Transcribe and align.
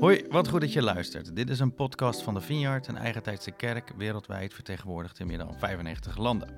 Hoi, 0.00 0.24
wat 0.30 0.48
goed 0.48 0.60
dat 0.60 0.72
je 0.72 0.82
luistert. 0.82 1.36
Dit 1.36 1.50
is 1.50 1.60
een 1.60 1.74
podcast 1.74 2.22
van 2.22 2.34
de 2.34 2.40
Vineyard, 2.40 2.86
een 2.86 2.96
eigentijdse 2.96 3.50
kerk, 3.50 3.92
wereldwijd 3.96 4.54
vertegenwoordigd 4.54 5.18
in 5.18 5.26
meer 5.26 5.38
dan 5.38 5.54
95 5.58 6.16
landen. 6.16 6.48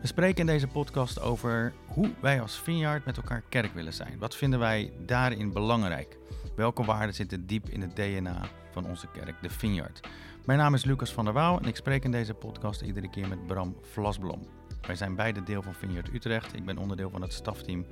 We 0.00 0.06
spreken 0.06 0.40
in 0.40 0.46
deze 0.46 0.66
podcast 0.66 1.20
over 1.20 1.72
hoe 1.86 2.10
wij 2.20 2.40
als 2.40 2.60
Vineyard 2.60 3.04
met 3.04 3.16
elkaar 3.16 3.42
kerk 3.48 3.74
willen 3.74 3.92
zijn. 3.92 4.18
Wat 4.18 4.36
vinden 4.36 4.58
wij 4.58 4.92
daarin 5.06 5.52
belangrijk? 5.52 6.18
Welke 6.56 6.84
waarden 6.84 7.14
zitten 7.14 7.46
diep 7.46 7.68
in 7.68 7.80
het 7.80 7.96
DNA 7.96 8.40
van 8.70 8.86
onze 8.86 9.06
kerk, 9.12 9.42
de 9.42 9.50
Vineyard? 9.50 10.00
Mijn 10.44 10.58
naam 10.58 10.74
is 10.74 10.84
Lucas 10.84 11.12
van 11.12 11.24
der 11.24 11.34
Waal 11.34 11.58
en 11.60 11.68
ik 11.68 11.76
spreek 11.76 12.04
in 12.04 12.10
deze 12.10 12.34
podcast 12.34 12.80
iedere 12.80 13.10
keer 13.10 13.28
met 13.28 13.46
Bram 13.46 13.76
Vlasblom. 13.80 14.42
Wij 14.86 14.96
zijn 14.96 15.16
beide 15.16 15.42
deel 15.42 15.62
van 15.62 15.74
Vineyard 15.74 16.14
Utrecht. 16.14 16.54
Ik 16.54 16.64
ben 16.64 16.78
onderdeel 16.78 17.10
van 17.10 17.22
het 17.22 17.32
stafteam. 17.32 17.86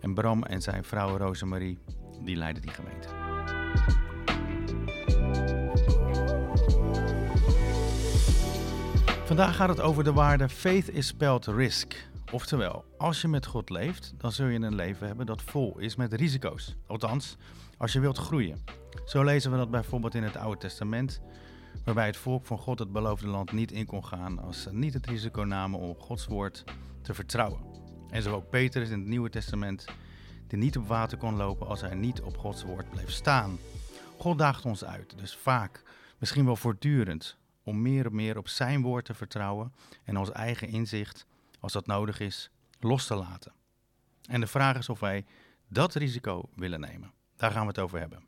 En 0.00 0.14
Bram 0.14 0.42
en 0.42 0.62
zijn 0.62 0.84
vrouw 0.84 1.16
Rosemarie, 1.16 1.78
die 2.24 2.36
leiden 2.36 2.62
die 2.62 2.70
gemeente. 2.70 3.08
Vandaag 9.24 9.56
gaat 9.56 9.68
het 9.68 9.80
over 9.80 10.04
de 10.04 10.12
waarde 10.12 10.48
faith 10.48 10.88
is 10.88 11.06
spelled 11.06 11.46
risk. 11.46 12.08
Oftewel, 12.32 12.84
als 12.98 13.20
je 13.20 13.28
met 13.28 13.46
God 13.46 13.70
leeft, 13.70 14.14
dan 14.18 14.32
zul 14.32 14.46
je 14.46 14.58
een 14.58 14.74
leven 14.74 15.06
hebben 15.06 15.26
dat 15.26 15.42
vol 15.42 15.78
is 15.78 15.96
met 15.96 16.12
risico's. 16.12 16.76
Althans, 16.86 17.36
als 17.76 17.92
je 17.92 18.00
wilt 18.00 18.18
groeien. 18.18 18.64
Zo 19.04 19.24
lezen 19.24 19.50
we 19.50 19.56
dat 19.56 19.70
bijvoorbeeld 19.70 20.14
in 20.14 20.22
het 20.22 20.36
Oude 20.36 20.60
Testament, 20.60 21.20
waarbij 21.84 22.06
het 22.06 22.16
volk 22.16 22.46
van 22.46 22.58
God 22.58 22.78
het 22.78 22.92
beloofde 22.92 23.26
land 23.26 23.52
niet 23.52 23.72
in 23.72 23.86
kon 23.86 24.04
gaan 24.04 24.38
als 24.38 24.62
ze 24.62 24.74
niet 24.74 24.94
het 24.94 25.06
risico 25.06 25.42
namen 25.42 25.80
om 25.80 25.94
Gods 25.98 26.26
woord 26.26 26.64
te 27.02 27.14
vertrouwen. 27.14 27.60
En 28.10 28.22
zo 28.22 28.34
ook 28.34 28.50
Petrus 28.50 28.90
in 28.90 28.98
het 28.98 29.08
Nieuwe 29.08 29.30
Testament, 29.30 29.84
die 30.46 30.58
niet 30.58 30.76
op 30.76 30.86
water 30.86 31.18
kon 31.18 31.36
lopen 31.36 31.66
als 31.66 31.80
hij 31.80 31.94
niet 31.94 32.20
op 32.20 32.36
Gods 32.36 32.62
woord 32.64 32.90
bleef 32.90 33.10
staan. 33.10 33.58
God 34.18 34.38
daagt 34.38 34.64
ons 34.64 34.84
uit, 34.84 35.18
dus 35.18 35.36
vaak, 35.36 35.82
misschien 36.18 36.44
wel 36.44 36.56
voortdurend, 36.56 37.36
om 37.62 37.82
meer 37.82 38.06
en 38.06 38.14
meer 38.14 38.38
op 38.38 38.48
zijn 38.48 38.82
woord 38.82 39.04
te 39.04 39.14
vertrouwen 39.14 39.72
en 40.04 40.16
ons 40.16 40.32
eigen 40.32 40.68
inzicht, 40.68 41.26
als 41.60 41.72
dat 41.72 41.86
nodig 41.86 42.20
is, 42.20 42.50
los 42.80 43.06
te 43.06 43.14
laten. 43.14 43.52
En 44.28 44.40
de 44.40 44.46
vraag 44.46 44.78
is 44.78 44.88
of 44.88 45.00
wij 45.00 45.24
dat 45.68 45.94
risico 45.94 46.48
willen 46.54 46.80
nemen. 46.80 47.12
Daar 47.36 47.50
gaan 47.50 47.62
we 47.62 47.68
het 47.68 47.78
over 47.78 47.98
hebben. 47.98 48.24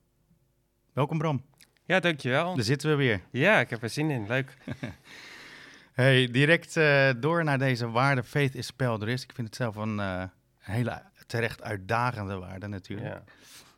Welkom 0.93 1.19
Bram. 1.19 1.45
Ja, 1.85 2.01
dankjewel. 2.01 2.55
Daar 2.55 2.65
zitten 2.65 2.91
we 2.91 2.97
weer. 2.97 3.21
Ja, 3.31 3.61
ik 3.61 3.71
heb 3.71 3.83
er 3.83 3.91
zin 3.91 4.11
in. 4.11 4.27
Leuk. 4.27 4.57
hey, 5.93 6.31
direct 6.31 6.77
uh, 6.77 7.11
door 7.17 7.45
naar 7.45 7.59
deze 7.59 7.91
waarde. 7.91 8.23
Faith 8.23 8.55
is 8.55 8.67
spelled 8.67 9.03
risk. 9.03 9.29
Ik 9.29 9.35
vind 9.35 9.47
het 9.47 9.57
zelf 9.57 9.77
een 9.77 9.99
uh, 9.99 10.25
hele 10.59 11.03
terecht 11.29 11.63
uitdagende 11.63 12.37
waarde 12.39 12.67
natuurlijk. 12.67 13.09
Ja. 13.09 13.23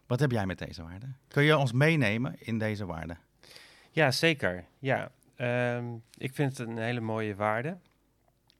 Wat 0.06 0.20
heb 0.20 0.30
jij 0.30 0.46
met 0.46 0.58
deze 0.58 0.82
waarde? 0.82 1.06
Kun 1.28 1.42
je 1.42 1.56
ons 1.56 1.72
meenemen 1.72 2.36
in 2.38 2.58
deze 2.58 2.86
waarde? 2.86 3.16
Ja, 3.90 4.10
zeker. 4.10 4.64
Ja, 4.78 5.10
um, 5.76 6.02
ik 6.16 6.34
vind 6.34 6.58
het 6.58 6.68
een 6.68 6.78
hele 6.78 7.00
mooie 7.00 7.34
waarde. 7.34 7.78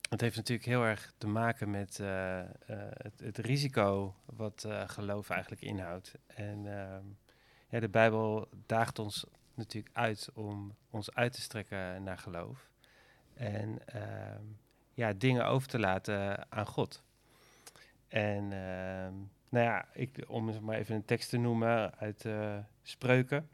Het 0.08 0.20
heeft 0.20 0.36
natuurlijk 0.36 0.69
heel 0.69 0.84
erg 0.84 1.12
te 1.19 1.27
maken 1.27 1.70
met 1.70 1.98
uh, 2.00 2.38
uh, 2.38 2.44
het, 2.92 3.20
het, 3.20 3.38
risico 3.38 4.14
wat 4.24 4.64
uh, 4.66 4.88
geloof 4.88 5.30
eigenlijk 5.30 5.62
inhoudt. 5.62 6.14
En 6.27 6.78
ehm, 6.78 7.04
ja, 7.69 7.80
de 7.80 7.88
Bijbel 7.88 8.48
daagt 8.66 8.98
ons 8.98 9.27
natuurlijk 9.54 9.97
uit 9.97 10.28
om 10.34 10.75
ons 10.91 11.14
uit 11.14 11.32
te 11.32 11.41
strekken 11.41 12.02
naar 12.02 12.19
geloof. 12.19 12.69
En 13.34 13.78
ehm, 13.86 14.44
ja, 14.94 15.12
dingen 15.12 15.47
over 15.47 15.69
te 15.69 15.78
laten 15.78 16.47
aan 16.52 16.66
God. 16.66 17.02
En 18.11 18.53
ehm, 18.53 19.14
nou 19.48 19.64
ja, 19.64 19.86
ik, 19.92 20.25
om 20.27 20.64
maar 20.64 20.77
even 20.77 20.94
een 20.94 21.05
tekst 21.05 21.30
te 21.30 21.36
noemen 21.36 21.98
uit 21.98 22.27
Spreuken. 22.83 23.48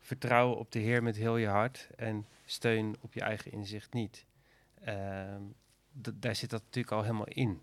Vertrouw 0.00 0.52
op 0.52 0.72
de 0.72 0.78
Heer 0.78 1.02
met 1.02 1.16
heel 1.16 1.36
je 1.36 1.46
hart 1.46 1.88
en 1.96 2.26
steun 2.44 2.96
op 3.00 3.12
je 3.12 3.20
eigen 3.20 3.52
inzicht 3.52 3.92
niet. 3.92 4.26
Um, 4.88 5.54
daar 6.14 6.34
zit 6.34 6.50
dat 6.50 6.62
natuurlijk 6.62 6.94
al 6.94 7.02
helemaal 7.02 7.28
in. 7.28 7.60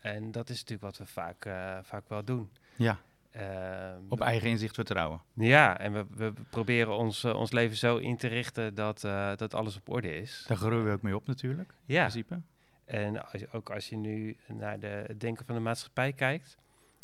En 0.00 0.30
dat 0.30 0.48
is 0.48 0.54
natuurlijk 0.54 0.82
wat 0.82 0.98
we 0.98 1.06
vaak, 1.12 1.44
uh, 1.44 1.78
vaak 1.82 2.08
wel 2.08 2.24
doen. 2.24 2.50
Ja. 2.76 2.98
Uh, 3.36 3.96
op 4.08 4.20
eigen 4.20 4.48
inzicht 4.48 4.74
vertrouwen. 4.74 5.22
Ja, 5.34 5.78
en 5.78 5.92
we, 5.92 6.06
we 6.10 6.32
proberen 6.50 6.96
ons, 6.96 7.24
uh, 7.24 7.34
ons 7.34 7.52
leven 7.52 7.76
zo 7.76 7.96
in 7.96 8.16
te 8.16 8.26
richten 8.26 8.74
dat, 8.74 9.00
dat 9.36 9.54
alles 9.54 9.76
op 9.76 9.88
orde 9.88 10.14
is. 10.14 10.44
Daar 10.48 10.56
groeien 10.56 10.84
we 10.84 10.90
ook 10.90 11.02
mee 11.02 11.16
op 11.16 11.26
natuurlijk, 11.26 11.74
ja. 11.84 12.04
in 12.04 12.10
principe. 12.10 12.40
En 12.88 13.32
als, 13.32 13.52
ook 13.52 13.70
als 13.70 13.88
je 13.88 13.96
nu 13.96 14.36
naar 14.46 14.80
de, 14.80 14.86
het 14.86 15.20
denken 15.20 15.46
van 15.46 15.54
de 15.54 15.60
maatschappij 15.60 16.12
kijkt, 16.12 16.56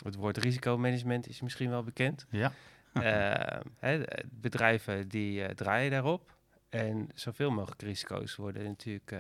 het 0.05 0.15
woord 0.15 0.37
risicomanagement 0.37 1.29
is 1.29 1.41
misschien 1.41 1.71
wel 1.71 1.83
bekend. 1.83 2.27
Ja. 2.31 2.53
hè, 3.79 4.03
bedrijven 4.31 5.09
die 5.09 5.55
draaien 5.55 5.91
daarop. 5.91 6.37
En 6.69 7.09
zoveel 7.15 7.51
mogelijk 7.51 7.83
risico's 7.83 8.37
worden 8.37 8.65
natuurlijk 8.65 9.15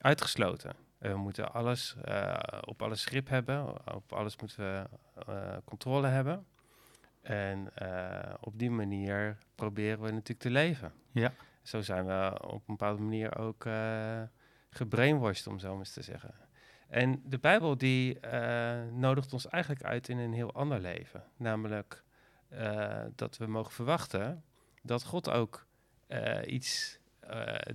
uitgesloten. 0.00 0.74
We 0.98 1.16
moeten 1.16 1.52
alles, 1.52 1.96
op 2.60 2.82
alles 2.82 3.04
grip 3.04 3.28
hebben, 3.28 3.94
op 3.94 4.12
alles 4.12 4.36
moeten 4.36 4.88
we 5.26 5.60
controle 5.64 6.06
hebben. 6.06 6.46
En 7.22 7.68
op 8.40 8.58
die 8.58 8.70
manier 8.70 9.38
proberen 9.54 10.00
we 10.00 10.10
natuurlijk 10.10 10.40
te 10.40 10.50
leven. 10.50 10.92
Ja. 11.12 11.32
Zo 11.62 11.80
zijn 11.80 12.06
we 12.06 12.38
op 12.42 12.52
een 12.52 12.76
bepaalde 12.76 13.02
manier 13.02 13.38
ook 13.38 13.66
gebrainwashed, 14.76 15.46
om 15.46 15.58
zo 15.58 15.68
maar 15.68 15.78
eens 15.78 15.92
te 15.92 16.02
zeggen. 16.02 16.34
En 16.88 17.22
de 17.24 17.38
Bijbel 17.38 17.76
die 17.76 18.18
nodigt 18.92 19.32
ons 19.32 19.48
eigenlijk 19.48 19.82
uit 19.82 20.08
in 20.08 20.18
een 20.18 20.32
heel 20.32 20.52
ander 20.52 20.80
leven. 20.80 21.24
Namelijk 21.36 22.02
dat 23.14 23.36
we 23.36 23.46
mogen 23.46 23.72
verwachten 23.72 24.44
dat 24.82 25.04
God 25.04 25.30
ook 25.30 25.66
iets 26.46 26.98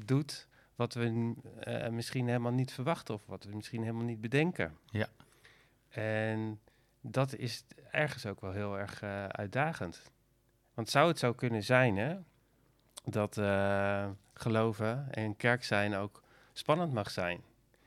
doet 0.06 0.48
wat 0.76 0.94
we 0.94 1.36
misschien 1.92 2.28
helemaal 2.28 2.52
niet 2.52 2.72
verwachten 2.72 3.14
of 3.14 3.26
wat 3.26 3.44
we 3.44 3.56
misschien 3.56 3.82
helemaal 3.82 4.06
niet 4.06 4.22
bedenken. 4.22 4.78
Ja. 4.86 5.08
En 5.90 6.60
dat 7.02 7.36
is 7.36 7.66
ergens 7.92 8.26
ook 8.26 8.42
wel 8.42 8.52
heel 8.52 8.78
erg 8.78 9.04
uitdagend. 9.32 10.12
Want 10.74 10.90
zou 10.90 11.08
het 11.08 11.20
zo 11.20 11.34
kunnen 11.34 11.64
zijn 11.64 11.98
hè, 11.98 12.18
dat 13.04 13.34
geloven 14.34 15.12
en 15.12 15.36
kerk 15.36 15.64
zijn 15.64 15.96
ook 15.96 16.24
spannend 16.54 16.94
mag 16.94 17.12
zijn? 17.12 17.42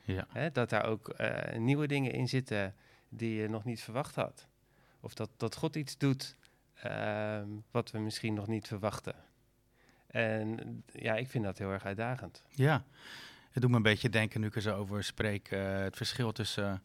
Ja. 0.04 0.26
Hè, 0.28 0.50
dat 0.50 0.70
daar 0.70 0.84
ook 0.84 1.14
nieuwe 1.56 1.86
dingen 1.86 2.12
in 2.12 2.28
zitten 2.28 2.74
die 3.08 3.34
je 3.34 3.48
nog 3.48 3.64
niet 3.64 3.82
verwacht 3.82 4.14
had. 4.14 4.46
Of 5.00 5.14
dat, 5.14 5.30
dat 5.36 5.56
God 5.56 5.76
iets 5.76 5.98
doet 5.98 6.36
ehm, 6.74 7.48
wat 7.70 7.90
we 7.90 7.98
misschien 7.98 8.34
nog 8.34 8.46
niet 8.46 8.66
verwachten. 8.66 9.14
En 10.06 10.82
ja, 10.92 11.14
ik 11.14 11.28
vind 11.28 11.44
dat 11.44 11.58
heel 11.58 11.70
erg 11.70 11.84
uitdagend. 11.84 12.42
Ja, 12.48 12.84
het 13.50 13.62
doet 13.62 13.70
me 13.70 13.76
een 13.76 13.82
beetje 13.82 14.10
denken 14.10 14.40
nu 14.40 14.46
ik 14.46 14.54
er 14.54 14.62
zo 14.62 14.76
over 14.76 15.04
spreek. 15.04 15.50
Uh, 15.50 15.78
het 15.78 15.96
verschil 15.96 16.32
tussen 16.32 16.82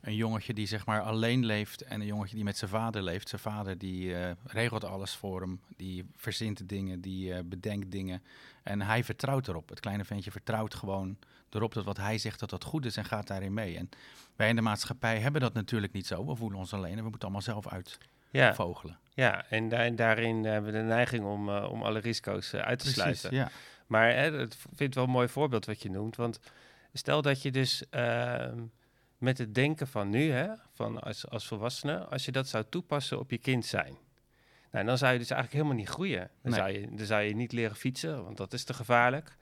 een 0.00 0.14
jongetje 0.14 0.54
die 0.54 0.66
zeg 0.66 0.86
maar 0.86 1.00
alleen 1.00 1.44
leeft 1.44 1.82
en 1.82 2.00
een 2.00 2.06
jongetje 2.06 2.34
die 2.34 2.44
met 2.44 2.56
zijn 2.56 2.70
vader 2.70 3.02
leeft. 3.02 3.28
Zijn 3.28 3.40
vader 3.40 3.78
die 3.78 4.08
uh, 4.08 4.30
regelt 4.44 4.84
alles 4.84 5.14
voor 5.14 5.40
hem, 5.40 5.60
die 5.76 6.04
verzint 6.16 6.68
dingen, 6.68 7.00
die 7.00 7.32
uh, 7.32 7.38
bedenkt 7.44 7.90
dingen. 7.90 8.22
En 8.62 8.82
hij 8.82 9.04
vertrouwt 9.04 9.48
erop. 9.48 9.68
Het 9.68 9.80
kleine 9.80 10.04
ventje 10.04 10.30
vertrouwt 10.30 10.74
gewoon 10.74 11.18
erop 11.50 11.74
dat 11.74 11.84
wat 11.84 11.96
hij 11.96 12.18
zegt 12.18 12.40
dat 12.40 12.50
dat 12.50 12.64
goed 12.64 12.84
is 12.84 12.96
en 12.96 13.04
gaat 13.04 13.26
daarin 13.26 13.54
mee. 13.54 13.76
En 13.76 13.88
wij 14.36 14.48
in 14.48 14.56
de 14.56 14.62
maatschappij 14.62 15.18
hebben 15.18 15.40
dat 15.40 15.54
natuurlijk 15.54 15.92
niet 15.92 16.06
zo. 16.06 16.26
We 16.26 16.36
voelen 16.36 16.58
ons 16.58 16.72
alleen 16.72 16.96
en 16.96 17.02
we 17.02 17.10
moeten 17.10 17.22
allemaal 17.22 17.42
zelf 17.42 17.68
uit 17.68 17.98
ja. 18.30 18.54
vogelen. 18.54 18.98
Ja, 19.14 19.44
en, 19.48 19.68
da 19.68 19.90
daarin 19.90 20.44
hebben 20.44 20.72
we 20.72 20.78
de 20.78 20.84
neiging 20.84 21.24
om, 21.24 21.48
uh, 21.48 21.70
om 21.70 21.82
alle 21.82 21.98
risico's 21.98 22.54
uit 22.54 22.78
te 22.78 22.92
Precies, 22.92 22.94
sluiten. 22.94 23.34
Ja. 23.34 23.50
Maar 23.86 24.12
hè, 24.12 24.40
ik 24.42 24.52
vind 24.52 24.78
het 24.78 24.94
wel 24.94 25.04
een 25.04 25.10
mooi 25.10 25.28
voorbeeld 25.28 25.66
wat 25.66 25.82
je 25.82 25.90
noemt. 25.90 26.16
Want 26.16 26.40
stel 26.92 27.22
dat 27.22 27.42
je 27.42 27.50
dus 27.50 27.82
uh, 27.90 28.46
met 29.18 29.38
het 29.38 29.54
denken 29.54 29.86
van 29.86 30.10
nu, 30.10 30.30
hè, 30.30 30.46
van 30.74 31.00
als, 31.00 31.28
als 31.28 31.46
volwassene, 31.46 31.98
als 31.98 32.24
je 32.24 32.32
dat 32.32 32.48
zou 32.48 32.64
toepassen 32.68 33.18
op 33.18 33.30
je 33.30 33.38
kind 33.38 33.66
zijn. 33.66 33.96
Nou, 34.70 34.84
dan 34.86 34.98
zou 34.98 35.12
je 35.12 35.18
dus 35.18 35.30
eigenlijk 35.30 35.62
helemaal 35.62 35.82
niet 35.84 35.92
groeien. 35.94 36.30
Dan, 36.42 36.52
Nee. 36.52 36.60
zou 36.60 36.72
je, 36.72 36.96
dan 36.96 37.06
zou 37.06 37.22
je 37.22 37.34
niet 37.34 37.52
leren 37.52 37.76
fietsen, 37.76 38.24
want 38.24 38.36
dat 38.36 38.52
is 38.52 38.64
te 38.64 38.74
gevaarlijk. 38.74 39.36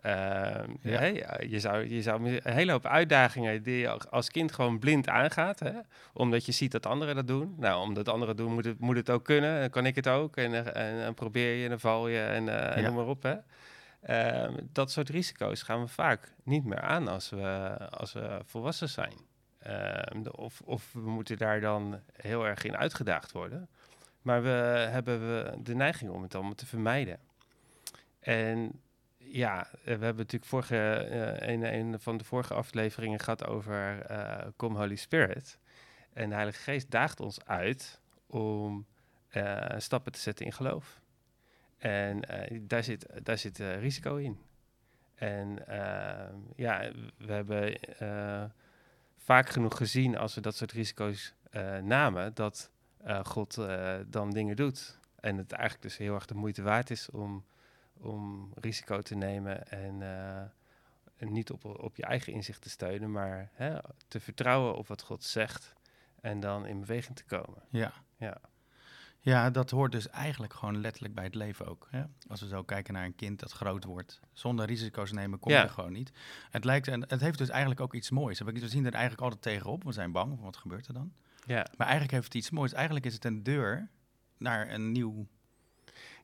Ehm, 0.00 0.70
Ja. 0.80 0.98
hè, 0.98 1.06
je, 1.48 1.60
zou, 1.60 1.88
je 1.88 2.02
zou 2.02 2.26
een 2.30 2.52
hele 2.54 2.72
hoop 2.72 2.86
uitdagingen 2.86 3.62
die 3.62 3.76
je 3.78 3.88
als 4.10 4.30
kind 4.30 4.52
gewoon 4.52 4.78
blind 4.78 5.08
aangaat. 5.08 5.58
Hè? 5.60 5.72
Omdat 6.12 6.46
je 6.46 6.52
ziet 6.52 6.72
dat 6.72 6.86
anderen 6.86 7.14
dat 7.14 7.26
doen. 7.26 7.54
Nou, 7.58 7.82
omdat 7.82 8.08
anderen 8.08 8.36
doen, 8.36 8.52
moet 8.52 8.64
het, 8.64 8.78
moet 8.78 8.96
het 8.96 9.10
ook 9.10 9.24
kunnen. 9.24 9.60
Dan 9.60 9.70
kan 9.70 9.86
ik 9.86 9.94
het 9.94 10.08
ook. 10.08 10.36
En, 10.36 10.74
eh, 10.74 10.90
en, 10.90 11.04
dan 11.04 11.14
probeer 11.14 11.54
je 11.56 11.62
en 11.64 11.68
dan 11.70 11.80
val 11.80 12.08
je 12.08 12.20
en, 12.20 12.48
eh, 12.48 12.76
en 12.76 12.82
Ja. 12.82 12.86
noem 12.86 12.96
maar 12.96 13.06
op. 13.06 13.22
Hè? 13.22 13.34
Ehm, 14.02 14.52
dat 14.72 14.90
soort 14.90 15.08
risico's 15.08 15.62
gaan 15.62 15.80
we 15.80 15.88
vaak 15.88 16.32
niet 16.44 16.64
meer 16.64 16.80
aan 16.80 17.08
als 17.08 17.30
we, 17.30 17.76
als 17.90 18.12
we 18.12 18.40
volwassen 18.44 18.88
zijn. 18.88 19.14
Ehm, 19.62 20.26
of, 20.26 20.60
of 20.60 20.92
we 20.92 21.10
moeten 21.10 21.38
daar 21.38 21.60
dan 21.60 22.00
heel 22.12 22.46
erg 22.46 22.64
in 22.64 22.76
uitgedaagd 22.76 23.32
worden. 23.32 23.68
Maar 24.22 24.42
we 24.42 24.48
hebben 24.90 25.20
we 25.20 25.62
de 25.62 25.74
neiging 25.74 26.10
om 26.10 26.22
het 26.22 26.34
allemaal 26.34 26.54
te 26.54 26.66
vermijden. 26.66 27.18
En 28.20 28.80
ja, 29.16 29.66
eh, 29.66 29.74
we 29.84 29.90
hebben 29.90 30.16
natuurlijk 30.16 30.44
vorige, 30.44 30.76
eh, 30.76 31.72
een, 31.72 32.00
van 32.00 32.16
de 32.16 32.24
vorige 32.24 32.54
afleveringen 32.54 33.20
gehad 33.20 33.46
over 33.46 34.00
eh 34.00 34.46
Come 34.56 34.78
Holy 34.78 34.96
Spirit. 34.96 35.58
En 36.12 36.28
de 36.28 36.34
Heilige 36.34 36.62
Geest 36.62 36.90
daagt 36.90 37.20
ons 37.20 37.44
uit 37.44 38.00
om 38.26 38.86
stappen 39.76 40.12
te 40.12 40.18
zetten 40.18 40.46
in 40.46 40.52
geloof. 40.52 41.00
En 41.78 42.20
daar 42.60 42.84
zit, 42.84 43.06
daar 43.22 43.38
zit 43.38 43.58
risico 43.58 44.16
in. 44.16 44.38
En 45.22 45.66
eh, 45.66 46.34
ja, 46.56 46.90
we 47.16 47.32
hebben 47.32 47.74
vaak 49.22 49.48
genoeg 49.48 49.76
gezien 49.76 50.16
als 50.16 50.34
we 50.34 50.40
dat 50.40 50.56
soort 50.56 50.72
risico's 50.72 51.34
eh, 51.50 51.78
namen, 51.78 52.34
dat 52.34 52.70
eh, 52.96 53.24
God 53.24 53.58
eh, 53.58 53.98
dan 54.06 54.30
dingen 54.30 54.56
doet. 54.56 54.98
En 55.20 55.36
het 55.36 55.52
eigenlijk 55.52 55.82
dus 55.82 55.96
heel 55.96 56.14
erg 56.14 56.26
de 56.26 56.34
moeite 56.34 56.62
waard 56.62 56.90
is 56.90 57.10
om, 57.10 57.44
om 57.92 58.52
risico 58.54 59.00
te 59.00 59.14
nemen 59.14 59.68
en, 59.68 60.02
en 61.16 61.32
niet 61.32 61.50
op, 61.50 61.64
op 61.64 61.96
je 61.96 62.02
eigen 62.02 62.32
inzicht 62.32 62.62
te 62.62 62.70
steunen, 62.70 63.10
maar 63.10 63.50
hè, 63.52 63.78
te 64.08 64.20
vertrouwen 64.20 64.76
op 64.76 64.88
wat 64.88 65.02
God 65.02 65.24
zegt 65.24 65.72
en 66.20 66.40
dan 66.40 66.66
in 66.66 66.80
beweging 66.80 67.16
te 67.16 67.24
komen. 67.24 67.62
Ja. 67.68 67.92
Ja. 68.16 68.40
Ja, 69.24 69.50
dat 69.50 69.70
hoort 69.70 69.92
dus 69.92 70.08
eigenlijk 70.10 70.54
gewoon 70.54 70.80
letterlijk 70.80 71.14
bij 71.14 71.24
het 71.24 71.34
leven 71.34 71.66
ook. 71.66 71.88
Hè? 71.90 72.02
Als 72.28 72.40
we 72.40 72.46
zo 72.46 72.62
kijken 72.62 72.94
naar 72.94 73.04
een 73.04 73.14
kind 73.14 73.40
dat 73.40 73.52
groot 73.52 73.84
wordt. 73.84 74.20
Zonder 74.32 74.66
risico's 74.66 75.12
nemen 75.12 75.38
kom 75.38 75.50
je 75.52 75.56
Ja. 75.58 75.62
er 75.64 75.70
gewoon 75.70 75.92
niet. 75.92 76.12
Het, 76.50 76.64
lijkt, 76.64 76.88
en 76.88 77.00
het 77.08 77.20
heeft 77.20 77.38
dus 77.38 77.48
eigenlijk 77.48 77.80
ook 77.80 77.94
iets 77.94 78.10
moois. 78.10 78.40
We 78.40 78.68
zien 78.68 78.86
er 78.86 78.92
eigenlijk 78.92 79.22
altijd 79.22 79.42
tegenop. 79.42 79.84
We 79.84 79.92
zijn 79.92 80.12
bang, 80.12 80.40
wat 80.40 80.56
gebeurt 80.56 80.86
er 80.86 80.94
dan? 80.94 81.12
Ja. 81.46 81.66
Maar 81.76 81.86
eigenlijk 81.86 82.10
heeft 82.12 82.24
het 82.24 82.34
iets 82.34 82.50
moois. 82.50 82.72
Eigenlijk 82.72 83.06
is 83.06 83.14
het 83.14 83.24
een 83.24 83.42
deur 83.42 83.88
naar 84.38 84.70
een 84.70 84.92
nieuw 84.92 85.26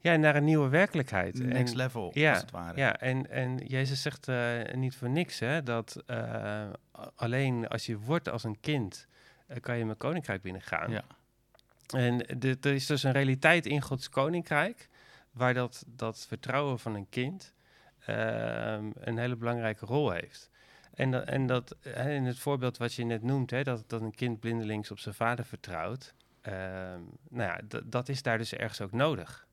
ja, 0.00 0.16
naar 0.16 0.36
een 0.36 0.44
nieuwe 0.44 0.68
werkelijkheid. 0.68 1.38
next 1.38 1.70
En- 1.72 1.76
level, 1.76 2.10
ja, 2.14 2.30
als 2.32 2.40
het 2.40 2.50
ware. 2.50 2.78
Ja, 2.78 2.96
en, 3.00 3.30
en 3.30 3.56
Jezus 3.56 4.02
zegt 4.02 4.28
eh, 4.28 4.74
niet 4.74 4.96
voor 4.96 5.10
niks, 5.10 5.38
hè, 5.38 5.62
dat 5.62 6.02
eh, 6.06 6.68
alleen 7.14 7.68
als 7.68 7.86
je 7.86 7.98
wordt 7.98 8.28
als 8.28 8.44
een 8.44 8.60
kind, 8.60 9.06
eh, 9.46 9.60
kan 9.60 9.78
je 9.78 9.84
mijn 9.84 9.96
koninkrijk 9.96 10.42
binnengaan. 10.42 10.90
Ja. 10.90 11.04
En 11.94 12.40
er 12.40 12.66
is 12.66 12.86
dus 12.86 13.02
een 13.02 13.12
realiteit 13.12 13.66
in 13.66 13.82
Gods 13.82 14.08
koninkrijk, 14.08 14.88
waar 15.30 15.54
dat, 15.54 15.84
dat 15.86 16.26
vertrouwen 16.28 16.78
van 16.78 16.94
een 16.94 17.08
kind 17.08 17.54
ehm, 17.98 18.90
een 18.94 19.18
hele 19.18 19.36
belangrijke 19.36 19.86
rol 19.86 20.10
heeft. 20.10 20.50
En, 20.94 21.10
dat, 21.10 21.24
en 21.24 21.46
dat 21.46 21.76
in 21.94 22.24
het 22.24 22.38
voorbeeld 22.38 22.76
wat 22.76 22.94
je 22.94 23.04
net 23.04 23.22
noemt, 23.22 23.50
hè, 23.50 23.62
dat, 23.62 23.84
dat 23.86 24.00
een 24.00 24.14
kind 24.14 24.40
blindelings 24.40 24.90
op 24.90 24.98
zijn 24.98 25.14
vader 25.14 25.44
vertrouwt, 25.44 26.14
ehm, 26.40 27.00
nou 27.28 27.50
ja, 27.50 27.80
dat 27.84 28.08
is 28.08 28.22
daar 28.22 28.38
dus 28.38 28.52
ergens 28.52 28.80
ook 28.80 28.92
nodig. 28.92 29.46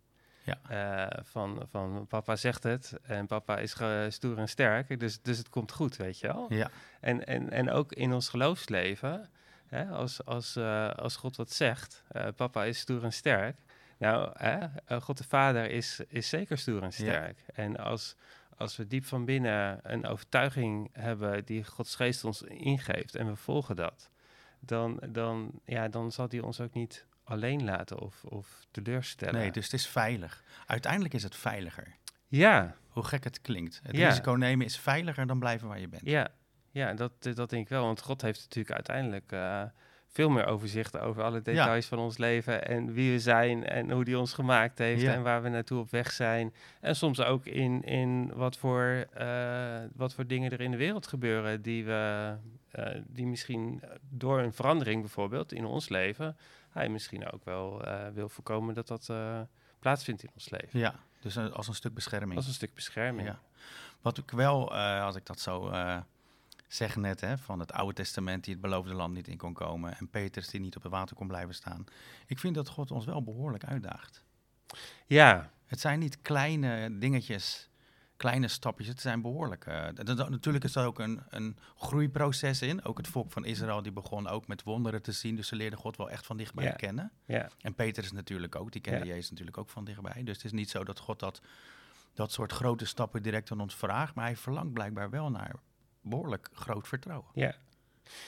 Ja. 0.44 0.60
Eh, 0.68 1.24
van, 1.24 1.66
van 1.70 2.08
papa 2.08 2.36
zegt 2.36 2.64
het 2.64 2.94
en 3.02 3.28
papa 3.28 3.58
is 3.58 3.76
stoer 4.10 4.38
en 4.38 4.50
sterk, 4.50 5.00
dus, 5.00 5.22
dus 5.22 5.38
het 5.38 5.50
komt 5.50 5.72
goed, 5.72 5.96
weet 5.96 6.20
je 6.20 6.28
wel. 6.28 6.46
Ja. 6.54 6.70
En, 7.00 7.26
en, 7.26 7.50
en 7.50 7.70
ook 7.70 7.94
in 7.94 8.14
ons 8.14 8.30
geloofsleven, 8.30 9.30
hè, 9.68 9.86
als, 9.86 10.26
als, 10.26 10.56
eh, 10.56 10.90
als 10.90 11.16
God 11.16 11.36
wat 11.36 11.52
zegt, 11.52 12.04
eh, 12.08 12.28
papa 12.36 12.64
is 12.64 12.80
stoer 12.80 13.04
en 13.04 13.14
sterk. 13.14 13.58
Nou, 13.98 14.32
hè, 14.38 14.58
eh, 14.86 15.02
God 15.02 15.18
de 15.18 15.24
Vader 15.24 15.70
is, 15.70 16.00
is 16.08 16.30
zeker 16.30 16.58
stoer 16.58 16.84
en 16.84 16.94
sterk. 16.94 17.40
En 17.54 17.78
als, 17.78 18.16
als 18.58 18.76
we 18.78 18.88
diep 18.88 19.06
van 19.06 19.26
binnen 19.26 19.80
een 19.84 20.06
overtuiging 20.08 20.90
hebben 20.94 21.46
die 21.46 21.64
Gods 21.64 21.96
geest 21.96 22.24
ons 22.24 22.42
ingeeft 22.42 23.16
en 23.16 23.28
we 23.28 23.36
volgen 23.36 23.76
dat, 23.76 24.10
dan, 24.60 25.00
dan, 25.10 25.60
ja, 25.66 25.88
dan 25.88 26.12
zal 26.12 26.26
hij 26.30 26.40
ons 26.40 26.60
ook 26.62 26.74
niet 26.74 27.06
alleen 27.24 27.64
laten 27.64 28.00
of, 28.00 28.24
of 28.24 28.66
teleurstellen. 28.72 29.36
Nee, 29.40 29.52
dus 29.52 29.64
het 29.64 29.74
is 29.74 29.88
veilig. 29.88 30.44
Uiteindelijk 30.66 31.14
is 31.14 31.24
het 31.24 31.36
veiliger. 31.36 31.96
Ja, 32.28 32.76
Hoe 32.90 33.04
gek 33.04 33.24
het 33.24 33.42
klinkt. 33.42 33.80
Het 33.84 33.96
Ja. 33.96 34.08
risico 34.08 34.32
nemen 34.32 34.66
is 34.66 34.78
veiliger 34.78 35.28
dan 35.28 35.40
blijven 35.40 35.68
waar 35.68 35.80
je 35.80 35.88
bent. 35.88 36.02
Ja, 36.06 36.28
ja 36.76 36.94
dat, 36.94 37.12
dat 37.34 37.50
denk 37.50 37.64
ik 37.64 37.70
wel. 37.70 37.84
Want 37.86 38.02
God 38.02 38.22
heeft 38.22 38.40
natuurlijk 38.42 38.76
uiteindelijk 38.76 39.32
eh, 39.32 39.62
veel 40.08 40.30
meer 40.30 40.46
overzicht 40.46 40.98
over 41.00 41.24
alle 41.24 41.42
details 41.42 41.86
van 41.86 42.00
ons 42.00 42.18
leven. 42.18 42.68
En 42.68 42.94
wie 42.94 43.12
we 43.12 43.20
zijn 43.20 43.66
en 43.66 43.92
hoe 43.92 44.04
die 44.04 44.20
ons 44.20 44.34
gemaakt 44.34 44.78
heeft 44.78 45.02
Ja. 45.02 45.14
en 45.14 45.24
waar 45.24 45.42
we 45.44 45.50
naartoe 45.50 45.80
op 45.80 45.90
weg 45.92 46.12
zijn. 46.12 46.54
En 46.82 46.96
soms 46.96 47.22
ook 47.22 47.46
in, 47.46 47.84
in 47.84 48.32
wat, 48.34 48.58
voor, 48.58 49.06
eh, 49.14 49.80
wat 49.96 50.14
voor 50.14 50.28
dingen 50.28 50.52
er 50.52 50.62
in 50.62 50.72
de 50.72 50.78
wereld 50.78 51.08
gebeuren 51.08 51.62
die 51.62 51.86
we... 51.86 52.34
eh, 52.72 53.02
die 53.08 53.26
misschien 53.26 53.82
door 54.10 54.40
een 54.40 54.54
verandering 54.54 55.02
bijvoorbeeld 55.02 55.52
in 55.52 55.66
ons 55.66 55.90
leven... 55.90 56.38
hij 56.70 56.90
misschien 56.90 57.32
ook 57.32 57.46
wel 57.46 57.84
eh, 57.86 58.08
wil 58.14 58.30
voorkomen 58.30 58.74
dat 58.74 58.88
dat 58.88 59.10
eh, 59.10 59.40
plaatsvindt 59.80 60.24
in 60.24 60.30
ons 60.34 60.50
leven. 60.50 60.80
Ja, 60.80 60.96
dus 61.20 61.38
als 61.38 61.68
een 61.68 61.74
stuk 61.76 61.94
bescherming. 61.94 62.36
Als 62.36 62.48
een 62.48 62.54
stuk 62.54 62.74
bescherming. 62.74 63.28
Ja. 63.28 63.40
Wat 64.02 64.18
ik 64.18 64.32
wel, 64.32 64.76
eh, 64.76 65.04
als 65.04 65.16
ik 65.16 65.26
dat 65.26 65.40
zo 65.40 65.70
eh, 65.70 65.98
zeg 66.68 66.96
net, 66.96 67.22
hè, 67.22 67.38
van 67.38 67.60
het 67.60 67.72
Oude 67.74 67.94
Testament 67.94 68.44
die 68.44 68.54
het 68.54 68.62
beloofde 68.62 68.94
land 68.94 69.14
niet 69.14 69.28
in 69.28 69.38
kon 69.38 69.54
komen 69.54 69.98
en 69.98 70.10
Petrus 70.10 70.48
die 70.48 70.60
niet 70.60 70.76
op 70.76 70.84
het 70.84 70.92
water 70.92 71.16
kon 71.16 71.28
blijven 71.28 71.56
staan. 71.56 71.84
Ik 72.26 72.40
vind 72.40 72.56
dat 72.56 72.70
God 72.70 72.92
ons 72.92 73.06
wel 73.06 73.24
behoorlijk 73.24 73.64
uitdaagt. 73.66 74.24
ja, 75.06 75.52
Het 75.66 75.80
zijn 75.80 76.00
niet 76.00 76.22
kleine 76.22 76.98
dingetjes, 76.98 77.70
kleine 78.18 78.48
stapjes, 78.48 78.88
het 78.88 79.02
zijn 79.02 79.22
behoorlijk. 79.22 79.66
eh, 79.66 79.88
natuurlijk 80.30 80.64
is 80.64 80.76
er 80.76 80.86
ook 80.86 81.00
een, 81.00 81.22
een 81.30 81.58
groeiproces 81.78 82.62
in. 82.62 82.84
Ook 82.84 82.98
het 82.98 83.08
volk 83.08 83.32
van 83.32 83.46
Israël 83.46 83.82
die 83.82 83.92
begon 83.92 84.28
ook 84.28 84.48
met 84.48 84.64
wonderen 84.64 85.02
te 85.02 85.12
zien, 85.12 85.36
dus 85.36 85.48
ze 85.48 85.56
leerden 85.56 85.80
God 85.80 85.98
wel 85.98 86.10
echt 86.10 86.26
van 86.26 86.38
dichtbij 86.38 86.66
Ja. 86.66 86.72
kennen. 86.72 87.12
ja. 87.26 87.50
En 87.62 87.74
Petrus 87.76 88.12
natuurlijk 88.12 88.56
ook, 88.56 88.72
die 88.72 88.82
kende 88.82 89.06
Ja. 89.06 89.14
Jezus 89.14 89.30
natuurlijk 89.30 89.58
ook 89.58 89.70
van 89.70 89.86
dichtbij. 89.86 90.24
Dus 90.24 90.36
het 90.36 90.46
is 90.46 90.52
niet 90.52 90.70
zo 90.70 90.84
dat 90.84 91.00
God 91.00 91.20
dat, 91.20 91.42
dat 92.14 92.32
soort 92.32 92.52
grote 92.52 92.86
stappen 92.86 93.24
direct 93.24 93.52
aan 93.52 93.60
ons 93.62 93.76
vraagt, 93.76 94.16
maar 94.16 94.26
hij 94.26 94.36
verlangt 94.36 94.74
blijkbaar 94.74 95.10
wel 95.10 95.30
naar 95.32 95.56
behoorlijk 96.06 96.50
groot 96.54 96.88
vertrouwen. 96.88 97.28
Ja. 97.34 97.56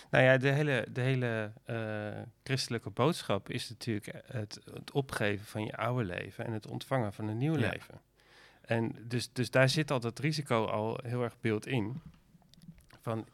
Nou 0.10 0.24
ja, 0.24 0.38
de 0.38 0.50
hele, 0.52 0.88
de 0.92 1.02
hele 1.02 1.52
eh, 1.66 2.22
christelijke 2.44 2.90
boodschap 2.90 3.50
is 3.50 3.70
natuurlijk 3.70 4.24
het, 4.26 4.60
het 4.74 4.92
opgeven 4.92 5.46
van 5.46 5.66
je 5.66 5.78
oude 5.78 6.04
leven 6.04 6.46
en 6.46 6.54
het 6.54 6.68
ontvangen 6.68 7.14
van 7.14 7.28
een 7.28 7.38
nieuw 7.38 7.58
Ja. 7.58 7.70
leven. 7.70 8.02
En 8.62 8.96
dus, 9.02 9.34
dus 9.34 9.52
daar 9.52 9.70
zit 9.70 9.92
al 9.92 10.00
dat 10.00 10.20
risico 10.20 10.66
al 10.66 11.00
heel 11.04 11.24
erg 11.24 11.40
beeld 11.40 11.68
in. 11.68 12.02
Van 13.02 13.28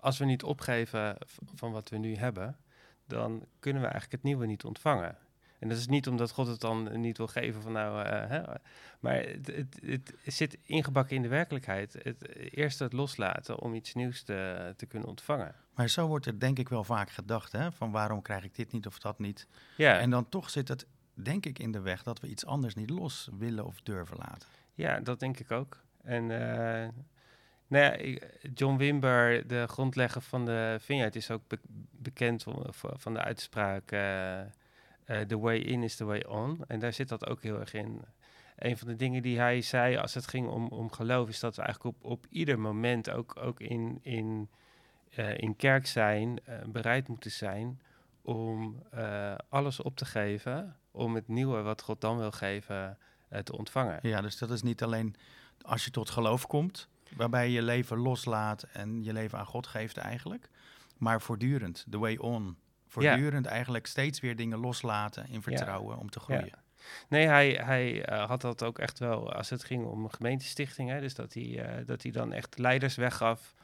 als 0.00 0.18
we 0.18 0.24
niet 0.24 0.42
opgeven 0.42 1.16
van 1.54 1.72
wat 1.72 1.88
we 1.88 1.96
nu 1.98 2.14
hebben, 2.16 2.56
dan 3.06 3.46
kunnen 3.60 3.82
we 3.82 3.88
eigenlijk 3.88 4.22
het 4.22 4.30
nieuwe 4.30 4.46
niet 4.46 4.64
ontvangen. 4.64 5.16
En 5.58 5.68
dat 5.68 5.78
is 5.78 5.86
niet 5.86 6.08
omdat 6.08 6.30
God 6.30 6.46
het 6.46 6.60
dan 6.60 7.00
niet 7.00 7.16
wil 7.16 7.26
geven 7.26 7.62
van 7.62 7.72
nou, 7.72 8.04
eh, 8.04 8.28
hè, 8.28 8.42
maar 9.00 9.14
het, 9.14 9.46
het, 9.46 10.12
het 10.22 10.34
zit 10.34 10.58
ingebakken 10.62 11.16
in 11.16 11.22
de 11.22 11.28
werkelijkheid. 11.28 11.92
Het, 12.02 12.36
eerst 12.54 12.78
het 12.78 12.92
loslaten 12.92 13.58
om 13.58 13.74
iets 13.74 13.94
nieuws 13.94 14.22
te, 14.22 14.72
te 14.76 14.86
kunnen 14.86 15.08
ontvangen. 15.08 15.54
Maar 15.74 15.88
zo 15.88 16.06
wordt 16.06 16.26
er 16.26 16.40
denk 16.40 16.58
ik 16.58 16.68
wel 16.68 16.84
vaak 16.84 17.10
gedacht, 17.10 17.52
hè, 17.52 17.72
van 17.72 17.90
waarom 17.90 18.22
krijg 18.22 18.44
ik 18.44 18.54
dit 18.54 18.72
niet 18.72 18.86
of 18.86 18.98
dat 18.98 19.18
niet. 19.18 19.46
Ja, 19.76 19.98
En 19.98 20.10
dan 20.10 20.28
toch 20.28 20.50
zit 20.50 20.68
het, 20.68 20.86
denk 21.14 21.46
ik, 21.46 21.58
in 21.58 21.72
de 21.72 21.80
weg 21.80 22.02
dat 22.02 22.20
we 22.20 22.28
iets 22.28 22.46
anders 22.46 22.74
niet 22.74 22.90
los 22.90 23.28
willen 23.38 23.64
of 23.66 23.80
durven 23.82 24.16
laten. 24.16 24.48
ja, 24.74 25.00
dat 25.00 25.20
denk 25.20 25.38
ik 25.38 25.50
ook. 25.50 25.82
En 26.02 26.22
eh, 26.30 26.88
nou 27.66 27.84
ja, 27.84 28.18
John 28.54 28.76
Wimber, 28.76 29.46
de 29.46 29.64
grondlegger 29.66 30.22
van 30.22 30.44
de 30.44 30.76
Vineyard, 30.80 31.16
is 31.16 31.30
ook 31.30 31.42
be- 31.46 31.58
bekend 31.90 32.44
van 32.78 33.12
de 33.14 33.20
uitspraak: 33.20 33.90
eh, 33.92 34.40
The 35.26 35.38
way 35.38 35.58
in 35.58 35.82
is 35.82 35.96
the 35.96 36.04
way 36.04 36.20
on. 36.20 36.64
En 36.66 36.78
daar 36.78 36.92
zit 36.92 37.08
dat 37.08 37.26
ook 37.26 37.42
heel 37.42 37.60
erg 37.60 37.72
in. 37.72 38.02
Een 38.56 38.78
van 38.78 38.88
de 38.88 38.96
dingen 38.96 39.22
die 39.22 39.38
hij 39.38 39.60
zei 39.60 39.96
als 39.96 40.14
het 40.14 40.26
ging 40.26 40.48
om, 40.48 40.66
om 40.68 40.92
geloof, 40.92 41.28
is 41.28 41.40
dat 41.40 41.56
we 41.56 41.62
eigenlijk 41.62 41.96
op, 41.96 42.10
op 42.10 42.26
ieder 42.28 42.58
moment, 42.58 43.10
ook, 43.10 43.36
ook 43.40 43.60
in, 43.60 43.98
in, 44.02 44.48
eh, 45.10 45.38
in 45.38 45.56
kerk 45.56 45.86
zijn, 45.86 46.38
eh, 46.44 46.58
bereid 46.66 47.08
moeten 47.08 47.30
zijn 47.30 47.80
om 48.28 48.82
eh, 48.90 49.34
alles 49.48 49.80
op 49.80 49.96
te 49.96 50.04
geven, 50.04 50.76
om 50.90 51.14
het 51.14 51.28
nieuwe 51.28 51.62
wat 51.62 51.82
God 51.82 52.00
dan 52.00 52.18
wil 52.18 52.30
geven 52.30 52.98
eh, 53.28 53.40
te 53.40 53.56
ontvangen. 53.56 53.98
Ja, 54.02 54.20
dus 54.20 54.38
dat 54.38 54.50
is 54.50 54.62
niet 54.62 54.82
alleen 54.82 55.14
als 55.60 55.84
je 55.84 55.90
tot 55.90 56.10
geloof 56.10 56.46
komt, 56.46 56.88
waarbij 57.16 57.46
je 57.46 57.52
je 57.52 57.62
leven 57.62 57.98
loslaat 57.98 58.62
en 58.62 59.04
je 59.04 59.12
leven 59.12 59.38
aan 59.38 59.46
God 59.46 59.66
geeft 59.66 59.96
eigenlijk, 59.96 60.48
maar 60.96 61.20
voortdurend, 61.20 61.86
the 61.90 61.98
way 61.98 62.16
on. 62.16 62.56
Voortdurend 62.88 63.46
eigenlijk 63.46 63.86
steeds 63.86 64.20
weer 64.20 64.36
dingen 64.36 64.58
loslaten 64.58 65.28
in 65.28 65.42
vertrouwen 65.42 65.98
om 65.98 66.10
te 66.10 66.20
groeien. 66.20 66.66
Nee, 67.08 67.26
hij, 67.26 67.50
hij 67.50 68.04
eh, 68.04 68.26
had 68.26 68.40
dat 68.40 68.62
ook 68.62 68.78
echt 68.78 68.98
wel 68.98 69.32
als 69.32 69.50
het 69.50 69.64
ging 69.64 69.84
om 69.84 70.08
gemeentestichting. 70.08 70.90
Hè, 70.90 71.00
dus 71.00 71.14
dat 71.14 71.34
hij, 71.34 71.64
eh, 71.64 71.86
dat 71.86 72.02
hij 72.02 72.12
dan 72.12 72.32
echt 72.32 72.58
leiders 72.58 72.96
weggaf 72.96 73.54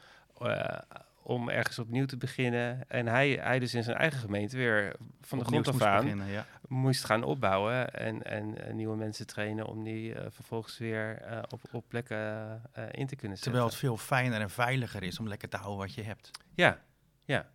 eh, 0.41 0.79
om 1.21 1.49
ergens 1.49 1.79
opnieuw 1.79 2.05
te 2.05 2.17
beginnen. 2.17 2.89
En 2.89 3.07
hij, 3.07 3.29
hij 3.31 3.59
dus 3.59 3.73
in 3.73 3.83
zijn 3.83 3.97
eigen 3.97 4.19
gemeente 4.19 4.57
weer 4.57 4.95
van 5.21 5.39
de 5.39 5.45
grond 5.45 5.67
af 5.67 5.81
aan 5.81 6.03
beginnen, 6.03 6.27
ja. 6.27 6.45
moest 6.67 7.03
gaan 7.03 7.23
opbouwen. 7.23 7.93
En, 7.93 8.23
en 8.23 8.75
nieuwe 8.75 8.95
mensen 8.95 9.27
trainen 9.27 9.65
om 9.65 9.83
die 9.83 10.13
vervolgens 10.29 10.77
weer 10.77 11.21
op, 11.49 11.61
op 11.71 11.85
plekken 11.87 12.61
in 12.91 13.07
te 13.07 13.15
kunnen 13.15 13.37
zetten. 13.37 13.39
Terwijl 13.39 13.65
het 13.65 13.75
veel 13.75 13.97
fijner 13.97 14.41
en 14.41 14.49
veiliger 14.49 15.03
is 15.03 15.19
om 15.19 15.27
lekker 15.27 15.49
te 15.49 15.57
houden 15.57 15.77
wat 15.79 15.93
je 15.93 16.03
hebt. 16.03 16.31
Ja, 16.55 16.79
ja. 17.23 17.53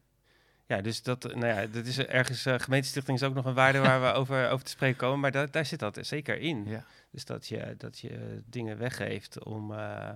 Ja, 0.71 0.81
dus 0.81 1.03
dat, 1.03 1.25
eh, 1.25 1.37
nou 1.37 1.47
ja, 1.47 1.67
dat 1.67 1.87
is 1.87 1.99
ergens, 1.99 2.47
eh 2.47 2.59
gemeentestichting 2.59 3.17
is 3.19 3.25
ook 3.25 3.35
nog 3.35 3.45
een 3.45 3.55
waarde 3.55 3.79
waar 3.79 4.01
we 4.01 4.13
over, 4.21 4.51
over 4.51 4.65
te 4.65 4.71
spreken 4.71 4.97
komen, 4.97 5.21
maar 5.21 5.31
da 5.31 5.47
daar 5.47 5.67
zit 5.67 5.79
dat 5.79 5.99
zeker 6.01 6.39
in. 6.39 6.65
Ja. 6.67 6.85
Dus 7.11 7.25
dat 7.25 7.47
je, 7.47 7.75
dat 7.79 7.99
je 7.99 8.43
dingen 8.47 8.79
weggeeft 8.79 9.45
om 9.45 9.73
eh, 9.73 10.09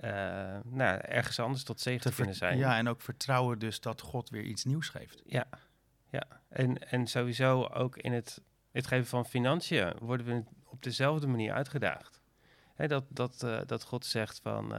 eh, 0.00 0.60
nou, 0.64 0.98
ergens 0.98 1.38
anders 1.38 1.64
tot 1.64 1.80
zegen 1.80 2.00
te, 2.00 2.08
Te 2.08 2.14
kunnen 2.14 2.34
zijn. 2.34 2.58
Ja, 2.58 2.76
en 2.76 2.88
ook 2.88 3.00
vertrouwen 3.00 3.58
dus 3.58 3.80
dat 3.80 4.00
God 4.00 4.30
weer 4.30 4.42
iets 4.42 4.64
nieuws 4.64 4.88
geeft. 4.88 5.22
ja. 5.26 5.46
ja. 6.10 6.24
En, 6.48 6.90
en 6.90 7.06
sowieso 7.06 7.66
ook 7.66 7.96
in 7.96 8.12
het 8.12 8.40
Het 8.72 8.86
geven 8.86 9.06
van 9.06 9.26
financiën 9.26 9.92
worden 9.98 10.26
we 10.26 10.44
op 10.64 10.82
dezelfde 10.82 11.26
manier 11.26 11.52
uitgedaagd. 11.52 12.20
Hè, 12.74 12.86
dat, 12.86 13.04
dat, 13.08 13.42
uh, 13.44 13.60
dat 13.66 13.82
God 13.84 14.06
zegt 14.06 14.40
van... 14.42 14.72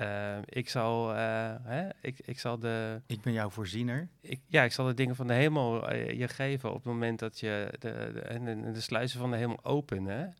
Uh, 0.00 0.06
uh, 0.06 0.38
ik, 0.44 0.68
zal, 0.68 1.08
hè, 1.08 1.88
ik, 2.00 2.18
ik 2.24 2.38
zal 2.38 2.58
de... 2.58 3.00
Ik 3.06 3.20
ben 3.20 3.32
jouw 3.32 3.50
voorziener. 3.50 4.08
Ik, 4.20 4.40
ja, 4.46 4.62
ik 4.62 4.72
zal 4.72 4.86
de 4.86 4.94
dingen 4.94 5.16
van 5.16 5.26
de 5.26 5.32
hemel 5.32 5.94
je 5.94 6.28
geven 6.28 6.68
op 6.68 6.74
het 6.74 6.84
moment 6.84 7.18
dat 7.18 7.40
je 7.40 7.74
de, 7.78 8.10
de, 8.12 8.40
de, 8.44 8.72
de 8.72 8.80
sluizen 8.80 9.20
van 9.20 9.30
de 9.30 9.36
hemel 9.36 9.64
openen. 9.64 10.36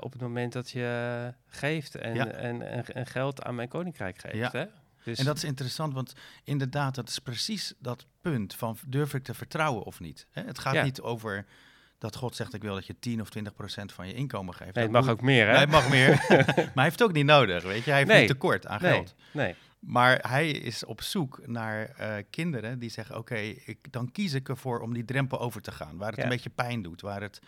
op 0.00 0.12
het 0.12 0.20
moment 0.20 0.52
dat 0.52 0.70
je 0.70 1.34
geeft 1.46 1.94
en, 1.94 2.14
ja. 2.14 2.26
en, 2.26 2.62
en, 2.62 2.86
en, 2.86 3.06
geld 3.06 3.42
aan 3.42 3.54
mijn 3.54 3.68
koninkrijk 3.68 4.18
geeft. 4.18 4.36
Ja. 4.36 4.50
Hè? 4.52 4.66
Dus 5.04 5.18
en 5.18 5.24
dat 5.24 5.36
is 5.36 5.44
interessant, 5.44 5.92
want 5.92 6.14
inderdaad, 6.44 6.94
dat 6.94 7.08
is 7.08 7.18
precies 7.18 7.74
dat 7.78 8.06
punt 8.20 8.54
van 8.54 8.76
durf 8.86 9.14
ik 9.14 9.24
te 9.24 9.34
vertrouwen 9.34 9.84
of 9.84 10.00
niet. 10.00 10.26
Hè? 10.30 10.42
Het 10.42 10.58
gaat 10.58 10.74
Ja. 10.74 10.82
niet 10.82 11.00
over 11.00 11.46
dat 12.00 12.16
God 12.16 12.36
zegt 12.36 12.54
ik 12.54 12.62
wil 12.62 12.74
dat 12.74 12.86
je 12.86 12.96
10 12.98 13.20
of 13.20 13.30
20 13.30 13.54
procent 13.54 13.92
van 13.92 14.06
je 14.06 14.14
inkomen 14.14 14.54
geeft. 14.54 14.74
Nee, 14.74 14.84
het 14.84 14.92
mag 14.92 15.02
moet- 15.04 15.10
ook 15.12 15.20
meer, 15.20 15.46
hè? 15.46 15.50
Nee, 15.52 15.60
het 15.60 15.70
mag 15.70 15.88
meer. 15.90 16.08
maar 16.56 16.70
hij 16.74 16.84
heeft 16.84 17.02
ook 17.02 17.12
niet 17.12 17.24
nodig, 17.24 17.62
weet 17.62 17.84
je. 17.84 17.90
Hij 17.90 17.98
heeft 17.98 18.10
Nee. 18.10 18.18
niet 18.20 18.28
tekort 18.28 18.66
aan 18.66 18.82
nee, 18.82 18.92
geld. 18.92 19.14
nee. 19.32 19.54
Maar 19.78 20.18
hij 20.28 20.50
is 20.50 20.84
op 20.84 21.02
zoek 21.02 21.46
naar 21.46 21.84
eh, 21.88 22.14
kinderen 22.30 22.78
die 22.78 22.90
zeggen: 22.90 23.16
Oké, 23.18 23.54
dan 23.90 24.12
kies 24.12 24.32
ik 24.32 24.48
ervoor 24.48 24.80
om 24.80 24.94
die 24.94 25.04
drempel 25.04 25.40
over 25.40 25.62
te 25.62 25.72
gaan. 25.72 25.96
Waar 25.96 26.08
het 26.08 26.16
Ja. 26.16 26.22
een 26.22 26.28
beetje 26.28 26.50
pijn 26.50 26.82
doet, 26.82 27.00
waar 27.00 27.20
het 27.20 27.40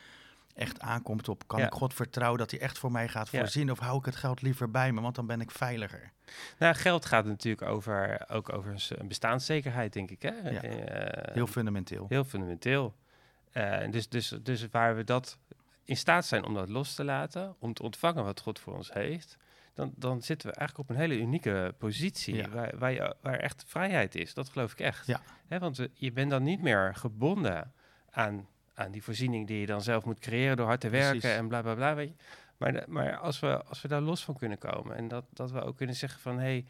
echt 0.54 0.80
aankomt 0.80 1.28
op: 1.28 1.42
kan 1.47 1.59
Ja. 1.61 1.66
ik 1.66 1.73
God 1.73 1.94
vertrouwen 1.94 2.38
dat 2.38 2.50
hij 2.50 2.61
echt 2.61 2.78
voor 2.78 2.92
mij 2.92 3.09
gaat 3.09 3.28
Ja. 3.30 3.38
voorzien? 3.38 3.71
Of 3.71 3.78
hou 3.78 3.99
ik 3.99 4.04
het 4.04 4.16
geld 4.16 4.42
liever 4.42 4.71
bij 4.71 4.92
me, 4.92 5.00
want 5.00 5.14
dan 5.14 5.26
ben 5.26 5.40
ik 5.40 5.50
veiliger. 5.50 6.11
Nou, 6.59 6.75
geld 6.75 7.04
gaat 7.06 7.25
natuurlijk 7.25 7.68
over, 7.68 8.25
ook 8.28 8.52
over 8.52 8.75
een 8.99 9.09
bestaanszekerheid, 9.09 9.92
denk 9.92 10.11
ik. 10.11 10.23
Hè? 10.23 10.50
Ja. 10.50 10.62
Eh, 10.62 11.35
Heel 11.35 11.47
fundamenteel. 11.47 12.06
heel 12.09 12.25
fundamenteel. 12.25 12.94
Eh, 13.52 13.90
dus, 13.90 14.09
dus, 14.09 14.28
dus 14.42 14.68
waar 14.71 14.97
we 14.97 15.04
dat 15.04 15.38
in 15.85 15.97
staat 15.97 16.26
zijn 16.26 16.44
om 16.44 16.54
dat 16.54 16.68
los 16.68 16.94
te 16.94 17.04
laten, 17.04 17.54
om 17.59 17.73
te 17.75 17.82
ontvangen 17.82 18.25
wat 18.25 18.40
God 18.40 18.59
voor 18.59 18.75
ons 18.76 18.92
heeft, 18.92 19.37
dan, 19.75 19.92
dan 19.97 20.23
zitten 20.23 20.50
we 20.50 20.56
eigenlijk 20.56 20.88
op 20.90 20.94
een 20.97 21.02
hele 21.02 21.18
unieke 21.18 21.75
positie 21.78 22.35
Ja. 22.35 22.49
waar, 22.49 22.78
waar, 22.78 22.92
je, 22.92 23.16
waar 23.21 23.38
echt 23.38 23.64
vrijheid 23.66 24.14
is. 24.14 24.35
Dat 24.35 24.49
geloof 24.49 24.73
ik 24.73 24.80
echt. 24.80 25.06
Ja. 25.06 25.21
Hè, 25.49 25.59
want 25.59 25.76
we- 25.76 25.90
je 25.94 26.12
bent 26.12 26.30
dan 26.30 26.42
niet 26.42 26.62
meer 26.62 26.94
gebonden 26.94 27.73
aan, 28.11 28.47
aan 28.75 28.90
die 28.90 29.02
voorziening 29.02 29.47
die 29.47 29.61
je 29.61 29.66
dan 29.66 29.82
zelf 29.82 30.04
moet 30.04 30.18
creëren 30.18 30.56
door 30.56 30.66
hard 30.66 30.80
te 30.80 30.88
werken 30.88 31.18
Precies. 31.18 31.37
en 31.38 31.49
bla 31.49 31.62
bla 31.62 31.75
bla. 31.75 31.94
Weet 31.94 32.09
je. 32.09 32.14
Maar, 32.56 32.85
maar 32.87 33.16
als, 33.16 33.40
we, 33.40 33.62
als 33.64 33.82
we 33.82 33.88
daar 33.88 34.00
los 34.00 34.25
van 34.25 34.37
kunnen 34.38 34.59
komen 34.59 34.97
en 34.97 35.09
dat, 35.09 35.25
dat 35.32 35.50
we 35.50 35.61
ook 35.62 35.76
kunnen 35.76 35.97
zeggen 35.97 36.21
van 36.21 36.35
hé, 36.38 36.42
hey, 36.42 36.64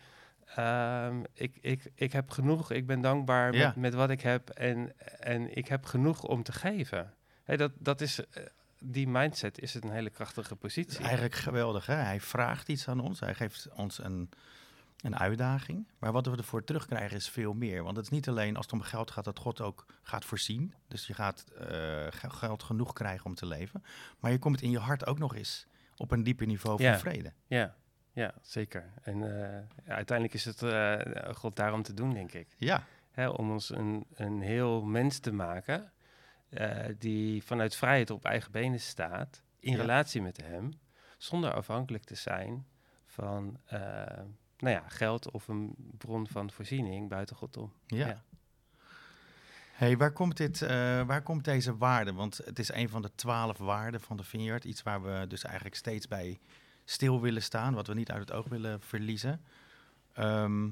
ehm, 0.54 1.22
ik, 1.34 1.58
ik, 1.60 1.90
ik 1.94 2.12
heb 2.12 2.30
genoeg, 2.30 2.70
ik 2.70 2.86
ben 2.86 3.00
dankbaar 3.00 3.54
Ja. 3.54 3.66
met, 3.66 3.76
met 3.76 3.94
wat 3.94 4.10
ik 4.10 4.20
heb 4.20 4.48
en, 4.50 4.92
en 5.18 5.56
ik 5.56 5.68
heb 5.68 5.84
genoeg 5.84 6.22
om 6.22 6.42
te 6.42 6.52
geven. 6.52 7.14
Dat, 7.44 7.72
dat 7.78 8.00
is, 8.00 8.26
eh, 8.26 8.42
die 8.78 9.08
mindset 9.08 9.58
is 9.60 9.74
een 9.74 9.90
hele 9.90 10.10
krachtige 10.10 10.48
Het 10.48 10.58
positie. 10.58 11.04
eigenlijk 11.04 11.34
geweldig. 11.34 11.86
Hè? 11.86 11.94
Hij 11.94 12.20
vraagt 12.20 12.68
iets 12.68 12.88
aan 12.88 13.00
ons. 13.00 13.20
Hij 13.20 13.34
geeft 13.34 13.68
ons 13.74 14.04
een, 14.04 14.30
een 15.00 15.16
uitdaging. 15.18 15.86
Maar 15.98 16.12
wat 16.12 16.26
we 16.26 16.36
ervoor 16.36 16.64
terugkrijgen 16.64 17.16
is 17.16 17.28
veel 17.28 17.52
meer. 17.52 17.82
Want 17.82 17.96
het 17.96 18.04
is 18.04 18.10
niet 18.12 18.28
alleen 18.28 18.56
als 18.56 18.64
het 18.64 18.74
om 18.74 18.80
geld 18.80 19.10
gaat 19.10 19.24
dat 19.24 19.38
God 19.38 19.60
ook 19.60 19.86
gaat 20.02 20.24
voorzien. 20.24 20.74
Dus 20.88 21.06
je 21.06 21.14
gaat 21.14 21.44
eh, 21.58 21.66
ge- 22.10 22.30
geld 22.30 22.62
genoeg 22.62 22.92
krijgen 22.92 23.26
om 23.26 23.34
te 23.34 23.46
leven. 23.46 23.84
Maar 24.20 24.30
je 24.30 24.38
komt 24.38 24.62
in 24.62 24.70
je 24.70 24.78
hart 24.78 25.06
ook 25.06 25.18
nog 25.18 25.34
eens 25.34 25.66
op 25.96 26.10
een 26.10 26.22
dieper 26.22 26.46
niveau 26.46 26.76
van 26.76 26.86
Ja. 26.86 26.98
vrede. 26.98 27.32
Ja, 27.46 27.74
ja 28.12 28.34
zeker. 28.42 28.90
En 29.02 29.22
eh, 29.22 29.62
ja, 29.86 29.94
uiteindelijk 29.94 30.34
is 30.34 30.44
het 30.44 30.62
eh, 30.62 31.34
God 31.34 31.56
daarom 31.56 31.82
te 31.82 31.94
doen, 31.94 32.12
denk 32.14 32.32
ik. 32.32 32.48
Ja, 32.58 32.84
Hè, 33.10 33.28
om 33.28 33.50
ons 33.50 33.70
een, 33.70 34.06
een 34.14 34.40
heel 34.40 34.82
mens 34.82 35.18
te 35.18 35.32
maken 35.32 35.92
eh, 36.48 36.78
die 36.98 37.42
vanuit 37.44 37.76
vrijheid 37.76 38.10
op 38.10 38.24
eigen 38.24 38.52
benen 38.52 38.80
staat, 38.80 39.42
in 39.60 39.72
Ja. 39.72 39.78
relatie 39.78 40.22
met 40.22 40.36
hem, 40.44 40.72
zonder 41.18 41.52
afhankelijk 41.54 42.04
te 42.04 42.14
zijn 42.14 42.66
van 43.06 43.58
eh, 43.66 43.80
nou 44.58 44.74
ja, 44.74 44.84
geld 44.88 45.30
of 45.30 45.48
een 45.48 45.74
bron 45.98 46.26
van 46.28 46.50
voorziening 46.50 47.08
buiten 47.08 47.36
God 47.36 47.56
om. 47.56 47.72
ja. 47.86 48.06
Ja. 48.06 48.22
Hey, 49.72 49.96
waar, 49.96 50.12
komt 50.12 50.36
dit, 50.36 50.62
eh, 50.62 50.68
waar 51.02 51.22
komt 51.22 51.44
deze 51.44 51.76
waarde? 51.76 52.12
Want 52.12 52.36
het 52.44 52.58
is 52.58 52.72
een 52.72 52.88
van 52.88 53.02
de 53.02 53.14
twaalf 53.14 53.58
waarden 53.58 54.00
van 54.00 54.16
de 54.16 54.24
Vineyard. 54.24 54.64
Iets 54.64 54.82
waar 54.82 55.02
we 55.02 55.26
dus 55.26 55.44
eigenlijk 55.44 55.74
steeds 55.74 56.08
bij 56.08 56.38
stil 56.92 57.20
willen 57.20 57.42
staan. 57.42 57.74
Wat 57.74 57.86
we 57.86 57.94
niet 57.94 58.10
uit 58.10 58.20
het 58.20 58.32
oog 58.32 58.48
willen 58.48 58.80
verliezen. 58.80 59.40
Ehm, 60.12 60.68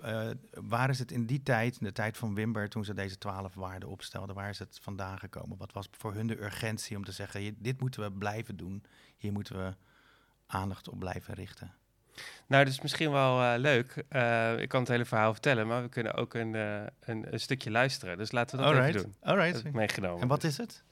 eh, 0.00 0.28
waar 0.50 0.90
is 0.90 0.98
het 0.98 1.12
in 1.12 1.26
die 1.26 1.42
tijd, 1.42 1.76
in 1.80 1.86
de 1.86 1.92
tijd 1.92 2.16
van 2.16 2.34
Wimber, 2.34 2.68
toen 2.68 2.84
ze 2.84 2.94
deze 2.94 3.18
twaalf 3.18 3.54
waarden 3.54 3.88
opstelden, 3.88 4.34
waar 4.34 4.48
is 4.48 4.58
het 4.58 4.78
vandaan 4.82 5.18
gekomen? 5.18 5.56
Wat 5.56 5.72
was 5.72 5.88
voor 5.90 6.14
hun 6.14 6.26
de 6.26 6.42
urgentie 6.42 6.96
om 6.96 7.04
te 7.04 7.12
zeggen, 7.12 7.56
dit 7.58 7.80
moeten 7.80 8.02
we 8.02 8.12
blijven 8.12 8.56
doen. 8.56 8.84
Hier 9.16 9.32
moeten 9.32 9.56
we 9.56 9.74
aandacht 10.46 10.88
op 10.88 10.98
blijven 10.98 11.34
richten. 11.34 11.72
Nou, 12.46 12.64
dat 12.64 12.72
is 12.72 12.80
misschien 12.80 13.10
wel 13.10 13.42
eh, 13.42 13.58
leuk. 13.58 14.04
Eh, 14.08 14.58
ik 14.58 14.68
kan 14.68 14.80
het 14.80 14.88
hele 14.88 15.04
verhaal 15.04 15.32
vertellen, 15.32 15.66
maar 15.66 15.82
we 15.82 15.88
kunnen 15.88 16.14
ook 16.14 16.34
een, 16.34 16.54
een, 16.54 17.32
een 17.32 17.40
stukje 17.40 17.70
luisteren. 17.70 18.18
Dus 18.18 18.32
laten 18.32 18.58
we 18.58 18.64
dat 18.64 18.72
even 18.74 19.02
doen. 19.02 19.14
Heb 19.56 19.66
ik 19.66 19.72
meegenomen. 19.72 20.22
En 20.22 20.28
wat 20.28 20.44
is 20.44 20.56
het? 20.56 20.82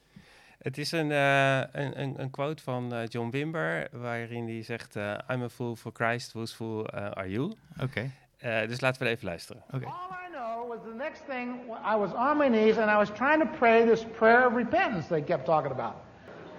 Het 0.61 0.77
is 0.77 0.91
een, 0.91 1.11
eh, 1.11 1.57
een, 1.57 2.01
een, 2.01 2.13
een 2.21 2.29
quote 2.29 2.63
van 2.63 2.93
eh, 2.93 2.99
John 3.07 3.29
Wimber, 3.29 3.87
waarin 3.91 4.47
hij 4.47 4.63
zegt: 4.63 4.95
eh, 4.95 5.13
I'm 5.29 5.41
a 5.43 5.49
fool 5.49 5.75
for 5.75 5.91
Christ, 5.93 6.31
whose 6.33 6.55
fool 6.55 6.89
are 6.91 7.29
you? 7.29 7.53
Oké, 7.83 8.11
Eh, 8.37 8.67
dus 8.67 8.81
laten 8.81 9.03
we 9.03 9.09
even 9.09 9.25
luisteren. 9.25 9.63
oké. 9.73 9.85
All 9.85 9.91
I 10.27 10.31
know 10.31 10.69
was 10.69 10.79
the 10.83 10.93
next 10.97 11.23
thing, 11.29 11.55
I 11.93 11.95
was 11.97 12.13
on 12.13 12.37
my 12.37 12.47
knees 12.47 12.77
and 12.77 12.89
I 12.89 12.95
was 12.95 13.09
trying 13.11 13.41
to 13.41 13.57
pray 13.57 13.85
this 13.85 14.05
prayer 14.17 14.45
of 14.47 14.53
repentance 14.55 15.07
they 15.07 15.21
kept 15.21 15.45
talking 15.45 15.71
about. 15.71 15.93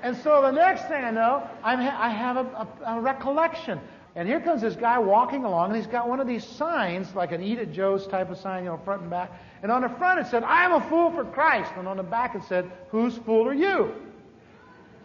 And 0.02 0.16
so 0.16 0.40
the 0.42 0.50
next 0.52 0.86
thing 0.86 1.04
I 1.04 1.10
know, 1.10 1.42
I'm 1.64 1.80
ha- 1.80 1.98
I 2.08 2.10
have 2.10 2.36
a, 2.36 2.44
a, 2.84 2.96
a 2.96 3.00
recollection. 3.00 3.78
And 4.16 4.26
here 4.26 4.40
comes 4.40 4.62
this 4.62 4.74
guy 4.74 4.98
walking 4.98 5.44
along, 5.44 5.70
and 5.70 5.76
he's 5.76 5.86
got 5.86 6.08
one 6.08 6.18
of 6.18 6.26
these 6.26 6.44
signs, 6.44 7.14
like 7.14 7.32
an 7.32 7.42
Eat 7.42 7.58
at 7.58 7.72
Joe's 7.72 8.06
type 8.06 8.30
of 8.30 8.38
sign, 8.38 8.64
you 8.64 8.70
know, 8.70 8.78
front 8.78 9.02
and 9.02 9.10
back. 9.10 9.30
And 9.62 9.70
on 9.70 9.82
the 9.82 9.88
front 9.90 10.20
it 10.20 10.26
said, 10.26 10.42
I 10.42 10.64
am 10.64 10.72
a 10.72 10.80
fool 10.88 11.10
for 11.10 11.24
Christ. 11.24 11.70
And 11.76 11.86
on 11.86 11.96
the 11.96 12.02
back 12.02 12.34
it 12.34 12.42
said, 12.44 12.70
Whose 12.90 13.16
fool 13.18 13.46
are 13.46 13.54
you? 13.54 13.94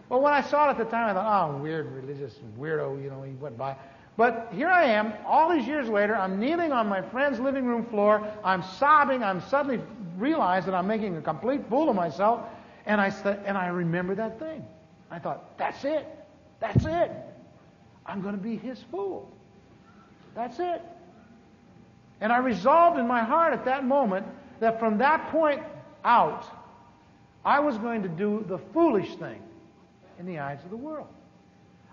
Well, 0.08 0.20
when 0.20 0.32
I 0.32 0.42
saw 0.42 0.68
it 0.68 0.72
at 0.72 0.78
the 0.78 0.84
time, 0.84 1.10
I 1.10 1.14
thought, 1.14 1.50
oh, 1.50 1.56
weird 1.56 1.90
religious 1.92 2.38
weirdo, 2.58 3.02
you 3.02 3.10
know, 3.10 3.22
he 3.22 3.32
went 3.32 3.56
by. 3.56 3.76
But 4.16 4.48
here 4.52 4.68
I 4.68 4.84
am, 4.84 5.12
all 5.26 5.52
these 5.52 5.66
years 5.66 5.88
later, 5.88 6.14
I'm 6.14 6.38
kneeling 6.38 6.72
on 6.72 6.88
my 6.88 7.02
friend's 7.02 7.40
living 7.40 7.64
room 7.64 7.84
floor, 7.86 8.26
I'm 8.44 8.62
sobbing, 8.62 9.24
I'm 9.24 9.40
suddenly 9.40 9.80
realized 10.16 10.66
that 10.68 10.74
I'm 10.74 10.86
making 10.86 11.16
a 11.16 11.22
complete 11.22 11.62
fool 11.68 11.88
of 11.88 11.96
myself, 11.96 12.42
and 12.86 13.00
I, 13.00 13.08
st- 13.08 13.40
and 13.44 13.58
I 13.58 13.68
remember 13.68 14.14
that 14.14 14.38
thing. 14.38 14.64
I 15.10 15.18
thought, 15.18 15.58
that's 15.58 15.84
it, 15.84 16.06
that's 16.60 16.84
it. 16.84 17.10
I'm 18.06 18.20
going 18.20 18.34
to 18.34 18.42
be 18.42 18.56
his 18.56 18.82
fool. 18.90 19.30
That's 20.34 20.58
it. 20.58 20.82
And 22.20 22.32
I 22.32 22.38
resolved 22.38 22.98
in 22.98 23.06
my 23.06 23.22
heart 23.22 23.52
at 23.52 23.64
that 23.64 23.84
moment 23.84 24.26
that 24.60 24.78
from 24.78 24.98
that 24.98 25.30
point 25.30 25.62
out, 26.04 26.44
I 27.44 27.60
was 27.60 27.76
going 27.78 28.02
to 28.02 28.08
do 28.08 28.44
the 28.48 28.58
foolish 28.72 29.14
thing 29.16 29.40
in 30.18 30.26
the 30.26 30.38
eyes 30.38 30.62
of 30.64 30.70
the 30.70 30.76
world. 30.76 31.08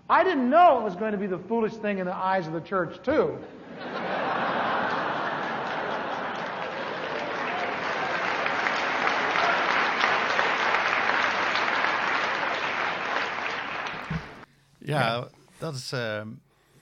I 0.08 0.24
didn't 0.24 0.50
know 0.50 0.80
it 0.80 0.84
was 0.84 0.96
going 0.96 1.12
to 1.12 1.18
be 1.18 1.26
the 1.26 1.38
foolish 1.38 1.74
thing 1.74 1.98
in 1.98 2.06
the 2.06 2.14
eyes 2.14 2.46
of 2.46 2.52
the 2.52 2.60
church, 2.60 3.02
too. 3.02 3.38
Ja, 14.84 15.28
dat 15.62 15.74
is, 15.74 15.92
eh, 15.92 16.22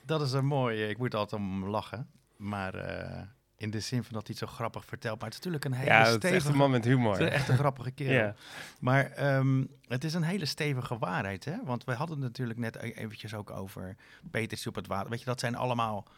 dat 0.04 0.22
is 0.22 0.32
een 0.32 0.46
mooie. 0.46 0.88
Ik 0.88 0.98
moet 0.98 1.14
altijd 1.14 1.40
om 1.40 1.64
lachen. 1.64 2.10
Maar 2.36 2.74
eh, 2.74 3.22
in 3.56 3.70
de 3.70 3.80
zin 3.80 4.04
van 4.04 4.12
dat 4.12 4.26
hij 4.26 4.36
het 4.38 4.48
zo 4.48 4.54
grappig 4.54 4.84
vertelt. 4.84 5.20
Maar 5.20 5.28
het 5.28 5.38
is 5.38 5.44
natuurlijk 5.44 5.64
een 5.64 5.80
hele 5.80 5.90
Ja, 5.90 5.98
het 5.98 6.08
is 6.08 6.14
stevige... 6.14 6.36
echt 6.36 6.46
een 6.46 6.56
man 6.56 6.70
met 6.70 6.84
humor. 6.84 7.12
het 7.12 7.20
is 7.20 7.28
echt 7.28 7.48
een 7.48 7.58
grappige 7.58 7.90
kerel. 7.90 8.12
Ja. 8.12 8.34
Maar 8.78 9.10
ehm, 9.10 9.64
het 9.86 10.04
is 10.04 10.14
een 10.14 10.22
hele 10.22 10.44
stevige 10.44 10.98
waarheid, 10.98 11.44
hè? 11.44 11.56
Want 11.64 11.84
we 11.84 11.92
hadden 11.92 12.16
het 12.16 12.24
natuurlijk 12.26 12.58
net 12.58 12.76
e- 12.76 12.90
eventjes 12.90 13.34
ook 13.34 13.50
over 13.50 13.96
Petertje 14.30 14.68
op 14.68 14.74
het 14.74 14.86
water. 14.86 15.10
Weet 15.10 15.18
je, 15.18 15.24
dat 15.24 15.40
zijn 15.40 15.54
allemaal 15.56 16.08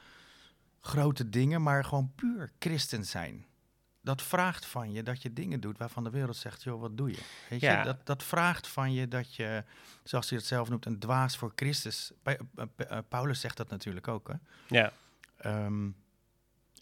grote 0.81 1.29
dingen, 1.29 1.63
maar 1.63 1.85
gewoon 1.85 2.13
puur 2.15 2.53
christen 2.59 3.05
zijn. 3.05 3.47
Dat 4.05 4.23
vraagt 4.23 4.67
van 4.67 4.93
je 4.93 5.03
dat 5.03 5.23
je 5.23 5.33
dingen 5.33 5.61
doet 5.61 5.79
waarvan 5.79 6.05
de 6.05 6.11
wereld 6.11 6.37
zegt, 6.37 6.63
joh, 6.63 6.81
wat 6.81 6.97
doe 6.97 7.11
je? 7.11 7.23
Weet 7.49 7.61
je, 7.79 7.85
dat, 7.85 8.07
dat 8.07 8.23
vraagt 8.23 8.67
van 8.69 8.93
je 8.93 9.09
dat 9.09 9.35
je, 9.35 9.65
zoals 10.05 10.29
hij 10.29 10.39
het 10.39 10.47
zelf 10.47 10.69
noemt, 10.69 10.87
een 10.87 10.99
dwaas 10.99 11.37
voor 11.37 11.53
Christus. 11.55 12.13
Pa- 12.23 12.31
eh, 12.37 12.65
Pa- 12.77 12.85
eh, 12.85 12.99
Paulus 13.09 13.41
zegt 13.41 13.57
dat 13.57 13.69
natuurlijk 13.71 14.09
ook, 14.09 14.29
hè? 14.29 14.35
Ja. 14.69 14.93
Ehm, 15.37 15.89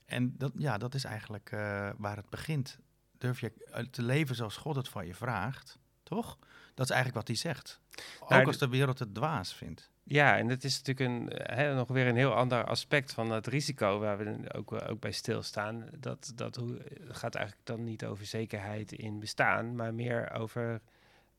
en 0.06 0.34
dat, 0.38 0.52
ja, 0.56 0.78
dat 0.78 0.94
is 0.94 1.04
eigenlijk 1.04 1.50
eh, 1.52 1.90
waar 1.96 2.16
het 2.16 2.28
begint. 2.30 2.78
Durf 3.18 3.40
je 3.40 3.52
eh, 3.72 3.84
te 3.84 4.02
leven 4.02 4.34
zoals 4.36 4.56
God 4.56 4.76
het 4.76 4.88
van 4.88 5.06
je 5.06 5.14
vraagt, 5.14 5.78
toch? 6.02 6.38
Dat 6.74 6.84
is 6.90 6.94
eigenlijk 6.94 7.26
wat 7.26 7.36
hij 7.36 7.36
zegt. 7.52 7.80
Nou, 8.28 8.40
Ook 8.40 8.46
als 8.46 8.58
de 8.58 8.68
wereld 8.68 8.98
het 8.98 9.14
dwaas 9.14 9.54
vindt. 9.54 9.90
Ja, 10.10 10.38
en 10.38 10.48
dat 10.48 10.64
is 10.64 10.82
natuurlijk 10.82 11.10
een, 11.10 11.28
eh, 11.28 11.56
hè, 11.56 11.74
nog 11.74 11.88
weer 11.88 12.06
een 12.06 12.16
heel 12.16 12.34
ander 12.34 12.64
aspect 12.64 13.12
van 13.12 13.30
het 13.30 13.46
risico 13.46 13.98
waar 13.98 14.18
we 14.18 14.52
ook, 14.52 14.72
eh, 14.72 14.90
ook 14.90 15.00
bij 15.00 15.12
stilstaan. 15.12 15.88
Dat, 15.98 16.32
dat 16.34 16.56
hoe, 16.56 16.78
het 17.06 17.16
gaat 17.16 17.34
eigenlijk 17.34 17.66
dan 17.66 17.84
niet 17.84 18.04
over 18.04 18.26
zekerheid 18.26 18.92
in 18.92 19.18
bestaan, 19.18 19.76
maar 19.76 19.94
meer 19.94 20.30
over 20.32 20.80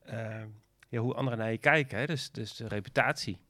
ehm, 0.04 0.46
ja, 0.88 0.98
hoe 0.98 1.14
anderen 1.14 1.38
naar 1.38 1.50
je 1.50 1.58
kijken. 1.58 1.98
Hè? 1.98 2.06
Dus, 2.06 2.30
dus 2.30 2.56
de 2.56 2.68
reputatie. 2.68 3.40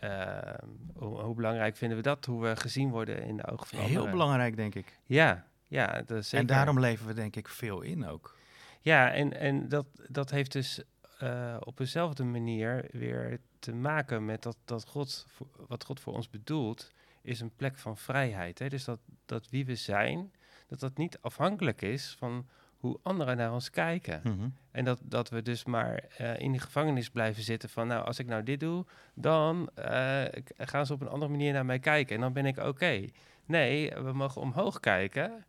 Ehm, 0.00 0.66
hoe, 0.94 1.20
hoe 1.20 1.34
belangrijk 1.34 1.76
vinden 1.76 1.96
we 1.96 2.02
dat? 2.02 2.24
Hoe 2.24 2.42
we 2.42 2.56
gezien 2.56 2.90
worden 2.90 3.22
in 3.22 3.36
de 3.36 3.46
ogen 3.46 3.66
van 3.66 3.78
Heel 3.78 3.88
anderen. 3.88 4.10
belangrijk, 4.10 4.56
denk 4.56 4.74
ik. 4.74 4.98
Ja, 5.04 5.46
ja, 5.66 6.02
dat 6.06 6.18
is 6.18 6.28
zeker. 6.28 6.48
En 6.48 6.54
daarom 6.54 6.80
leven 6.80 7.06
we 7.06 7.14
denk 7.14 7.36
ik 7.36 7.48
veel 7.48 7.80
in 7.80 8.06
ook. 8.06 8.36
Ja, 8.80 9.12
en, 9.12 9.38
en 9.38 9.68
dat, 9.68 9.86
dat 10.08 10.30
heeft 10.30 10.52
dus 10.52 10.82
eh, 11.18 11.56
op 11.60 11.76
dezelfde 11.76 12.24
manier 12.24 12.88
weer 12.90 13.40
te 13.64 13.74
maken 13.74 14.24
met 14.24 14.42
dat, 14.42 14.56
dat 14.64 14.86
God, 14.86 15.26
wat 15.66 15.84
God 15.84 16.00
voor 16.00 16.14
ons 16.14 16.30
bedoelt, 16.30 16.92
is 17.22 17.40
een 17.40 17.54
plek 17.56 17.76
van 17.76 17.96
vrijheid. 17.96 18.58
Hè? 18.58 18.68
Dus 18.68 18.84
dat, 18.84 18.98
dat 19.26 19.48
wie 19.48 19.66
we 19.66 19.74
zijn, 19.74 20.32
dat 20.66 20.80
dat 20.80 20.96
niet 20.96 21.18
afhankelijk 21.20 21.82
is 21.82 22.14
van 22.18 22.48
hoe 22.76 22.98
anderen 23.02 23.36
naar 23.36 23.52
ons 23.52 23.70
kijken. 23.70 24.20
Mhm. 24.24 24.48
En 24.70 24.84
dat, 24.84 25.00
dat 25.02 25.28
we 25.28 25.42
dus 25.42 25.64
maar 25.64 26.04
eh, 26.16 26.38
in 26.38 26.50
die 26.50 26.60
gevangenis 26.60 27.10
blijven 27.10 27.42
zitten 27.42 27.68
van, 27.68 27.86
nou, 27.86 28.04
als 28.04 28.18
ik 28.18 28.26
nou 28.26 28.42
dit 28.42 28.60
doe, 28.60 28.84
dan 29.14 29.70
eh, 29.74 30.22
gaan 30.56 30.86
ze 30.86 30.92
op 30.92 31.00
een 31.00 31.08
andere 31.08 31.30
manier 31.30 31.52
naar 31.52 31.66
mij 31.66 31.78
kijken 31.78 32.14
en 32.14 32.20
dan 32.20 32.32
ben 32.32 32.46
ik 32.46 32.58
oké. 32.58 33.04
Nee, 33.44 33.90
we 33.90 34.12
mogen 34.12 34.40
omhoog 34.40 34.80
kijken 34.80 35.44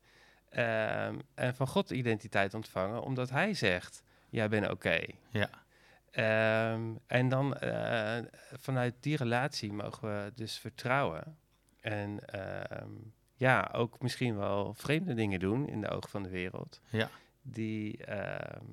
ehm, 0.50 1.20
en 1.34 1.56
van 1.56 1.68
God 1.68 1.90
identiteit 1.90 2.54
ontvangen, 2.54 3.02
omdat 3.02 3.30
Hij 3.30 3.54
zegt, 3.54 4.04
jij 4.30 4.50
bent 4.50 4.70
oké. 4.70 5.06
Ja. 5.30 5.50
Ehm, 6.16 6.82
en 7.08 7.30
dan 7.30 7.56
eh, 7.58 8.18
vanuit 8.54 8.94
die 9.00 9.18
relatie 9.18 9.74
mogen 9.74 10.08
we 10.10 10.32
dus 10.36 10.58
vertrouwen. 10.58 11.38
En 11.82 12.20
ehm, 12.30 12.90
ja, 13.34 13.70
ook 13.74 14.02
misschien 14.02 14.38
wel 14.38 14.74
vreemde 14.74 15.14
dingen 15.14 15.40
doen 15.40 15.68
in 15.68 15.82
de 15.82 15.90
ogen 15.90 16.10
van 16.10 16.24
de 16.24 16.30
wereld. 16.30 16.82
Ja. 16.90 17.10
Die, 17.42 18.06
ehm, 18.06 18.64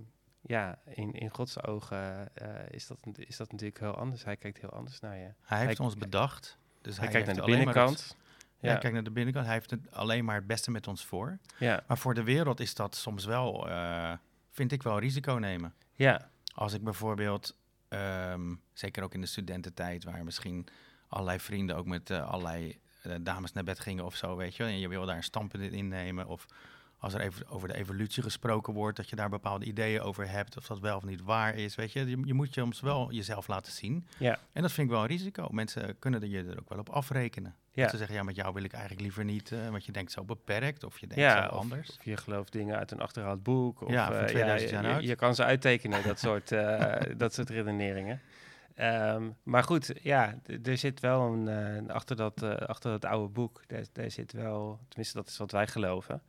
ja, 0.41 0.79
in, 0.85 1.13
in 1.13 1.31
Gods 1.31 1.63
ogen 1.63 2.35
eh, 2.37 2.49
is, 2.71 2.87
dat, 2.87 2.99
is 3.15 3.37
dat 3.37 3.51
natuurlijk 3.53 3.81
heel 3.81 3.95
anders. 3.97 4.25
Hij 4.25 4.37
kijkt 4.37 4.61
heel 4.61 4.71
anders 4.71 5.01
naar 5.01 5.17
je. 5.17 5.31
Hij 5.43 5.59
heeft 5.65 5.77
Hij- 5.79 5.87
ons 5.87 5.97
bedacht. 5.97 6.59
Dus 6.81 6.97
Hij, 6.97 7.05
hij, 7.05 7.13
kijkt 7.23 7.27
naar 7.27 7.47
de 7.47 7.53
binnenkant. 7.53 8.17
ja, 8.19 8.39
Ja. 8.61 8.69
hij 8.69 8.79
kijkt 8.79 8.95
naar 8.95 9.05
de 9.05 9.11
binnenkant. 9.11 9.45
Hij 9.47 9.55
heeft 9.55 9.71
het 9.71 9.91
alleen 9.93 10.25
maar 10.25 10.37
het 10.37 10.47
beste 10.47 10.71
met 10.71 10.87
ons 10.89 11.05
voor. 11.05 11.39
Ja, 11.59 11.83
Maar 11.87 11.99
voor 11.99 12.15
de 12.15 12.23
wereld 12.23 12.61
is 12.61 12.75
dat 12.75 12.97
soms 12.97 13.25
wel, 13.25 13.69
eh, 13.69 14.13
vind 14.51 14.73
ik 14.73 14.83
wel, 14.83 14.99
risico 14.99 15.35
nemen. 15.35 15.75
ja, 15.95 16.31
Als 16.55 16.73
ik 16.73 16.83
bijvoorbeeld, 16.85 17.57
ehm, 17.89 18.55
zeker 18.73 19.03
ook 19.03 19.15
in 19.15 19.21
de 19.21 19.27
studententijd, 19.27 20.05
waar 20.05 20.25
misschien 20.25 20.67
allerlei 21.09 21.41
vrienden 21.41 21.77
ook 21.77 21.87
met 21.87 22.11
eh, 22.11 22.31
allerlei 22.31 22.79
eh, 23.03 23.15
dames 23.21 23.53
naar 23.53 23.65
bed 23.65 23.81
gingen 23.81 24.05
of 24.05 24.17
zo, 24.17 24.37
weet 24.37 24.57
je, 24.57 24.65
en 24.65 24.79
je 24.79 24.89
wil 24.89 25.07
daar 25.07 25.17
een 25.17 25.23
standpunt 25.23 25.73
in 25.73 25.89
nemen, 25.89 26.27
of 26.27 26.47
als 27.03 27.15
er 27.15 27.21
even 27.21 27.49
over 27.49 27.69
de 27.69 27.75
evolutie 27.75 28.23
gesproken 28.23 28.75
wordt, 28.75 28.97
dat 28.97 29.09
je 29.09 29.17
daar 29.17 29.29
bepaalde 29.29 29.65
ideeën 29.65 30.01
over 30.01 30.29
hebt, 30.29 30.57
of 30.57 30.67
dat 30.67 30.81
wel 30.81 30.97
of 30.97 31.05
niet 31.05 31.23
waar 31.23 31.55
is, 31.55 31.75
weet 31.75 31.93
je. 31.93 32.07
Je, 32.07 32.21
je 32.25 32.35
moet 32.35 32.53
soms 32.53 32.81
wel 32.81 33.13
jezelf 33.13 33.47
laten 33.47 33.73
zien. 33.73 34.07
ja, 34.19 34.39
En 34.53 34.63
dat 34.63 34.73
vind 34.73 34.87
ik 34.87 34.93
wel 34.93 35.03
een 35.03 35.09
risico. 35.09 35.49
Mensen 35.51 35.99
kunnen 35.99 36.31
je 36.31 36.45
er 36.45 36.59
ook 36.59 36.69
wel 36.69 36.79
op 36.79 36.89
afrekenen. 36.89 37.55
Ja. 37.75 37.83
Dat 37.83 37.91
ze 37.91 37.97
zeggen, 37.97 38.17
ja, 38.17 38.23
met 38.23 38.37
jou 38.37 38.55
wil 38.55 38.63
ik 38.65 38.73
eigenlijk 38.73 39.03
liever 39.03 39.25
niet, 39.25 39.53
eh, 39.53 39.69
want 39.69 39.85
je 39.85 39.93
denkt 39.93 40.13
zo 40.13 40.25
beperkt, 40.25 40.85
of 40.85 40.99
je 40.99 41.07
denkt 41.07 41.23
ja 41.23 41.49
zo 41.49 41.55
anders. 41.57 41.89
of 41.99 42.05
je 42.05 42.17
gelooft 42.17 42.53
dingen 42.53 42.77
uit 42.79 42.91
een 42.91 43.01
achterhaald 43.01 43.43
boek. 43.43 43.81
Of, 43.83 43.91
Ja, 43.91 44.07
van 44.07 44.15
eh, 44.17 44.25
2000 44.25 44.71
je- 44.71 44.77
jaar 44.77 45.01
je, 45.01 45.07
je 45.09 45.15
kan 45.15 45.35
ze 45.35 45.45
uittekenen, 45.45 46.03
dat 46.03 46.19
soort, 46.29 46.53
eh, 46.53 46.97
dat 47.17 47.35
soort 47.35 47.51
redeneringen. 47.51 48.21
Ehm, 48.75 49.31
maar 49.43 49.65
goed, 49.65 49.93
ja, 50.03 50.35
er 50.63 50.79
zit 50.79 51.01
wel 51.01 51.33
een, 51.33 51.49
eh, 51.89 51.95
achter, 51.95 52.17
dat, 52.17 52.43
eh, 52.43 52.51
achter 52.55 52.91
dat 52.91 53.05
oude 53.05 53.29
boek, 53.33 53.63
daar, 53.67 53.85
daar 53.93 54.11
zit 54.11 54.33
wel, 54.33 54.79
tenminste 54.89 55.17
dat 55.17 55.29
is 55.29 55.37
wat 55.37 55.51
wij 55.51 55.67
geloven, 55.67 56.23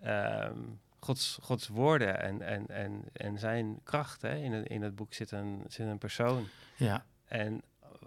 ehm, 0.00 0.56
Gods, 1.00 1.38
Gods 1.42 1.68
woorden 1.68 2.20
en, 2.22 2.42
en, 2.42 2.66
en, 2.68 3.02
en 3.12 3.38
zijn 3.38 3.80
kracht. 3.84 4.22
Hè? 4.22 4.34
In, 4.36 4.52
het, 4.52 4.66
in 4.68 4.82
het 4.82 4.94
boek 4.94 5.14
zit 5.14 5.30
een, 5.30 5.64
zit 5.68 5.86
een 5.86 5.98
persoon. 5.98 6.46
Ja, 6.76 7.04
En 7.24 7.62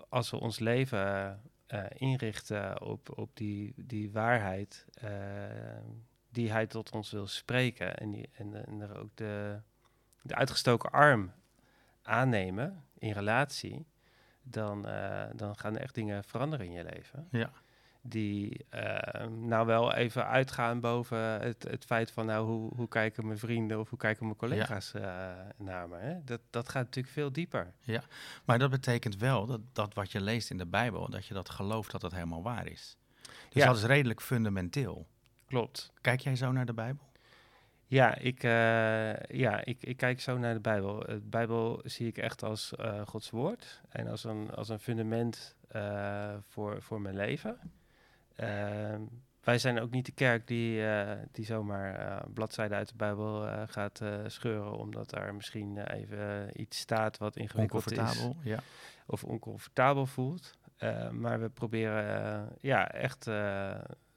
als 0.10 0.32
we 0.32 0.40
ons 0.40 0.60
leven 0.60 1.40
eh, 1.68 1.84
inrichten 1.94 2.82
op, 2.82 3.18
op 3.18 3.30
die, 3.34 3.74
die 3.76 4.12
waarheid 4.12 4.86
eh, 4.94 5.10
die 6.30 6.52
hij 6.52 6.68
tot 6.68 6.92
ons 6.92 7.12
wil 7.12 7.28
spreken 7.28 7.98
en, 7.98 8.12
die, 8.12 8.30
en, 8.34 8.66
en 8.66 8.82
er 8.82 8.98
ook 8.98 9.16
de, 9.16 9.60
de 10.22 10.36
uitgestoken 10.36 10.92
arm 10.92 11.32
aannemen 12.02 12.84
in 12.98 13.12
relatie, 13.12 13.86
dan, 14.42 14.88
eh, 14.88 15.26
dan 15.36 15.56
gaan 15.56 15.76
er 15.76 15.82
echt 15.82 15.96
dingen 15.96 16.24
veranderen 16.24 16.66
in 16.66 16.72
je 16.72 16.84
leven. 16.84 17.28
ja. 17.32 17.52
Die 18.08 18.66
eh, 18.70 19.28
nou 19.28 19.66
wel 19.66 19.94
even 19.94 20.28
uitgaan 20.28 20.80
boven 20.80 21.18
het, 21.18 21.64
het 21.64 21.86
feit 21.86 22.12
van 22.12 22.26
nou, 22.26 22.48
hoe, 22.48 22.72
hoe 22.76 22.88
kijken 22.88 23.26
mijn 23.26 23.40
vrienden 23.40 23.80
of 23.80 23.90
hoe 23.90 24.00
kijken 24.00 24.26
mijn 24.26 24.38
collega's 24.38 24.94
eh, 24.94 25.32
naar 25.58 25.90
me. 25.90 25.98
Hè? 25.98 26.24
Dat, 26.24 26.42
dat 26.50 26.70
gaat 26.70 26.84
natuurlijk 26.84 27.14
veel 27.14 27.32
dieper. 27.32 27.74
Maar 28.46 28.60
dat 28.60 28.70
betekent 28.70 29.18
wel 29.18 29.46
dat, 29.46 29.62
dat 29.74 29.94
wat 29.94 30.12
je 30.12 30.22
leest 30.22 30.50
in 30.50 30.58
de 30.58 30.66
Bijbel, 30.66 31.10
dat 31.10 31.26
je 31.26 31.34
dat 31.34 31.50
gelooft 31.50 31.92
dat 31.92 32.02
dat 32.02 32.12
helemaal 32.12 32.44
waar 32.44 32.68
is. 32.68 32.98
Dus 33.50 33.64
Ja. 33.64 33.66
dat 33.66 33.76
is 33.76 33.84
redelijk 33.84 34.22
fundamenteel. 34.22 35.08
Klopt. 35.48 35.92
Kijk 36.02 36.20
jij 36.20 36.36
zo 36.36 36.52
naar 36.52 36.66
de 36.66 36.74
Bijbel? 36.74 37.04
Ja, 37.88 38.18
ik, 38.18 38.44
eh, 38.44 39.14
ja 39.40 39.66
ik, 39.66 39.84
ik 39.84 39.98
kijk 39.98 40.22
zo 40.22 40.38
naar 40.38 40.54
de 40.54 40.60
Bijbel. 40.60 41.00
De 41.00 41.22
Bijbel 41.24 41.82
zie 41.84 42.08
ik 42.08 42.18
echt 42.18 42.44
als 42.44 42.74
Gods 43.06 43.30
woord 43.30 43.82
en 43.90 44.08
als 44.08 44.24
een, 44.24 44.52
als 44.52 44.70
een 44.70 44.80
fundament 44.80 45.56
voor, 46.48 46.82
voor 46.82 47.02
mijn 47.02 47.16
leven. 47.16 47.60
Ehm, 48.36 49.02
wij 49.46 49.58
zijn 49.58 49.80
ook 49.80 49.92
niet 49.92 50.06
de 50.06 50.12
kerk 50.12 50.48
die, 50.48 50.88
eh, 50.88 51.18
die 51.32 51.46
zomaar 51.46 51.96
eh, 51.96 52.28
bladzijden 52.34 52.78
uit 52.78 52.88
de 52.88 52.96
Bijbel 52.96 53.48
eh, 53.48 53.62
gaat 53.66 54.02
scheuren, 54.28 54.78
omdat 54.78 55.10
daar 55.10 55.36
misschien 55.36 55.78
even 55.78 56.50
iets 56.62 56.78
staat 56.78 57.18
wat 57.18 57.36
ingewikkeld 57.36 57.92
is? 57.92 58.30
Ja. 58.44 58.60
of 59.06 59.24
oncomfortabel 59.24 60.06
voelt. 60.06 60.54
Eh, 60.78 61.10
maar 61.10 61.40
we 61.42 61.50
proberen 61.50 62.50
ja, 62.60 62.92
echt 62.92 63.26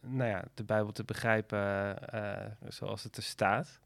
nou 0.01 0.29
ja, 0.29 0.45
de 0.55 0.65
Bijbel 0.65 0.93
te 0.93 1.05
begrijpen 1.05 1.97
zoals 2.69 3.03
het 3.03 3.17
er 3.17 3.23
staat. 3.23 3.81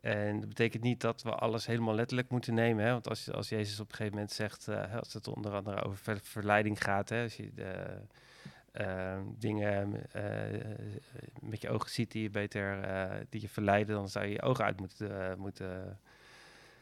En 0.00 0.40
dat 0.40 0.48
betekent 0.48 0.82
niet 0.82 1.00
dat 1.00 1.22
we 1.22 1.30
alles 1.30 1.66
helemaal 1.66 1.94
letterlijk 1.94 2.30
moeten 2.30 2.54
nemen. 2.54 2.84
Hè? 2.84 2.90
Want 2.92 3.08
als, 3.08 3.30
als 3.30 3.48
Jezus 3.48 3.80
op 3.80 3.88
een 3.88 3.94
gegeven 3.94 4.14
moment 4.14 4.32
zegt, 4.32 4.68
als 4.98 5.12
het 5.12 5.28
onder 5.28 5.52
andere 5.52 5.82
over 5.82 5.98
ver- 5.98 6.20
verleiding 6.22 6.82
gaat, 6.82 7.08
hè? 7.08 7.22
als 7.22 7.36
je 7.36 7.54
de, 7.54 8.00
eh, 8.74 9.18
dingen 9.38 10.10
eh, 10.12 10.22
met 11.40 11.62
je 11.62 11.70
ogen 11.70 11.90
ziet 11.90 12.12
die 12.12 12.22
je 12.22 12.30
beter 12.30 12.82
eh, 12.82 13.16
die 13.28 13.40
je 13.40 13.48
verleiden, 13.48 13.94
dan 13.94 14.08
zou 14.08 14.24
je 14.24 14.32
je 14.32 14.42
ogen 14.42 14.64
uit 14.64 14.80
moeten, 14.80 15.30
eh, 15.30 15.36
moeten 15.36 15.98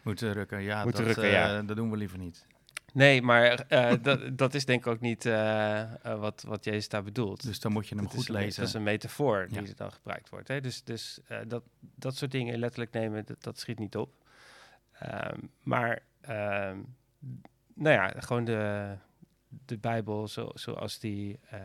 Moeten 0.03 0.33
rukken, 0.33 0.63
ja. 0.63 0.85
Moeten 0.85 1.05
dat, 1.05 1.15
rukken, 1.15 1.33
ja. 1.33 1.63
dat 1.63 1.77
doen 1.77 1.91
we 1.91 1.97
liever 1.97 2.19
niet. 2.19 2.47
Nee, 2.93 3.23
maar 3.23 3.67
dat, 4.03 4.39
dat 4.39 4.55
is 4.55 4.65
denk 4.65 4.87
ik 4.87 4.93
ook 4.93 5.01
niet 5.01 5.25
wat, 6.03 6.45
wat 6.47 6.65
Jezus 6.65 6.89
daar 6.89 7.03
bedoelt. 7.03 7.43
Dus 7.43 7.61
dan 7.61 7.73
moet 7.73 7.89
je 7.89 7.95
hem 7.95 8.09
goed 8.09 8.29
een, 8.29 8.35
lezen. 8.35 8.61
Dat 8.61 8.69
is 8.69 8.75
een 8.75 8.83
metafoor 8.83 9.47
die 9.49 9.63
Ja. 9.63 9.69
er 9.69 9.77
dan 9.77 9.93
gebruikt 9.93 10.29
wordt. 10.29 10.49
Hè? 10.49 10.61
Dus, 10.61 10.85
dus 10.85 11.21
dat, 11.47 11.63
dat 11.79 12.17
soort 12.17 12.31
dingen 12.31 12.59
letterlijk 12.59 12.93
nemen, 12.93 13.25
dat, 13.27 13.43
dat 13.43 13.59
schiet 13.59 13.79
niet 13.79 13.97
op. 13.97 14.13
Ehm, 14.93 15.39
maar, 15.63 16.03
ehm, 16.21 16.79
nou 17.75 17.95
ja, 17.95 18.13
gewoon 18.19 18.45
de, 18.45 18.95
de 19.65 19.79
Bijbel 19.79 20.29
zo, 20.29 20.51
zoals 20.55 20.99
die, 20.99 21.39
eh, 21.51 21.61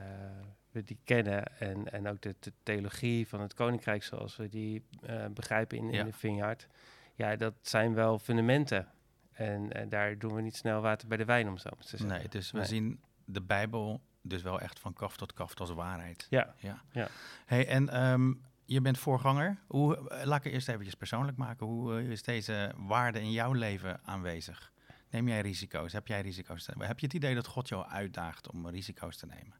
we 0.71 0.83
die 0.83 0.97
kennen 1.03 1.59
en, 1.59 1.91
en 1.91 2.07
ook 2.07 2.21
de, 2.21 2.35
de 2.39 2.53
theologie 2.63 3.27
van 3.27 3.41
het 3.41 3.53
Koninkrijk 3.53 4.03
zoals 4.03 4.35
we 4.35 4.49
die 4.49 4.83
eh, 5.01 5.25
begrijpen 5.25 5.77
in, 5.77 5.89
Ja. 5.91 5.99
in 5.99 6.05
de 6.05 6.13
Vineyard. 6.13 6.67
Ja, 7.15 7.35
dat 7.35 7.53
zijn 7.61 7.93
wel 7.93 8.19
fundamenten. 8.19 8.87
En, 9.31 9.73
en 9.73 9.89
daar 9.89 10.17
doen 10.17 10.33
we 10.35 10.41
niet 10.41 10.55
snel 10.55 10.81
water 10.81 11.07
bij 11.07 11.17
de 11.17 11.25
wijn, 11.25 11.47
om 11.47 11.57
zo 11.57 11.69
te 11.69 11.87
zeggen. 11.87 12.09
Nee, 12.09 12.27
dus 12.29 12.51
we 12.51 12.57
Nee. 12.57 12.67
zien 12.67 12.99
de 13.25 13.41
Bijbel 13.41 14.01
dus 14.21 14.41
wel 14.41 14.59
echt 14.59 14.79
van 14.79 14.93
kaf 14.93 15.17
tot 15.17 15.33
kaf 15.33 15.59
als 15.59 15.69
waarheid. 15.71 16.27
Ja, 16.29 16.53
Ja. 16.57 16.81
Ja. 16.91 17.07
Hey, 17.45 17.67
en 17.67 17.89
ehm, 17.89 18.33
je 18.65 18.81
bent 18.81 18.97
voorganger. 18.97 19.57
Hoe, 19.67 20.09
eh, 20.09 20.25
laat 20.25 20.37
ik 20.37 20.43
het 20.43 20.53
eerst 20.53 20.69
eventjes 20.69 20.95
persoonlijk 20.95 21.37
maken. 21.37 21.65
Hoe 21.65 22.07
is 22.09 22.23
deze 22.23 22.73
waarde 22.77 23.19
in 23.21 23.31
jouw 23.31 23.51
leven 23.53 23.99
aanwezig? 24.03 24.71
Neem 25.09 25.27
jij 25.27 25.41
risico's? 25.41 25.93
Heb 25.93 26.07
jij 26.07 26.21
risico's? 26.21 26.63
te- 26.63 26.73
Heb 26.79 26.99
je 26.99 27.05
het 27.05 27.15
idee 27.15 27.35
dat 27.35 27.47
God 27.47 27.67
jou 27.69 27.87
uitdaagt 27.87 28.49
om 28.51 28.67
risico's 28.67 29.17
te 29.17 29.25
nemen? 29.25 29.53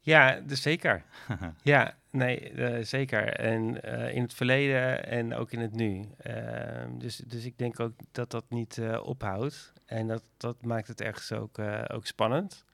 Ja, 0.00 0.40
dus 0.40 0.62
zeker. 0.62 1.04
ja, 1.62 1.94
nee, 2.10 2.50
eh, 2.50 2.84
zeker. 2.84 3.28
En 3.28 3.82
eh, 3.82 4.14
in 4.14 4.22
het 4.22 4.34
verleden 4.34 5.06
en 5.06 5.34
ook 5.34 5.52
in 5.52 5.60
het 5.60 5.72
nu. 5.72 6.08
Ehm, 6.18 6.98
dus, 6.98 7.16
dus 7.16 7.44
ik 7.44 7.58
denk 7.58 7.80
ook 7.80 7.92
dat 8.12 8.30
dat 8.30 8.44
niet 8.48 8.78
eh, 8.78 9.00
ophoudt. 9.06 9.72
En 9.86 10.06
dat, 10.06 10.22
dat 10.36 10.62
maakt 10.64 10.88
het 10.88 11.00
ergens 11.00 11.32
ook, 11.32 11.58
ook 11.92 12.06
spannend. 12.06 12.64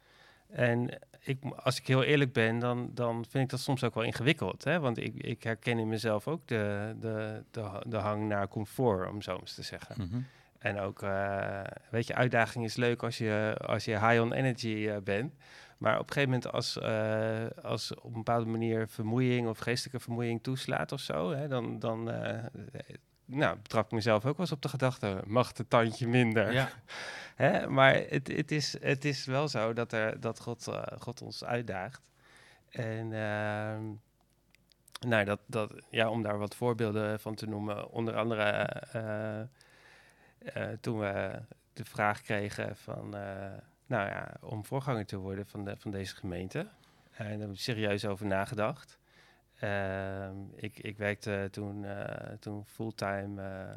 En 0.49 0.99
ik, 1.21 1.45
als 1.45 1.79
ik 1.79 1.87
heel 1.87 2.03
eerlijk 2.03 2.33
ben, 2.33 2.59
dan, 2.59 2.91
dan 2.95 3.25
vind 3.29 3.45
ik 3.45 3.51
dat 3.51 3.61
soms 3.61 3.85
ook 3.85 3.95
wel 3.95 4.05
ingewikkeld. 4.05 4.65
Hè? 4.65 4.81
Want 4.81 4.99
ik, 4.99 5.15
ik 5.15 5.43
herken 5.43 5.79
in 5.79 5.89
mezelf 5.89 6.29
ook 6.29 6.49
de, 6.49 6.95
de, 7.01 7.43
de, 7.51 7.61
ha- 7.61 7.83
de 7.87 7.97
hang 7.97 8.29
naar 8.29 8.49
comfort, 8.49 9.09
om 9.11 9.23
zo 9.23 9.37
eens 9.37 9.55
te 9.55 9.63
zeggen. 9.63 9.95
Mhm. 9.99 10.21
En 10.61 10.79
ook, 10.79 11.03
eh, 11.03 11.61
weet 11.91 12.07
je, 12.07 12.15
uitdaging 12.15 12.65
is 12.65 12.77
leuk 12.77 13.03
als 13.03 13.19
je, 13.19 13.57
als 13.67 13.85
je 13.85 13.91
high 13.91 14.21
on 14.21 14.33
energy 14.33 14.89
eh, 14.89 14.97
bent. 15.05 15.35
Maar 15.79 15.99
op 15.99 16.07
een 16.07 16.13
gegeven 16.13 16.31
moment 16.31 16.53
als, 16.53 16.79
eh, 16.79 17.47
als 17.63 17.95
op 17.95 18.05
een 18.05 18.13
bepaalde 18.13 18.47
manier 18.47 18.89
vermoeiing 18.89 19.49
of 19.49 19.59
geestelijke 19.59 20.01
vermoeiing 20.01 20.43
toeslaat 20.43 20.93
of 20.93 21.01
zo, 21.01 21.31
hè, 21.31 21.49
dan, 21.49 21.79
dan, 21.79 22.05
nou, 23.25 23.57
betrap 23.57 23.85
ik 23.85 23.91
mezelf 23.93 24.17
ook 24.17 24.37
wel 24.37 24.41
eens 24.41 24.53
op 24.53 24.63
de 24.63 24.69
gedachte, 24.69 25.23
mag 25.27 25.57
het 25.57 25.71
tandje 25.71 26.09
minder? 26.09 26.53
Ja, 26.53 26.69
Hè? 27.37 27.69
Maar 27.69 27.95
het, 27.95 28.29
het, 28.29 28.51
is, 28.51 28.77
het 28.81 29.05
is 29.05 29.25
wel 29.25 29.49
zo 29.49 29.73
dat, 29.73 29.93
er, 29.93 30.21
dat 30.21 30.41
God, 30.41 30.69
God 30.99 31.23
ons 31.23 31.45
uitdaagt. 31.45 32.11
En 32.71 33.13
ehm, 33.13 33.83
nou, 35.09 35.25
dat, 35.25 35.41
dat, 35.47 35.73
ja, 35.91 36.11
om 36.11 36.23
daar 36.23 36.39
wat 36.39 36.55
voorbeelden 36.55 37.21
van 37.21 37.35
te 37.35 37.47
noemen. 37.47 37.91
Onder 37.91 38.17
andere 38.17 38.69
toen 40.81 40.99
we 40.99 41.41
de 41.73 41.85
vraag 41.85 42.23
kregen 42.23 42.77
van, 42.77 43.17
eh, 43.17 43.53
nou 43.87 44.09
ja, 44.09 44.35
om 44.41 44.65
voorganger 44.65 45.07
te 45.07 45.17
worden 45.17 45.47
van, 45.47 45.65
de, 45.65 45.77
van 45.77 45.91
deze 45.91 46.15
gemeente. 46.15 46.59
En 47.11 47.31
daar 47.31 47.39
heb 47.39 47.51
ik 47.51 47.61
serieus 47.61 48.05
over 48.05 48.27
nagedacht. 48.27 48.99
Ehm, 49.59 50.37
ik, 50.55 50.79
ik 50.79 50.97
werkte 50.97 51.49
toen, 51.51 51.85
eh, 51.85 52.33
toen 52.39 52.65
fulltime 52.67 53.43
eh, 53.43 53.71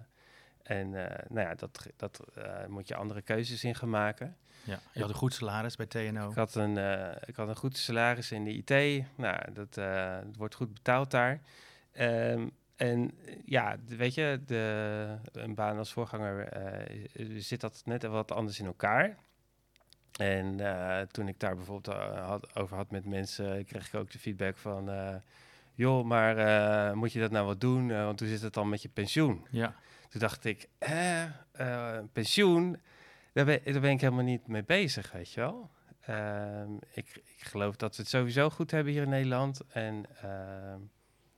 en 0.77 0.95
eh, 1.09 1.25
nou 1.29 1.47
ja, 1.47 1.55
dat, 1.55 1.87
dat 1.95 2.19
eh, 2.35 2.65
moet 2.67 2.87
je 2.87 2.95
andere 2.95 3.21
keuzes 3.21 3.63
in 3.63 3.75
gaan 3.75 3.89
maken. 3.89 4.37
ja. 4.63 4.79
Je 4.93 4.99
had 4.99 5.09
een 5.09 5.15
goed 5.15 5.33
salaris 5.33 5.75
bij 5.75 5.85
TNO. 5.85 6.29
Ik 6.29 6.35
had 6.35 6.55
een, 6.55 6.77
eh, 6.77 7.15
ik 7.25 7.35
had 7.35 7.47
een 7.47 7.55
goed 7.55 7.77
salaris 7.77 8.31
in 8.31 8.43
de 8.43 8.51
IT. 8.53 9.05
Nou, 9.15 9.53
dat, 9.53 9.77
eh, 9.77 10.15
het 10.15 10.37
wordt 10.37 10.55
goed 10.55 10.73
betaald 10.73 11.11
daar. 11.11 11.39
Ehm, 11.91 12.47
en 12.91 13.11
ja, 13.45 13.77
weet 13.85 14.13
je, 14.13 14.41
de, 14.45 15.17
een 15.31 15.55
baan 15.55 15.77
als 15.77 15.93
voorganger 15.93 16.47
eh, 16.47 17.05
zit 17.37 17.61
dat 17.61 17.81
net 17.85 18.03
wat 18.03 18.31
anders 18.31 18.59
in 18.59 18.65
elkaar. 18.65 19.17
En 20.19 20.59
eh, 20.59 21.01
toen 21.01 21.27
ik 21.27 21.39
daar 21.39 21.55
bijvoorbeeld 21.55 21.97
eh, 21.97 22.27
had, 22.27 22.55
over 22.55 22.77
had 22.77 22.91
met 22.91 23.05
mensen, 23.05 23.65
kreeg 23.65 23.87
ik 23.87 23.93
ook 23.93 24.11
de 24.11 24.19
feedback 24.19 24.57
van... 24.57 24.91
joh, 25.73 26.05
maar 26.05 26.97
moet 26.97 27.13
je 27.13 27.19
dat 27.19 27.31
nou 27.31 27.45
wat 27.45 27.61
doen? 27.61 27.87
Want 27.87 28.19
hoe 28.19 28.29
zit 28.29 28.41
het 28.41 28.53
dan 28.53 28.69
met 28.69 28.81
je 28.81 28.89
pensioen? 28.89 29.47
Ja, 29.49 29.75
Toen 30.13 30.21
dacht 30.21 30.45
ik, 30.45 30.67
eh, 30.77 31.23
eh, 31.51 32.03
pensioen, 32.11 32.77
daar 33.31 33.45
ben, 33.45 33.59
daar 33.63 33.81
ben 33.81 33.91
ik 33.91 34.01
helemaal 34.01 34.23
niet 34.23 34.47
mee 34.47 34.63
bezig, 34.63 35.11
weet 35.11 35.31
je 35.31 35.39
wel. 35.39 35.69
Ehm, 36.01 36.73
ik, 36.91 37.21
ik 37.37 37.43
geloof 37.43 37.75
dat 37.75 37.95
we 37.95 38.01
het 38.01 38.11
sowieso 38.11 38.49
goed 38.49 38.71
hebben 38.71 38.93
hier 38.93 39.01
in 39.01 39.09
Nederland. 39.09 39.61
En 39.67 40.05
ehm, 40.21 40.79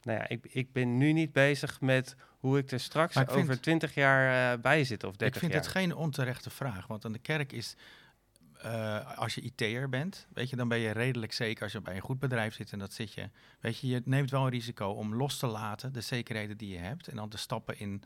nou 0.05 0.19
ja, 0.19 0.27
ik, 0.27 0.45
ik 0.45 0.71
ben 0.71 0.97
nu 0.97 1.13
niet 1.13 1.31
bezig 1.31 1.81
met 1.81 2.15
hoe 2.39 2.57
ik 2.57 2.71
er 2.71 2.79
straks 2.79 3.15
ik 3.15 3.31
over 3.31 3.61
20 3.61 3.93
jaar 3.93 4.53
eh, 4.53 4.61
bij 4.61 4.83
zit 4.83 5.03
of 5.03 5.15
30 5.15 5.27
ik 5.27 5.39
vind 5.39 5.51
jaar. 5.51 5.61
het 5.61 5.71
geen 5.71 5.95
onterechte 5.95 6.49
vraag. 6.49 6.87
Want 6.87 7.05
aan 7.05 7.11
de 7.11 7.19
kerk 7.19 7.51
is, 7.51 7.75
eh, 8.61 9.17
als 9.17 9.35
je 9.35 9.41
IT'er 9.41 9.89
bent, 9.89 10.27
weet 10.33 10.49
je, 10.49 10.55
dan 10.55 10.67
ben 10.67 10.79
je 10.79 10.91
redelijk 10.91 11.33
zeker 11.33 11.63
als 11.63 11.71
je 11.71 11.81
bij 11.81 11.95
een 11.95 12.01
goed 12.01 12.19
bedrijf 12.19 12.53
zit 12.53 12.71
en 12.71 12.79
dat 12.79 12.93
zit 12.93 13.13
je. 13.13 13.29
Weet 13.59 13.79
je, 13.79 13.87
je 13.87 14.01
neemt 14.05 14.31
wel 14.31 14.43
een 14.43 14.49
risico 14.49 14.87
om 14.89 15.15
los 15.15 15.37
te 15.37 15.47
laten 15.47 15.93
de 15.93 16.01
zekerheden 16.01 16.57
die 16.57 16.69
je 16.69 16.79
hebt 16.79 17.07
en 17.07 17.15
dan 17.15 17.29
te 17.29 17.37
stappen 17.37 17.79
in 17.79 18.03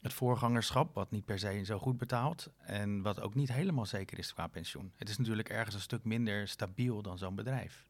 het 0.00 0.12
voorgangerschap, 0.12 0.94
wat 0.94 1.10
niet 1.10 1.24
per 1.24 1.38
se 1.38 1.64
zo 1.64 1.78
goed 1.78 1.98
betaalt 1.98 2.50
en 2.58 3.02
wat 3.02 3.20
ook 3.20 3.34
niet 3.34 3.52
helemaal 3.52 3.86
zeker 3.86 4.18
is 4.18 4.32
qua 4.32 4.46
pensioen. 4.46 4.92
Het 4.96 5.08
is 5.08 5.18
natuurlijk 5.18 5.48
ergens 5.48 5.74
een 5.74 5.80
stuk 5.80 6.04
minder 6.04 6.48
stabiel 6.48 7.02
dan 7.02 7.18
zo'n 7.18 7.34
bedrijf. 7.34 7.86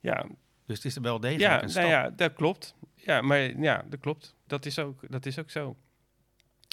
Ja, 0.00 0.26
Dus 0.68 0.76
het 0.76 0.84
is 0.84 0.96
wel 0.96 1.20
degelijk 1.20 1.50
ja, 1.50 1.62
een 1.62 1.72
nou 1.74 1.88
ja, 1.88 2.10
dat 2.10 2.32
klopt. 2.32 2.74
Ja, 2.94 3.20
maar 3.20 3.38
ja, 3.60 3.84
dat 3.88 4.00
klopt. 4.00 4.34
Dat 4.46 4.66
is 4.66 4.78
ook, 4.78 5.10
dat 5.10 5.26
is 5.26 5.38
ook 5.38 5.50
zo. 5.50 5.76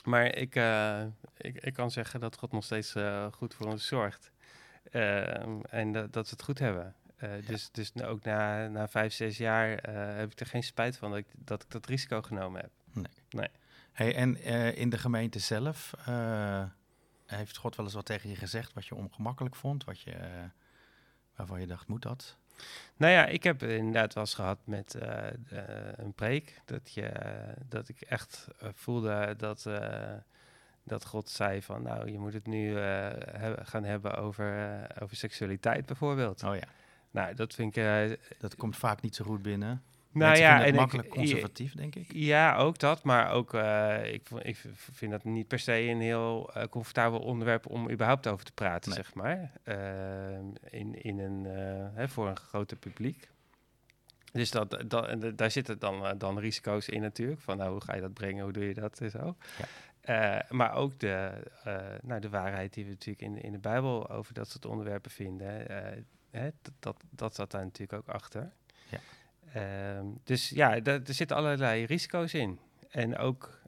Maar 0.03 0.35
ik, 0.35 0.55
eh, 0.55 1.03
ik, 1.37 1.57
ik 1.57 1.73
kan 1.73 1.91
zeggen 1.91 2.19
dat 2.19 2.37
God 2.37 2.51
nog 2.51 2.63
steeds 2.63 2.95
eh, 2.95 3.25
goed 3.31 3.53
voor 3.53 3.67
ons 3.67 3.87
zorgt. 3.87 4.31
Ehm, 4.91 5.59
en 5.69 5.91
dat, 5.91 6.13
dat 6.13 6.25
we 6.25 6.31
het 6.31 6.43
goed 6.43 6.59
hebben. 6.59 6.95
Eh, 7.15 7.29
Dus, 7.47 7.71
dus 7.71 7.93
nu 7.93 8.03
ook 8.05 8.23
na, 8.23 8.67
na 8.67 8.87
vijf, 8.87 9.13
zes 9.13 9.37
jaar 9.37 9.77
eh, 9.77 10.17
heb 10.17 10.31
ik 10.31 10.39
er 10.39 10.45
geen 10.45 10.63
spijt 10.63 10.97
van 10.97 11.09
dat 11.09 11.19
ik 11.19 11.27
dat, 11.37 11.63
ik 11.63 11.69
dat 11.71 11.85
risico 11.85 12.21
genomen 12.21 12.61
heb. 12.61 12.71
Hey, 13.91 14.15
en 14.15 14.37
eh, 14.41 14.77
in 14.77 14.89
de 14.89 14.97
gemeente 14.97 15.39
zelf, 15.39 15.93
eh, 16.05 16.63
heeft 17.25 17.57
God 17.57 17.75
wel 17.75 17.85
eens 17.85 17.95
wat 17.95 18.05
tegen 18.05 18.29
je 18.29 18.35
gezegd 18.35 18.73
wat 18.73 18.85
je 18.85 18.95
ongemakkelijk 18.95 19.55
vond? 19.55 19.83
Wat 19.83 19.99
je, 20.01 20.11
eh, 20.11 20.29
waarvan 21.35 21.59
je 21.59 21.67
dacht, 21.67 21.87
moet 21.87 22.01
dat? 22.01 22.37
Nou 22.97 23.11
ja, 23.11 23.25
ik 23.25 23.43
heb 23.43 23.63
inderdaad 23.63 24.13
wel 24.13 24.23
eens 24.23 24.33
gehad 24.33 24.59
met 24.63 24.95
eh, 24.95 25.27
een 25.95 26.13
preek. 26.13 26.61
Dat, 26.65 26.93
je, 26.93 27.11
dat 27.69 27.89
ik 27.89 28.01
echt 28.01 28.47
eh, 28.59 28.69
voelde 28.73 29.33
dat, 29.37 29.65
eh, 29.65 30.13
dat 30.83 31.05
God 31.05 31.29
zei 31.29 31.61
van... 31.61 31.81
nou, 31.81 32.11
je 32.11 32.19
moet 32.19 32.33
het 32.33 32.47
nu 32.47 32.75
gaan 33.63 33.83
hebben 33.83 34.17
over, 34.17 34.79
over 35.01 35.15
seksualiteit 35.15 35.85
bijvoorbeeld. 35.85 36.43
Oh 36.43 36.55
ja, 36.55 36.67
Nou, 37.11 37.35
dat 37.35 37.53
vind 37.53 37.77
ik... 37.77 38.17
dat 38.39 38.55
komt 38.55 38.77
vaak 38.77 39.01
niet 39.01 39.15
zo 39.15 39.25
goed 39.25 39.41
binnen. 39.41 39.83
Nou 40.15 40.29
Mensen 40.29 40.45
ja, 40.45 40.57
het 40.57 40.67
en 40.67 40.75
makkelijk 40.75 41.07
ik, 41.07 41.13
conservatief, 41.13 41.73
denk 41.75 41.95
ik. 41.95 42.11
Ja, 42.13 42.55
ook 42.55 42.79
dat. 42.79 43.03
Maar 43.03 43.31
ook, 43.31 43.53
eh, 43.53 44.13
ik, 44.13 44.29
ik 44.41 44.57
vind 44.75 45.11
dat 45.11 45.23
niet 45.23 45.47
per 45.47 45.59
se 45.59 45.79
een 45.79 46.01
heel 46.01 46.53
eh, 46.53 46.63
comfortabel 46.67 47.19
onderwerp 47.19 47.65
om 47.69 47.89
überhaupt 47.91 48.27
over 48.27 48.45
te 48.45 48.51
praten, 48.51 48.91
Nee. 48.91 49.03
zeg 49.03 49.13
maar. 49.13 49.51
Ehm, 49.63 50.45
in, 50.69 51.03
in 51.03 51.19
een, 51.19 51.45
eh, 51.45 51.87
hè, 51.93 52.07
voor 52.07 52.27
een 52.27 52.37
groter 52.37 52.77
publiek. 52.77 53.29
Dus 54.31 54.51
dat, 54.51 54.83
dat, 54.87 55.37
daar 55.37 55.51
zitten 55.51 55.79
dan, 55.79 56.05
eh, 56.05 56.11
dan 56.17 56.39
risico's 56.39 56.87
in 56.89 57.01
natuurlijk. 57.01 57.41
Van 57.41 57.57
nou, 57.57 57.71
hoe 57.71 57.81
ga 57.81 57.95
je 57.95 58.01
dat 58.01 58.13
brengen, 58.13 58.43
hoe 58.43 58.53
doe 58.53 58.67
je 58.67 58.73
dat 58.73 58.99
en 58.99 59.09
zo. 59.11 59.35
Eh, 60.01 60.37
maar 60.49 60.73
ook 60.73 60.99
de, 60.99 61.31
eh, 61.63 61.75
nou, 62.01 62.21
de 62.21 62.29
waarheid 62.29 62.73
die 62.73 62.83
we 62.83 62.89
natuurlijk 62.89 63.21
in, 63.21 63.41
in 63.41 63.51
de 63.51 63.57
Bijbel 63.59 64.09
over 64.09 64.33
dat 64.33 64.49
soort 64.49 64.65
onderwerpen 64.65 65.11
vinden. 65.11 65.67
eh, 65.69 66.01
hè, 66.31 66.49
dat, 66.61 66.73
dat, 66.79 67.03
dat 67.09 67.35
zat 67.35 67.51
daar 67.51 67.63
natuurlijk 67.63 67.99
ook 68.07 68.15
achter. 68.15 68.51
Ehm, 69.55 70.05
dus 70.23 70.49
ja, 70.49 70.81
er 70.81 71.01
zitten 71.03 71.37
allerlei 71.37 71.85
risico's 71.85 72.33
in. 72.33 72.59
En 72.89 73.17
ook, 73.17 73.61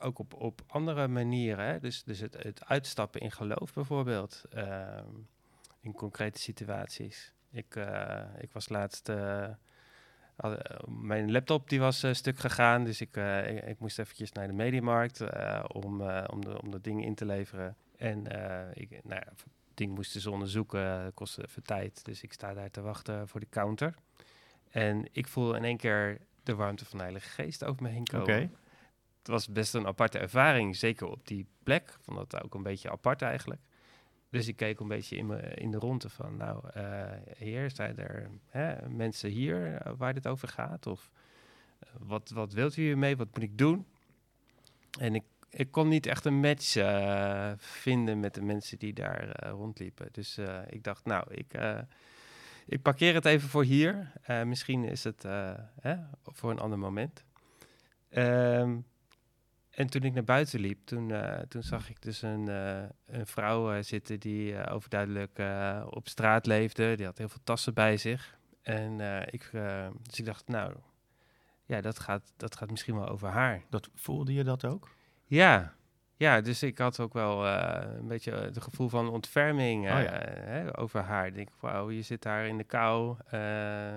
ook 0.00 0.18
op, 0.18 0.34
op 0.34 0.62
andere 0.66 1.08
manieren. 1.08 1.64
Hè? 1.64 1.80
Dus, 1.80 2.04
dus 2.04 2.20
het, 2.20 2.42
het 2.42 2.64
uitstappen 2.64 3.20
in 3.20 3.32
geloof 3.32 3.72
bijvoorbeeld. 3.72 4.44
ehm, 4.50 5.08
in 5.80 5.92
concrete 5.92 6.38
situaties. 6.38 7.32
Ik, 7.50 7.76
eh, 7.76 8.24
ik 8.38 8.52
was 8.52 8.68
laatst... 8.68 9.08
eh, 9.08 9.48
mijn 10.86 11.32
laptop 11.32 11.68
die 11.68 11.80
was 11.80 12.02
eh, 12.02 12.12
stuk 12.12 12.38
gegaan, 12.38 12.84
dus 12.84 13.00
ik, 13.00 13.16
ik, 13.66 13.78
moest 13.78 13.98
eventjes 13.98 14.32
naar 14.32 14.46
de 14.46 14.52
mediamarkt 14.52 15.20
om, 15.72 16.02
om, 16.10 16.44
de, 16.44 16.62
om 16.62 16.70
dat 16.70 16.84
ding 16.84 17.04
in 17.04 17.14
te 17.14 17.24
leveren. 17.24 17.76
En 17.96 18.18
ik, 18.74 18.90
nou 18.90 19.20
ja, 19.24 19.26
het 19.28 19.44
ding 19.74 19.94
moest 19.94 20.12
dus 20.12 20.26
onderzoeken, 20.26 21.14
kostte 21.14 21.42
even 21.42 21.62
tijd. 21.62 22.04
Dus 22.04 22.22
ik 22.22 22.32
sta 22.32 22.54
daar 22.54 22.70
te 22.70 22.80
wachten 22.80 23.28
voor 23.28 23.40
de 23.40 23.48
counter. 23.48 23.94
En 24.72 25.08
ik 25.12 25.28
voel 25.28 25.54
in 25.54 25.64
één 25.64 25.76
keer 25.76 26.18
de 26.42 26.54
warmte 26.54 26.84
van 26.84 26.98
de 26.98 27.04
Heilige 27.04 27.28
Geest 27.28 27.64
over 27.64 27.82
me 27.82 27.88
heen 27.88 28.04
komen. 28.04 28.52
Het 29.18 29.30
was 29.30 29.48
best 29.48 29.74
een 29.74 29.86
aparte 29.86 30.18
ervaring, 30.18 30.76
zeker 30.76 31.06
op 31.06 31.26
die 31.26 31.46
plek. 31.62 31.88
Ik 31.88 31.96
vond 32.00 32.16
dat 32.18 32.42
ook 32.44 32.54
een 32.54 32.62
beetje 32.62 32.90
apart 32.90 33.22
eigenlijk. 33.22 33.60
Dus 34.30 34.48
ik 34.48 34.56
keek 34.56 34.80
een 34.80 34.88
beetje 34.88 35.16
in, 35.16 35.26
me, 35.26 35.40
in 35.40 35.70
de 35.70 35.78
ronde 35.78 36.08
van, 36.08 36.36
nou, 36.36 36.68
eh 36.72 37.10
heer, 37.36 37.70
zijn 37.70 37.98
er 37.98 38.30
hè, 38.48 38.88
mensen 38.88 39.30
hier 39.30 39.74
eh, 39.74 39.92
waar 39.96 40.14
dit 40.14 40.26
over 40.26 40.48
gaat? 40.48 40.86
Of 40.86 41.10
eh, 41.78 41.88
wat, 41.98 42.30
wat 42.30 42.52
wilt 42.52 42.76
u 42.76 42.82
hiermee? 42.82 43.16
Wat 43.16 43.28
moet 43.34 43.42
ik 43.42 43.58
doen? 43.58 43.86
En 44.98 45.14
ik, 45.14 45.24
ik 45.50 45.70
kon 45.70 45.88
niet 45.88 46.06
echt 46.06 46.24
een 46.24 46.40
match 46.40 46.72
vinden 47.56 48.20
met 48.20 48.34
de 48.34 48.42
mensen 48.42 48.78
die 48.78 48.92
daar 48.92 49.48
rondliepen. 49.48 50.08
Dus 50.12 50.38
ik 50.68 50.84
dacht, 50.84 51.04
nou, 51.04 51.34
ik, 51.34 51.54
ik 52.66 52.82
parkeer 52.82 53.14
het 53.14 53.24
even 53.24 53.48
voor 53.48 53.64
hier. 53.64 54.12
Eh, 54.22 54.42
misschien 54.42 54.84
is 54.84 55.04
het 55.04 55.24
eh, 55.24 55.52
hè, 55.80 55.96
voor 56.22 56.50
een 56.50 56.58
ander 56.58 56.78
moment. 56.78 57.24
Ehm, 58.08 58.76
en 59.70 59.86
toen 59.86 60.02
ik 60.02 60.12
naar 60.12 60.24
buiten 60.24 60.60
liep, 60.60 60.78
toen, 60.84 61.10
eh, 61.10 61.40
toen 61.48 61.62
zag 61.62 61.90
ik 61.90 62.02
dus 62.02 62.22
een, 62.22 62.46
een 63.06 63.26
vrouw 63.26 63.82
zitten 63.82 64.20
die 64.20 64.66
overduidelijk 64.66 65.42
op 65.90 66.08
straat 66.08 66.46
leefde. 66.46 66.96
Die 66.96 67.06
had 67.06 67.18
heel 67.18 67.28
veel 67.28 67.40
tassen 67.44 67.74
bij 67.74 67.96
zich. 67.96 68.38
En 68.62 69.00
ik, 69.30 69.50
dus 70.02 70.18
ik 70.18 70.24
dacht, 70.24 70.48
nou, 70.48 70.74
ja, 71.64 71.80
dat 71.80 71.98
gaat, 71.98 72.32
dat 72.36 72.56
gaat 72.56 72.70
misschien 72.70 72.94
wel 72.94 73.08
over 73.08 73.28
haar. 73.28 73.62
Dat, 73.70 73.90
voelde 73.94 74.32
je 74.32 74.44
dat 74.44 74.64
ook? 74.64 74.88
Ja, 75.24 75.74
ja 76.22 76.40
dus 76.40 76.62
ik 76.62 76.78
had 76.78 77.00
ook 77.00 77.12
wel 77.12 77.46
eh, 77.46 77.82
een 77.98 78.06
beetje 78.08 78.32
het 78.32 78.62
gevoel 78.62 78.88
van 78.88 79.08
ontferming 79.10 79.88
eh, 79.88 79.94
Oh 79.96 80.02
ja. 80.02 80.10
hè, 80.44 80.78
over 80.78 81.00
haar. 81.00 81.26
Ik 81.26 81.34
denk, 81.34 81.48
wauw, 81.60 81.90
je 81.90 82.02
zit 82.02 82.22
daar 82.22 82.46
in 82.46 82.56
de 82.56 82.64
kou, 82.64 83.16
eh, 83.30 83.94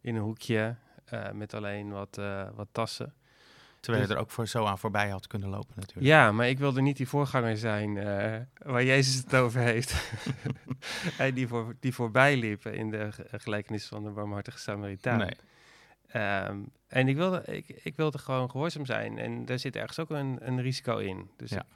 in 0.00 0.14
een 0.16 0.22
hoekje, 0.22 0.74
eh, 1.04 1.30
met 1.30 1.54
alleen 1.54 1.90
wat, 1.90 2.18
eh, 2.18 2.48
wat 2.54 2.68
tassen. 2.72 3.12
Terwijl 3.80 4.02
Dus- 4.04 4.12
je 4.12 4.18
er 4.18 4.24
ook 4.26 4.30
voor 4.30 4.46
zo 4.46 4.64
aan 4.64 4.78
voorbij 4.78 5.08
had 5.08 5.26
kunnen 5.26 5.48
lopen 5.48 5.72
natuurlijk. 5.76 6.06
Ja, 6.06 6.32
maar 6.32 6.48
ik 6.48 6.58
wilde 6.58 6.80
niet 6.80 6.96
die 6.96 7.08
voorganger 7.08 7.56
zijn 7.56 7.96
eh, 7.96 8.40
waar 8.58 8.84
Jezus 8.84 9.14
het 9.14 9.34
over 9.34 9.60
heeft. 9.60 9.94
Hij 11.20 11.32
die, 11.32 11.48
voor, 11.48 11.74
die 11.80 11.94
voorbij 11.94 12.36
liep 12.36 12.66
in 12.66 12.90
de 12.90 13.12
ge- 13.12 13.26
gelijkenis 13.38 13.86
van 13.86 14.04
de 14.04 14.10
barmhartige 14.10 14.58
Samaritaan. 14.58 15.18
Nee. 15.18 15.36
Ehm, 16.08 16.58
en 16.88 17.08
ik 17.08 17.16
wilde, 17.16 17.42
ik, 17.44 17.68
ik 17.68 17.96
wilde 17.96 18.18
gewoon 18.18 18.50
gehoorzaam 18.50 18.86
zijn. 18.86 19.18
En 19.18 19.44
daar 19.44 19.58
zit 19.58 19.76
ergens 19.76 19.98
ook 19.98 20.10
een, 20.10 20.38
een 20.40 20.60
risico 20.60 20.96
in. 20.98 21.30
Dus, 21.36 21.50
Ja. 21.50 21.58
ik, 21.60 21.66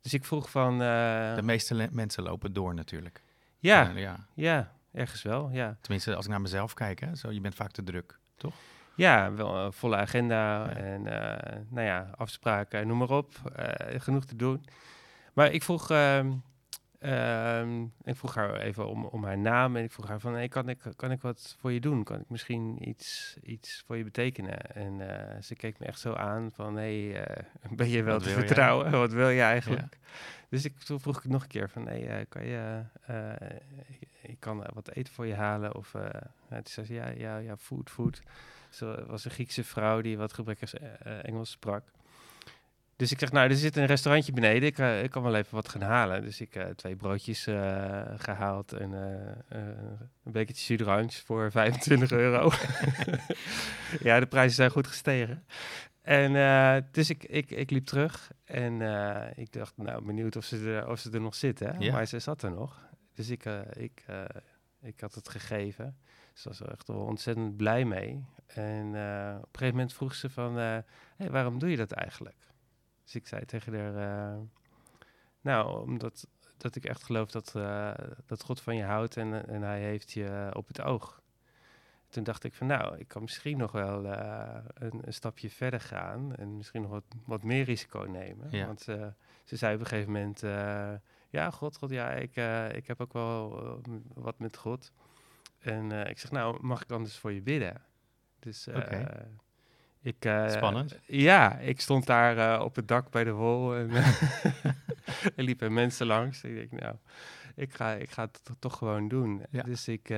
dus 0.00 0.14
ik 0.14 0.24
vroeg 0.24 0.50
van... 0.50 0.72
eh, 0.72 1.34
De 1.34 1.42
meeste 1.42 1.88
mensen 1.92 2.22
lopen 2.22 2.52
door 2.52 2.74
natuurlijk. 2.74 3.22
ja, 3.58 3.88
Eh, 3.90 3.98
ja. 4.00 4.26
ja, 4.34 4.72
ergens 4.92 5.22
wel, 5.22 5.50
ja. 5.52 5.76
Tenminste, 5.80 6.14
als 6.14 6.24
ik 6.24 6.30
naar 6.30 6.40
mezelf 6.40 6.74
kijk, 6.74 7.00
hè, 7.00 7.14
zo, 7.14 7.30
je 7.30 7.40
bent 7.40 7.54
vaak 7.54 7.70
te 7.70 7.82
druk. 7.82 8.18
Ja, 8.36 8.48
Ja, 8.96 9.32
wel 9.32 9.56
een 9.56 9.72
volle 9.72 9.96
agenda 9.96 10.68
en 10.76 11.00
uh, 11.00 11.60
nou 11.68 11.86
ja, 11.86 12.10
afspraken, 12.16 12.86
noem 12.86 12.98
maar 12.98 13.10
op. 13.10 13.52
Genoeg 13.96 14.24
te 14.24 14.36
doen. 14.36 14.64
Maar 15.34 15.52
ik 15.52 15.62
vroeg, 15.62 15.90
uh, 17.00 17.82
ik 18.04 18.16
vroeg 18.16 18.34
haar 18.34 18.56
even 18.56 18.88
om, 18.88 19.04
om 19.04 19.24
haar 19.24 19.38
naam 19.38 19.76
en 19.76 19.84
ik 19.84 19.92
vroeg 19.92 20.08
haar 20.08 20.20
van, 20.20 20.32
hey, 20.32 20.48
kan, 20.48 20.68
ik, 20.68 20.78
kan 20.96 21.10
ik 21.10 21.20
wat 21.20 21.56
voor 21.60 21.72
je 21.72 21.80
doen? 21.80 22.04
Kan 22.04 22.20
ik 22.20 22.28
misschien 22.28 22.88
iets, 22.88 23.36
iets 23.42 23.82
voor 23.86 23.96
je 23.96 24.04
betekenen? 24.04 24.74
En 24.74 25.00
uh, 25.00 25.42
ze 25.42 25.54
keek 25.54 25.78
me 25.78 25.86
echt 25.86 26.00
zo 26.00 26.12
aan 26.12 26.50
van, 26.54 26.76
hey, 26.76 27.26
ben 27.70 27.88
je 27.88 28.02
wel 28.02 28.14
wat 28.14 28.22
te 28.22 28.28
vertrouwen? 28.28 28.90
Wat 29.00 29.12
wil 29.12 29.28
je 29.28 29.40
eigenlijk? 29.40 29.94
Ja. 29.94 30.08
Dus 30.48 30.64
ik, 30.64 30.78
toen 30.78 31.00
vroeg 31.00 31.18
ik 31.18 31.30
nog 31.30 31.42
een 31.42 31.48
keer 31.48 31.70
van, 31.70 31.86
hey, 31.86 32.26
kan 32.28 32.46
je, 32.46 32.82
ik 34.22 34.36
kan 34.38 34.64
wat 34.74 34.90
eten 34.90 35.14
voor 35.14 35.26
je 35.26 35.34
halen? 35.34 35.74
Of, 35.74 35.90
toen 36.48 36.60
zei 36.64 36.86
ze, 36.86 36.94
ja, 36.94 37.08
ja, 37.08 37.36
ja, 37.36 37.56
food, 37.56 37.90
food. 37.90 38.22
Ze 38.70 39.04
was 39.06 39.24
een 39.24 39.30
Griekse 39.30 39.64
vrouw 39.64 40.00
die 40.00 40.18
wat 40.18 40.32
gebrekkig 40.32 40.74
Engels 41.22 41.50
sprak. 41.50 41.82
Dus 43.00 43.12
ik 43.12 43.18
zeg, 43.18 43.32
nou, 43.32 43.50
er 43.50 43.56
zit 43.56 43.76
een 43.76 43.86
restaurantje 43.86 44.32
beneden. 44.32 44.68
Ik, 44.68 44.78
uh, 44.78 45.02
ik 45.02 45.10
kan 45.10 45.22
wel 45.22 45.34
even 45.34 45.54
wat 45.54 45.68
gaan 45.68 45.82
halen. 45.82 46.22
Dus 46.22 46.40
ik 46.40 46.56
uh, 46.56 46.64
twee 46.64 46.96
broodjes 46.96 47.46
uh, 47.46 48.02
gehaald 48.16 48.72
en 48.72 48.92
een 50.22 50.32
bekertje 50.32 50.64
sudrans 50.64 51.20
voor 51.20 51.50
25 51.60 52.10
euro. 52.10 52.50
ja, 54.08 54.20
de 54.20 54.26
prijzen 54.26 54.54
zijn 54.54 54.70
goed 54.70 54.86
gestegen. 54.86 55.44
En 56.02 56.32
dus 56.92 57.10
ik, 57.10 57.24
ik, 57.24 57.50
ik 57.50 57.70
liep 57.70 57.86
terug 57.86 58.30
en 58.44 58.80
ik 59.36 59.52
dacht, 59.52 59.76
nou, 59.76 60.04
benieuwd 60.04 60.36
of 60.36 60.44
ze 60.44 60.64
er, 60.64 60.88
of 60.88 60.98
ze 60.98 61.10
er 61.10 61.20
nog 61.20 61.34
zitten. 61.34 61.76
Ja. 61.78 61.92
Maar 61.92 62.06
ze 62.06 62.18
zat 62.18 62.42
er 62.42 62.50
nog. 62.50 62.88
Dus 63.14 63.28
ik, 63.30 63.44
ik, 63.72 64.04
ik 64.80 65.00
had 65.00 65.14
het 65.14 65.28
gegeven. 65.28 65.96
Ze 66.32 66.48
was 66.48 66.60
er 66.60 66.70
echt 66.70 66.88
wel 66.88 67.00
ontzettend 67.00 67.56
blij 67.56 67.84
mee. 67.84 68.24
En 68.46 68.86
op 68.86 68.94
een 68.94 69.48
gegeven 69.52 69.74
moment 69.74 69.92
vroeg 69.92 70.14
ze 70.14 70.30
van, 70.30 70.54
hey, 70.56 71.30
waarom 71.30 71.58
doe 71.58 71.70
je 71.70 71.76
dat 71.76 71.92
eigenlijk? 71.92 72.49
Dus 73.10 73.20
ik 73.20 73.28
zei 73.28 73.44
tegen 73.44 73.74
haar, 73.74 74.34
uh, 74.34 74.40
nou, 75.40 75.82
omdat 75.82 76.26
dat 76.56 76.76
ik 76.76 76.84
echt 76.84 77.02
geloof 77.02 77.30
dat, 77.30 77.52
dat 78.26 78.42
God 78.42 78.60
van 78.60 78.76
je 78.76 78.82
houdt 78.82 79.16
en, 79.16 79.48
en 79.48 79.62
hij 79.62 79.80
heeft 79.80 80.12
je 80.12 80.50
op 80.52 80.66
het 80.66 80.80
oog. 80.80 81.22
Toen 82.08 82.24
dacht 82.24 82.44
ik 82.44 82.54
van, 82.54 82.66
nou, 82.66 82.98
ik 82.98 83.08
kan 83.08 83.22
misschien 83.22 83.56
nog 83.56 83.72
wel 83.72 84.04
een, 84.04 85.06
een, 85.06 85.14
stapje 85.14 85.50
verder 85.50 85.80
gaan 85.80 86.36
en 86.36 86.56
misschien 86.56 86.82
nog 86.82 86.90
wat, 86.90 87.04
wat 87.24 87.42
meer 87.42 87.64
risico 87.64 88.00
nemen. 88.00 88.46
Ja. 88.50 88.66
Want 88.66 88.80
ze 89.44 89.56
zei 89.56 89.74
op 89.74 89.80
een 89.80 89.86
gegeven 89.86 90.12
moment, 90.12 90.40
ja, 91.30 91.50
God, 91.50 91.76
God, 91.76 91.90
ja, 91.90 92.10
ik, 92.10 92.36
ik 92.76 92.86
heb 92.86 93.00
ook 93.00 93.12
wel 93.12 93.80
wat 94.14 94.38
met 94.38 94.56
God. 94.56 94.92
En 95.58 95.90
ik 95.90 96.18
zeg, 96.18 96.30
nou, 96.30 96.58
mag 96.62 96.82
ik 96.82 96.90
anders 96.90 97.16
voor 97.16 97.32
je 97.32 97.42
bidden? 97.42 97.82
Dus 98.38 98.68
uh, 98.68 98.76
ik... 100.02 100.24
Uh, 100.24 100.48
Spannend. 100.48 100.98
Ja, 101.06 101.58
ik 101.58 101.80
stond 101.80 102.06
daar 102.06 102.36
uh, 102.36 102.64
op 102.64 102.76
het 102.76 102.88
dak 102.88 103.10
bij 103.10 103.24
de 103.24 103.32
wol 103.32 103.76
en 103.76 103.90
er 105.36 105.44
liepen 105.44 105.72
mensen 105.72 106.06
langs. 106.06 106.44
Ik 106.44 106.54
denk, 106.54 106.82
nou, 106.82 106.96
ik 107.54 107.72
ga, 107.72 107.92
ik 107.92 108.10
ga 108.10 108.22
het 108.22 108.40
toch 108.58 108.76
gewoon 108.76 109.08
doen. 109.08 109.42
Ja. 109.50 109.62
Dus 109.62 109.88
ik, 109.88 110.08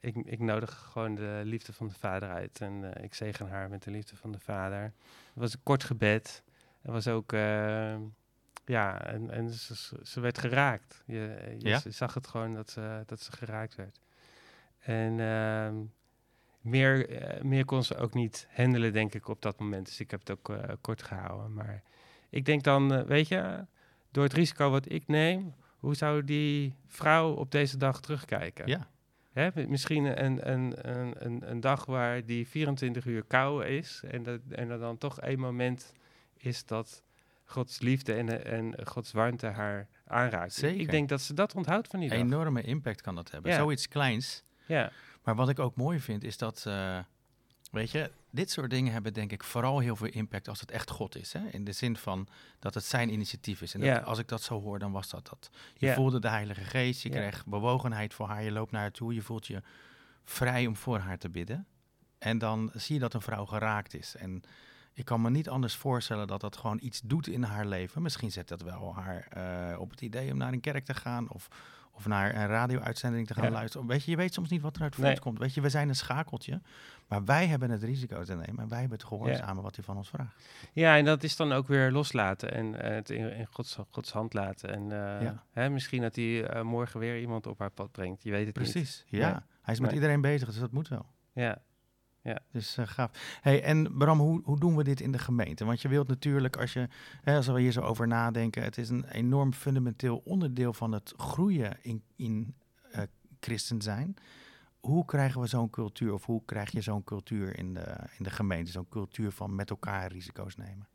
ik, 0.00 0.16
ik 0.24 0.38
nodig 0.38 0.88
gewoon 0.92 1.14
de 1.14 1.40
liefde 1.44 1.72
van 1.72 1.88
de 1.88 1.94
vader 1.94 2.28
uit. 2.28 2.60
En 2.60 2.92
ik 3.02 3.14
zegen 3.14 3.48
haar 3.48 3.68
met 3.68 3.82
de 3.82 3.90
liefde 3.90 4.16
van 4.16 4.32
de 4.32 4.38
vader. 4.38 4.82
Het 4.82 4.92
was 5.34 5.52
een 5.52 5.62
kort 5.62 5.84
gebed. 5.84 6.42
Het 6.82 6.90
was 6.92 7.08
ook 7.08 7.32
ja, 8.66 9.02
en, 9.02 9.30
en 9.30 9.50
ze, 9.50 9.96
ze, 10.02 10.20
werd 10.20 10.38
geraakt. 10.38 11.02
Je, 11.06 11.54
je 11.58 11.68
ja? 11.68 11.80
zag 11.88 12.14
het 12.14 12.26
gewoon 12.26 12.54
dat 12.54 12.70
ze, 12.70 13.02
dat 13.06 13.20
ze 13.20 13.32
geraakt 13.32 13.74
werd. 13.74 14.00
En 14.78 15.18
uh, 15.18 15.68
meer, 16.66 17.10
uh, 17.10 17.42
meer 17.42 17.64
kon 17.64 17.84
ze 17.84 17.96
ook 17.96 18.14
niet 18.14 18.48
handelen, 18.50 18.92
denk 18.92 19.14
ik, 19.14 19.28
op 19.28 19.42
dat 19.42 19.60
moment. 19.60 19.86
Dus 19.86 20.00
ik 20.00 20.10
heb 20.10 20.20
het 20.20 20.30
ook 20.30 20.48
uh, 20.48 20.62
kort 20.80 21.02
gehouden. 21.02 21.54
Maar 21.54 21.82
ik 22.30 22.44
denk 22.44 22.62
dan, 22.62 22.92
uh, 22.92 23.02
weet 23.02 23.28
je, 23.28 23.66
door 24.10 24.24
het 24.24 24.32
risico 24.32 24.70
wat 24.70 24.92
ik 24.92 25.06
neem, 25.06 25.54
hoe 25.78 25.94
zou 25.94 26.24
die 26.24 26.74
vrouw 26.86 27.32
op 27.32 27.50
deze 27.50 27.76
dag 27.76 28.00
terugkijken? 28.00 28.66
Ja. 28.66 28.88
Hè, 29.32 29.66
misschien 29.68 30.24
een, 30.24 30.50
een, 30.50 30.74
een, 31.24 31.50
een, 31.50 31.60
dag 31.60 31.84
waar 31.84 32.24
die 32.24 32.48
24 32.48 33.06
uur 33.06 33.22
kou 33.22 33.64
is 33.64 34.02
en, 34.10 34.22
dat, 34.22 34.40
en 34.48 34.70
er 34.70 34.78
dan 34.78 34.98
toch 34.98 35.20
één 35.20 35.38
moment 35.38 35.92
is 36.36 36.64
dat 36.64 37.02
Gods 37.44 37.80
liefde 37.80 38.14
en, 38.14 38.44
en 38.44 38.86
Gods 38.86 39.12
warmte 39.12 39.46
haar 39.46 39.88
aanraakt. 40.06 40.52
Zeker. 40.52 40.80
Ik 40.80 40.90
denk 40.90 41.08
dat 41.08 41.20
ze 41.20 41.34
dat 41.34 41.54
onthoudt 41.54 41.88
van 41.88 42.00
die 42.00 42.08
dag. 42.08 42.18
Enorme 42.18 42.62
impact 42.62 43.00
kan 43.00 43.14
dat 43.14 43.30
hebben. 43.30 43.50
Ja. 43.50 43.56
Zoiets 43.56 43.88
kleins. 43.88 44.44
Ja. 44.66 44.92
Maar 45.26 45.34
wat 45.34 45.48
ik 45.48 45.58
ook 45.58 45.76
mooi 45.76 46.00
vind, 46.00 46.24
is 46.24 46.38
dat, 46.38 46.64
uh, 46.68 46.98
weet 47.70 47.90
je, 47.90 48.10
dit 48.30 48.50
soort 48.50 48.70
dingen 48.70 48.92
hebben 48.92 49.12
denk 49.12 49.32
ik 49.32 49.44
vooral 49.44 49.78
heel 49.78 49.96
veel 49.96 50.08
impact 50.08 50.48
als 50.48 50.60
het 50.60 50.70
echt 50.70 50.90
God 50.90 51.16
is. 51.16 51.32
Hè? 51.32 51.48
In 51.48 51.64
de 51.64 51.72
zin 51.72 51.96
van 51.96 52.28
dat 52.58 52.74
het 52.74 52.84
zijn 52.84 53.12
initiatief 53.12 53.62
is. 53.62 53.74
En 53.74 53.80
dat, 53.80 54.04
als 54.04 54.18
ik 54.18 54.28
dat 54.28 54.42
zo 54.42 54.60
hoor, 54.60 54.78
dan 54.78 54.92
was 54.92 55.08
dat 55.08 55.26
dat. 55.26 55.50
Je 55.74 55.92
voelde 55.92 56.20
de 56.20 56.28
Heilige 56.28 56.64
Geest, 56.64 57.02
je 57.02 57.08
kreeg 57.08 57.46
bewogenheid 57.46 58.14
voor 58.14 58.26
haar, 58.26 58.42
je 58.42 58.52
loopt 58.52 58.70
naar 58.70 58.80
haar 58.80 58.90
toe, 58.90 59.14
je 59.14 59.22
voelt 59.22 59.46
je 59.46 59.62
vrij 60.24 60.66
om 60.66 60.76
voor 60.76 60.98
haar 60.98 61.18
te 61.18 61.28
bidden. 61.28 61.66
En 62.18 62.38
dan 62.38 62.70
zie 62.74 62.94
je 62.94 63.00
dat 63.00 63.14
een 63.14 63.20
vrouw 63.20 63.44
geraakt 63.44 63.94
is. 63.94 64.16
En 64.16 64.42
ik 64.92 65.04
kan 65.04 65.20
me 65.20 65.30
niet 65.30 65.48
anders 65.48 65.74
voorstellen 65.74 66.26
dat 66.26 66.40
dat 66.40 66.56
gewoon 66.56 66.78
iets 66.82 67.00
doet 67.04 67.28
in 67.28 67.42
haar 67.42 67.66
leven. 67.66 68.02
Misschien 68.02 68.32
zet 68.32 68.48
dat 68.48 68.62
wel 68.62 68.94
haar 68.94 69.28
uh, 69.72 69.80
op 69.80 69.90
het 69.90 70.00
idee 70.00 70.32
om 70.32 70.38
naar 70.38 70.52
een 70.52 70.60
kerk 70.60 70.84
te 70.84 70.94
gaan 70.94 71.30
of 71.30 71.48
of 71.96 72.06
naar 72.06 72.34
een 72.34 72.46
radio-uitzending 72.46 73.26
te 73.26 73.34
gaan 73.34 73.44
ja. 73.44 73.50
luisteren. 73.50 73.86
Weet 73.86 74.04
je, 74.04 74.10
je 74.10 74.16
weet 74.16 74.34
soms 74.34 74.50
niet 74.50 74.62
wat 74.62 74.76
eruit 74.76 74.94
voortkomt. 74.94 75.38
Nee. 75.38 75.46
Weet 75.46 75.54
je, 75.54 75.60
we 75.60 75.68
zijn 75.68 75.88
een 75.88 75.94
schakeltje, 75.94 76.60
maar 77.08 77.24
wij 77.24 77.46
hebben 77.46 77.70
het 77.70 77.82
risico 77.82 78.24
te 78.24 78.34
nemen 78.34 78.58
en 78.58 78.68
wij 78.68 78.80
hebben 78.80 78.98
het 78.98 79.06
gehoorzamen 79.06 79.56
ja. 79.56 79.62
wat 79.62 79.76
hij 79.76 79.84
van 79.84 79.96
ons 79.96 80.08
vraagt. 80.08 80.48
Ja, 80.72 80.96
en 80.96 81.04
dat 81.04 81.22
is 81.22 81.36
dan 81.36 81.52
ook 81.52 81.68
weer 81.68 81.90
loslaten 81.90 82.52
en 82.52 82.66
uh, 82.66 82.80
het 82.80 83.10
in, 83.10 83.32
in 83.32 83.46
Gods, 83.50 83.78
Gods, 83.90 84.12
hand 84.12 84.34
laten. 84.34 84.72
En 84.74 84.82
uh, 84.82 85.22
ja. 85.22 85.44
hè, 85.50 85.70
misschien 85.70 86.02
dat 86.02 86.16
hij 86.16 86.56
uh, 86.56 86.62
morgen 86.62 87.00
weer 87.00 87.20
iemand 87.20 87.46
op 87.46 87.58
haar 87.58 87.70
pad 87.70 87.92
brengt. 87.92 88.22
Je 88.22 88.30
weet 88.30 88.44
het 88.44 88.54
Precies, 88.54 88.74
niet. 88.74 88.82
Precies, 88.82 89.18
ja. 89.18 89.46
Hij 89.62 89.74
is 89.74 89.80
met 89.80 89.90
nee. 89.90 89.98
iedereen 89.98 90.20
bezig, 90.20 90.48
dus 90.48 90.58
dat 90.58 90.72
moet 90.72 90.88
wel. 90.88 91.06
Ja. 91.32 91.62
Ja. 92.26 92.40
Dus 92.52 92.78
uh, 92.78 92.86
gaaf. 92.86 93.38
Hey, 93.40 93.62
en 93.62 93.96
Bram, 93.98 94.18
hoe, 94.18 94.40
hoe 94.44 94.58
doen 94.58 94.76
we 94.76 94.84
dit 94.84 95.00
in 95.00 95.12
de 95.12 95.18
gemeente? 95.18 95.64
Want 95.64 95.82
je 95.82 95.88
wilt 95.88 96.08
natuurlijk, 96.08 96.56
als, 96.56 96.72
je, 96.72 96.88
hè, 97.22 97.36
als 97.36 97.46
we 97.46 97.60
hier 97.60 97.72
zo 97.72 97.80
over 97.80 98.06
nadenken, 98.06 98.62
het 98.62 98.78
is 98.78 98.88
een 98.88 99.04
enorm 99.04 99.52
fundamenteel 99.52 100.22
onderdeel 100.24 100.72
van 100.72 100.92
het 100.92 101.14
groeien 101.16 101.78
in, 101.82 102.02
in 102.16 102.54
uh, 102.94 103.02
christen 103.40 103.82
zijn. 103.82 104.16
Hoe 104.80 105.04
krijgen 105.04 105.40
we 105.40 105.46
zo'n 105.46 105.70
cultuur, 105.70 106.12
of 106.12 106.26
hoe 106.26 106.42
krijg 106.44 106.70
je 106.70 106.80
zo'n 106.80 107.04
cultuur 107.04 107.58
in 107.58 107.74
de, 107.74 107.96
in 108.18 108.24
de 108.24 108.30
gemeente? 108.30 108.70
Zo'n 108.70 108.88
cultuur 108.88 109.30
van 109.30 109.54
met 109.54 109.70
elkaar 109.70 110.12
risico's 110.12 110.56
nemen? 110.56 110.88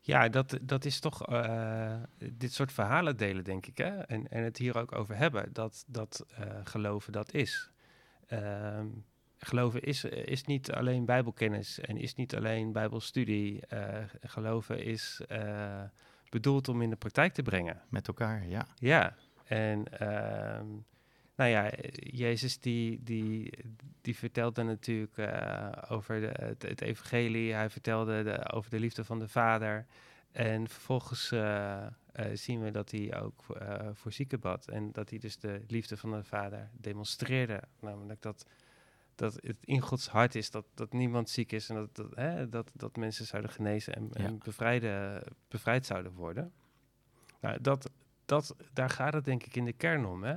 Ja, 0.00 0.28
dat, 0.28 0.58
dat 0.62 0.84
is 0.84 1.00
toch 1.00 1.30
uh, 1.30 1.96
dit 2.32 2.52
soort 2.52 2.72
verhalen 2.72 3.16
delen, 3.16 3.44
denk 3.44 3.66
ik. 3.66 3.78
Hè? 3.78 3.98
En, 3.98 4.28
en 4.28 4.44
het 4.44 4.56
hier 4.56 4.78
ook 4.78 4.92
over 4.92 5.16
hebben, 5.16 5.52
dat, 5.52 5.84
dat 5.86 6.24
geloven 6.64 7.12
dat 7.12 7.32
is. 7.32 7.70
Ehm, 8.26 8.86
geloven 9.40 9.82
is, 9.82 10.04
is 10.04 10.44
niet 10.44 10.72
alleen 10.72 11.04
bijbelkennis 11.04 11.80
en 11.80 11.96
is 11.96 12.14
niet 12.14 12.36
alleen 12.36 12.72
bijbelstudie. 12.72 13.62
Uh, 13.72 13.98
geloven 14.20 14.84
is 14.84 15.20
uh, 15.32 15.82
bedoeld 16.28 16.68
om 16.68 16.82
in 16.82 16.90
de 16.90 16.96
praktijk 16.96 17.32
te 17.32 17.42
brengen. 17.42 17.80
Met 17.88 18.08
elkaar, 18.08 18.46
ja. 18.46 18.66
Ja, 18.74 19.16
en 19.44 19.84
uh, 20.02 20.60
nou 21.36 21.50
ja, 21.50 21.70
Jezus 21.92 22.60
die, 22.60 23.02
die, 23.02 23.52
die 24.00 24.16
vertelde 24.16 24.62
natuurlijk 24.62 25.16
uh, 25.16 25.68
over 25.88 26.20
de, 26.20 26.30
het, 26.44 26.62
het, 26.62 26.80
evangelie. 26.80 27.52
Hij 27.52 27.70
vertelde 27.70 28.22
de, 28.22 28.52
over 28.52 28.70
de 28.70 28.80
liefde 28.80 29.04
van 29.04 29.18
de 29.18 29.28
Vader. 29.28 29.86
En 30.32 30.68
vervolgens 30.68 31.32
zien 32.32 32.62
we 32.62 32.70
dat 32.70 32.90
hij 32.90 33.20
ook 33.20 33.44
voor 33.92 34.12
zieken 34.12 34.40
bad. 34.40 34.68
En 34.68 34.92
dat 34.92 35.10
hij 35.10 35.18
dus 35.18 35.38
de 35.38 35.62
liefde 35.68 35.96
van 35.96 36.10
de 36.10 36.24
Vader 36.24 36.70
demonstreerde. 36.72 37.60
Namelijk 37.80 38.22
dat 38.22 38.46
dat 39.20 39.34
het 39.34 39.56
in 39.60 39.80
Gods 39.80 40.08
hart 40.08 40.34
is 40.34 40.50
dat, 40.50 40.64
dat 40.74 40.92
niemand 40.92 41.30
ziek 41.30 41.52
is 41.52 41.68
en 41.68 41.74
dat, 41.74 41.96
dat, 41.96 42.14
hè, 42.14 42.48
dat, 42.48 42.70
dat 42.74 42.96
mensen 42.96 43.26
zouden 43.26 43.50
genezen 43.50 43.94
en, 43.94 44.08
ja. 44.12 44.24
en 44.24 44.38
bevrijden, 44.38 45.22
bevrijd 45.48 45.86
zouden 45.86 46.12
worden. 46.12 46.52
Nou, 47.40 47.60
dat, 47.60 47.90
dat, 48.24 48.56
daar 48.72 48.90
gaat 48.90 49.12
het 49.12 49.24
denk 49.24 49.42
ik 49.42 49.56
in 49.56 49.64
de 49.64 49.72
kern 49.72 50.06
om. 50.06 50.22
Hè? 50.22 50.36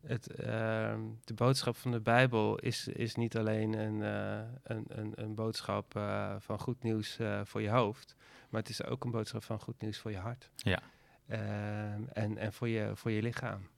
Het, 0.00 0.30
uh, 0.30 0.98
de 1.24 1.34
boodschap 1.34 1.76
van 1.76 1.90
de 1.90 2.00
Bijbel 2.00 2.58
is, 2.58 2.88
is 2.88 3.14
niet 3.14 3.36
alleen 3.36 3.72
een, 3.72 4.00
uh, 4.00 4.48
een, 4.62 4.84
een, 4.88 5.12
een, 5.14 5.34
boodschap 5.34 5.94
uh, 5.96 6.34
van 6.38 6.58
goed 6.58 6.82
nieuws 6.82 7.18
uh, 7.18 7.40
voor 7.44 7.62
je 7.62 7.70
hoofd, 7.70 8.16
maar 8.48 8.60
het 8.60 8.70
is 8.70 8.84
ook 8.84 9.04
een 9.04 9.10
boodschap 9.10 9.42
van 9.44 9.60
goed 9.60 9.80
nieuws 9.80 9.98
voor 9.98 10.10
je 10.10 10.18
hart. 10.18 10.50
Ja. 10.56 10.82
Ehm, 11.26 12.02
en, 12.12 12.38
en 12.38 12.52
voor 12.52 12.68
je, 12.68 12.90
voor 12.94 13.10
je 13.10 13.22
lichaam. 13.22 13.68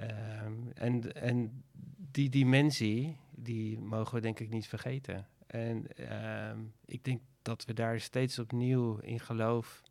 Um, 0.00 0.70
en, 0.74 1.14
en 1.14 1.64
die 2.10 2.28
dimensie, 2.28 3.16
die 3.42 3.78
mogen 3.78 4.14
we 4.14 4.20
denk 4.20 4.40
ik 4.40 4.48
niet 4.48 4.68
vergeten. 4.68 5.28
En 5.46 5.86
um, 6.50 6.72
ik 6.84 7.04
denk 7.04 7.20
dat 7.42 7.64
we 7.64 7.72
daar 7.72 8.00
steeds 8.00 8.38
opnieuw 8.38 8.98
in 8.98 9.20
geloof 9.20 9.82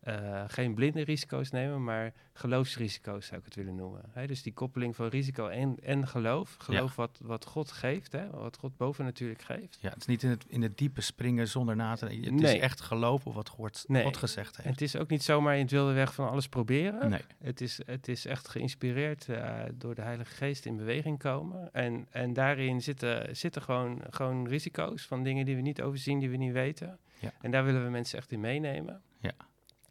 eh, 0.00 0.44
geen 0.46 0.74
blinde 0.74 1.02
risico's 1.04 1.50
nemen, 1.50 1.84
maar 1.84 2.12
geloofsrisico's 2.32 3.26
zou 3.26 3.38
ik 3.38 3.44
het 3.44 3.54
willen 3.54 3.74
noemen. 3.74 4.00
Hè? 4.10 4.26
Dus 4.26 4.42
die 4.42 4.52
koppeling 4.52 4.96
van 4.96 5.08
risico 5.08 5.46
en, 5.48 5.76
en 5.82 6.08
geloof. 6.08 6.56
Geloof 6.58 6.96
wat, 6.96 7.18
wat 7.22 7.44
God 7.44 7.72
geeft, 7.72 8.12
hè? 8.12 8.30
wat 8.30 8.56
God 8.56 8.76
boven 8.76 9.04
natuurlijk 9.04 9.42
geeft. 9.42 9.78
Ja, 9.80 9.88
het 9.88 9.98
is 10.00 10.06
niet 10.06 10.22
in 10.22 10.30
het, 10.30 10.44
in 10.48 10.62
het 10.62 10.78
diepe 10.78 11.00
springen 11.00 11.48
zonder 11.48 11.76
na 11.76 11.94
te 11.94 12.06
denken. 12.06 12.32
Het 12.32 12.42
Nee. 12.42 12.54
is 12.56 12.60
echt 12.62 12.80
geloof 12.80 13.26
op 13.26 13.34
wat 13.34 13.48
God, 13.48 13.84
Nee. 13.86 14.02
God 14.02 14.16
gezegd 14.16 14.56
En 14.56 14.62
heeft. 14.62 14.80
het 14.80 14.88
is 14.88 14.96
ook 14.96 15.08
niet 15.10 15.22
zomaar 15.22 15.54
in 15.54 15.60
het 15.62 15.70
wilde 15.70 15.92
weg 15.92 16.14
van 16.14 16.28
alles 16.28 16.48
proberen. 16.48 17.10
Nee. 17.10 17.20
Het, 17.42 17.60
is, 17.60 17.80
het 17.86 18.08
is 18.08 18.26
echt 18.26 18.48
geïnspireerd 18.48 19.28
eh, 19.28 19.58
door 19.74 19.94
de 19.94 20.02
Heilige 20.02 20.34
Geest 20.34 20.66
in 20.66 20.76
beweging 20.76 21.18
komen. 21.18 21.72
En, 21.72 22.06
en 22.10 22.32
daarin 22.32 22.82
zitten, 22.82 23.36
zitten 23.36 23.62
gewoon, 23.62 24.02
gewoon 24.10 24.48
risico's 24.48 25.06
van 25.06 25.22
dingen 25.22 25.44
die 25.44 25.56
we 25.56 25.62
niet 25.62 25.82
overzien, 25.82 26.18
die 26.18 26.30
we 26.30 26.36
niet 26.36 26.52
weten. 26.52 26.98
Ja. 27.18 27.32
En 27.40 27.50
daar 27.50 27.64
willen 27.64 27.84
we 27.84 27.90
mensen 27.90 28.18
echt 28.18 28.32
in 28.32 28.40
meenemen. 28.40 29.02
Ja. 29.18 29.32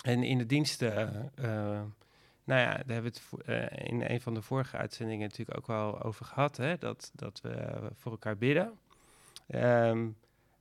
En 0.01 0.23
in 0.23 0.37
de 0.37 0.45
diensten, 0.45 1.31
eh, 1.35 1.81
nou 2.43 2.61
ja, 2.61 2.71
daar 2.71 2.83
hebben 2.85 3.11
we 3.11 3.19
het 3.35 3.71
eh, 3.71 3.87
in 3.87 4.01
een 4.01 4.21
van 4.21 4.33
de 4.33 4.41
vorige 4.41 4.77
uitzendingen 4.77 5.27
natuurlijk 5.27 5.57
ook 5.57 5.67
wel 5.67 6.03
over 6.03 6.25
gehad, 6.25 6.57
hè, 6.57 6.77
dat, 6.77 7.11
dat 7.13 7.41
we 7.41 7.89
voor 7.93 8.11
elkaar 8.11 8.37
bidden. 8.37 8.79
Ehm, 9.47 10.07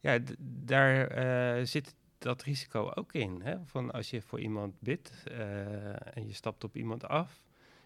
ja, 0.01 0.19
daar 0.65 1.07
eh, 1.07 1.65
zit 1.65 1.95
dat 2.19 2.43
risico 2.43 2.91
ook 2.95 3.13
in. 3.13 3.41
Hè? 3.43 3.57
Van 3.65 3.91
als 3.91 4.11
je 4.11 4.23
voor 4.23 4.41
iemand 4.41 4.81
bidt 4.81 5.13
eh, 5.25 6.17
en 6.17 6.27
je 6.27 6.33
stapt 6.33 6.65
op 6.65 6.77
iemand 6.77 7.09
af 7.09 7.43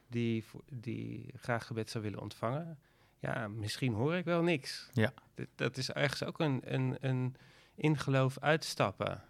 die, 0.09 0.45
die 0.71 1.27
graag 1.37 1.67
gebed 1.67 1.91
zou 1.91 2.05
willen 2.05 2.21
ontvangen. 2.21 2.79
Ja, 3.19 3.49
misschien 3.49 3.93
hoor 3.93 4.15
ik 4.15 4.25
wel 4.25 4.43
niks. 4.43 4.89
Ja. 4.93 5.13
Dat, 5.35 5.47
dat 5.55 5.77
is 5.77 5.91
ergens 5.91 6.25
ook 6.25 6.39
een, 6.39 6.61
een, 6.65 6.97
een 7.01 7.37
in 7.75 7.99
geloof 7.99 8.39
uitstappen. 8.39 9.23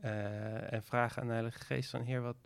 Eh, 0.00 0.72
en 0.72 0.82
vragen 0.82 1.20
aan 1.22 1.26
de 1.26 1.32
Heilige 1.34 1.60
Geest 1.64 1.90
van 1.90 2.02
Heer, 2.02 2.20
wat, 2.20 2.36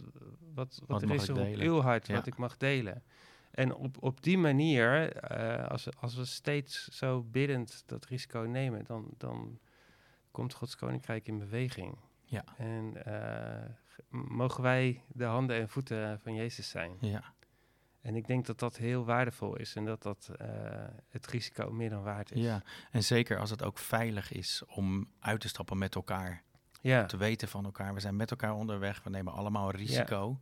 wat, 0.55 0.81
wat, 0.87 0.87
Wat 0.87 1.03
er 1.03 1.11
is 1.11 1.29
er 1.29 1.41
op 1.41 1.55
uw 1.55 1.81
hart, 1.81 2.07
Ja. 2.07 2.15
wat 2.15 2.27
ik 2.27 2.37
mag 2.37 2.57
delen. 2.57 3.03
En 3.51 3.75
op, 3.75 3.97
op 4.03 4.23
die 4.23 4.39
manier, 4.39 5.13
eh, 5.13 5.69
als, 5.69 5.85
we, 5.85 5.93
als 6.01 6.15
we 6.15 6.25
steeds 6.25 6.89
zo 6.89 7.23
biddend 7.23 7.83
dat 7.87 8.05
risico 8.05 8.41
nemen, 8.41 8.85
dan, 8.85 9.09
dan 9.17 9.59
komt 10.31 10.55
Gods 10.55 10.77
Koninkrijk 10.77 11.27
in 11.27 11.39
beweging. 11.39 11.99
Ja. 12.25 12.45
En 12.57 13.05
eh, 13.05 13.71
mogen 14.09 14.63
wij 14.63 15.03
de 15.09 15.25
handen 15.25 15.57
en 15.57 15.69
voeten 15.69 16.21
van 16.21 16.35
Jezus 16.35 16.69
zijn. 16.69 16.97
Ja. 17.01 17.35
En 18.01 18.15
ik 18.17 18.27
denk 18.27 18.47
dat 18.47 18.59
dat 18.59 18.77
heel 18.77 19.05
waardevol 19.05 19.57
is 19.57 19.75
en 19.75 19.85
dat 19.85 20.03
dat 20.03 20.31
het 21.09 21.27
risico 21.27 21.71
meer 21.71 21.91
dan 21.91 22.03
waard 22.03 22.33
is. 22.33 22.43
ja, 22.43 22.63
en 22.91 23.03
zeker 23.05 23.39
als 23.39 23.51
het 23.51 23.63
ook 23.63 23.79
veilig 23.79 24.33
is 24.33 24.63
om 24.67 25.09
uit 25.19 25.41
te 25.41 25.49
stappen 25.49 25.79
met 25.79 25.95
elkaar. 25.95 26.43
Ja. 26.85 27.07
Te 27.07 27.17
weten 27.17 27.49
van 27.49 27.65
elkaar. 27.65 27.95
We 27.95 28.01
zijn 28.01 28.17
met 28.17 28.31
elkaar 28.31 28.55
onderweg. 28.55 29.03
We 29.03 29.11
nemen 29.11 29.33
allemaal 29.33 29.71
risico. 29.71 30.41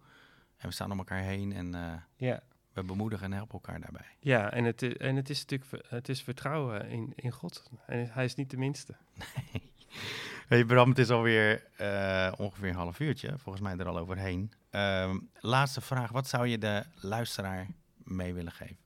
En 0.56 0.68
we 0.68 0.74
staan 0.74 0.92
om 0.92 0.98
elkaar 0.98 1.22
heen 1.22 1.52
en 1.52 1.74
eh, 1.74 1.92
ja. 2.16 2.42
we 2.72 2.82
bemoedigen 2.84 3.26
en 3.26 3.32
helpen 3.32 3.54
elkaar 3.54 3.80
daarbij. 3.80 4.06
Ja, 4.18 4.52
en 4.52 4.64
het, 4.64 4.96
en 4.96 5.16
het 5.16 5.30
is 5.30 5.44
natuurlijk 5.46 5.88
het 5.88 6.08
is 6.08 6.22
vertrouwen 6.22 6.88
in, 6.88 7.12
in 7.16 7.30
God. 7.30 7.70
En 7.86 8.08
hij 8.12 8.24
is 8.24 8.34
niet 8.34 8.50
de 8.50 8.56
minste. 8.56 8.94
Hey 10.48 10.64
Bram, 10.64 10.88
het 10.88 10.98
is 10.98 11.10
alweer 11.10 11.66
eh, 11.76 12.32
ongeveer 12.36 12.68
een 12.68 12.74
half 12.74 13.00
uurtje. 13.00 13.38
Volgens 13.38 13.64
mij 13.64 13.76
er 13.76 13.86
al 13.86 13.98
overheen. 13.98 14.52
Ehm, 14.70 15.18
laatste 15.40 15.80
vraag. 15.80 16.10
Wat 16.10 16.28
zou 16.28 16.46
je 16.46 16.58
de 16.58 16.84
luisteraar 17.00 17.66
mee 17.96 18.34
willen 18.34 18.52
geven? 18.52 18.81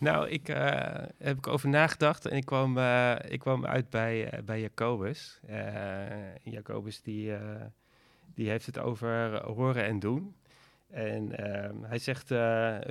Nou, 0.00 0.28
ik 0.28 0.48
eh, 0.48 1.04
heb 1.18 1.36
ik 1.36 1.46
over 1.46 1.68
nagedacht 1.68 2.26
en 2.26 2.36
ik 2.36 2.44
kwam, 2.44 2.78
eh, 2.78 3.14
ik 3.28 3.38
kwam 3.38 3.66
uit 3.66 3.90
bij, 3.90 4.30
eh, 4.30 4.42
bij 4.42 4.60
Jacobus. 4.60 5.40
Jacobus 6.42 7.02
die, 7.02 7.32
die 8.34 8.48
heeft 8.48 8.66
het 8.66 8.78
over 8.78 9.42
horen 9.44 9.84
en 9.84 9.98
doen. 9.98 10.34
En 10.90 11.38
ehm, 11.38 11.82
hij 11.82 11.98
zegt, 11.98 12.26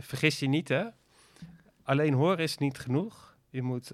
vergis 0.05 0.39
je 0.39 0.47
niet 0.47 0.67
hè, 0.67 0.85
alleen 1.83 2.13
horen 2.13 2.37
is 2.37 2.57
niet 2.57 2.77
genoeg. 2.77 3.37
Je 3.49 3.61
moet 3.61 3.91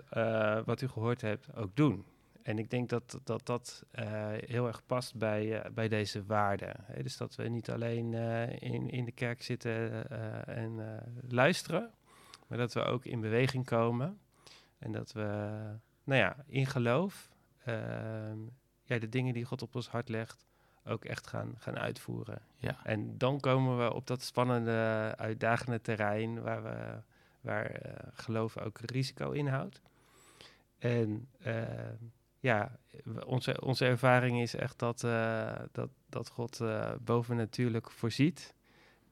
wat 0.65 0.82
u 0.82 0.88
gehoord 0.88 1.21
hebt 1.21 1.56
ook 1.56 1.75
doen. 1.75 2.06
En 2.43 2.60
ik 2.60 2.69
denk 2.69 2.89
dat 2.89 3.19
dat, 3.23 3.45
dat 3.45 3.84
heel 4.45 4.67
erg 4.67 4.86
past 4.86 5.15
bij, 5.15 5.63
bij 5.73 5.88
deze 5.88 6.25
waarden. 6.25 6.75
Hè? 6.82 7.04
Dus 7.04 7.17
dat 7.17 7.36
we 7.36 7.47
niet 7.47 7.69
alleen 7.69 8.13
in, 8.60 8.89
in 8.89 9.06
de 9.06 9.12
kerk 9.12 9.43
zitten 9.43 10.10
en 10.47 11.01
luisteren, 11.30 11.91
maar 12.47 12.58
dat 12.58 12.73
we 12.73 12.84
ook 12.84 13.05
in 13.05 13.21
beweging 13.21 13.65
komen. 13.65 14.19
En 14.77 14.91
dat 14.91 15.12
we, 15.12 15.21
nou 16.03 16.19
ja, 16.19 16.36
in 16.47 16.65
geloof, 16.65 17.29
ehm, 17.63 18.38
ja, 18.84 18.99
de 18.99 19.10
dingen 19.10 19.34
die 19.34 19.45
God 19.45 19.62
op 19.62 19.75
ons 19.75 19.89
hart 19.89 20.10
legt, 20.10 20.45
ook 20.86 21.05
echt 21.05 21.27
gaan, 21.27 21.55
gaan 21.58 21.77
uitvoeren. 21.77 22.41
Ja. 22.55 22.77
En 22.84 23.17
dan 23.17 23.39
komen 23.39 23.77
we 23.77 23.93
op 23.93 24.08
dat 24.08 24.21
spannende, 24.21 25.13
uitdagende 25.17 25.81
terrein 25.81 26.41
waar, 26.41 26.63
we, 26.63 27.01
waar 27.41 27.65
eh, 27.65 28.08
geloof 28.13 28.58
ook 28.58 28.79
risico 28.79 29.31
inhoudt. 29.31 29.81
En 30.77 31.27
ehm, 31.41 31.95
ja, 32.39 32.79
onze, 33.25 33.62
onze 33.62 33.86
ervaring 33.86 34.41
is 34.41 34.55
echt 34.55 34.79
dat, 34.79 35.03
eh, 35.03 35.60
dat, 35.71 35.89
dat 36.10 36.29
God 36.29 36.62
eh 36.62 36.91
bovennatuurlijk 37.01 37.91
voorziet. 37.91 38.55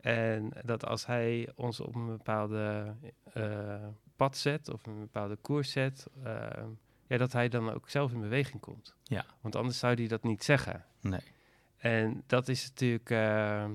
En 0.04 0.52
dat 0.64 0.86
als 0.86 1.06
hij 1.06 1.50
ons 1.56 1.80
op 1.80 1.96
een 1.96 2.08
bepaalde 2.08 2.96
eh, 3.34 3.88
pad 4.16 4.38
zet 4.38 4.70
of 4.70 4.86
een 4.86 5.00
bepaalde 5.00 5.36
koers 5.36 5.72
zet, 5.72 6.08
eh, 6.24 6.64
ja, 7.08 7.18
dat 7.18 7.32
hij 7.32 7.50
dan 7.50 7.72
ook 7.72 7.90
zelf 7.90 8.12
in 8.12 8.20
beweging 8.20 8.62
komt. 8.62 8.96
Ja. 9.04 9.26
Want 9.42 9.56
anders 9.56 9.80
zou 9.80 9.94
hij 9.94 10.08
dat 10.08 10.24
niet 10.24 10.44
zeggen. 10.44 10.86
Nee. 11.02 11.22
En 11.78 12.24
dat 12.28 12.48
is 12.48 12.68
natuurlijk, 12.68 13.10
eh, 13.10 13.66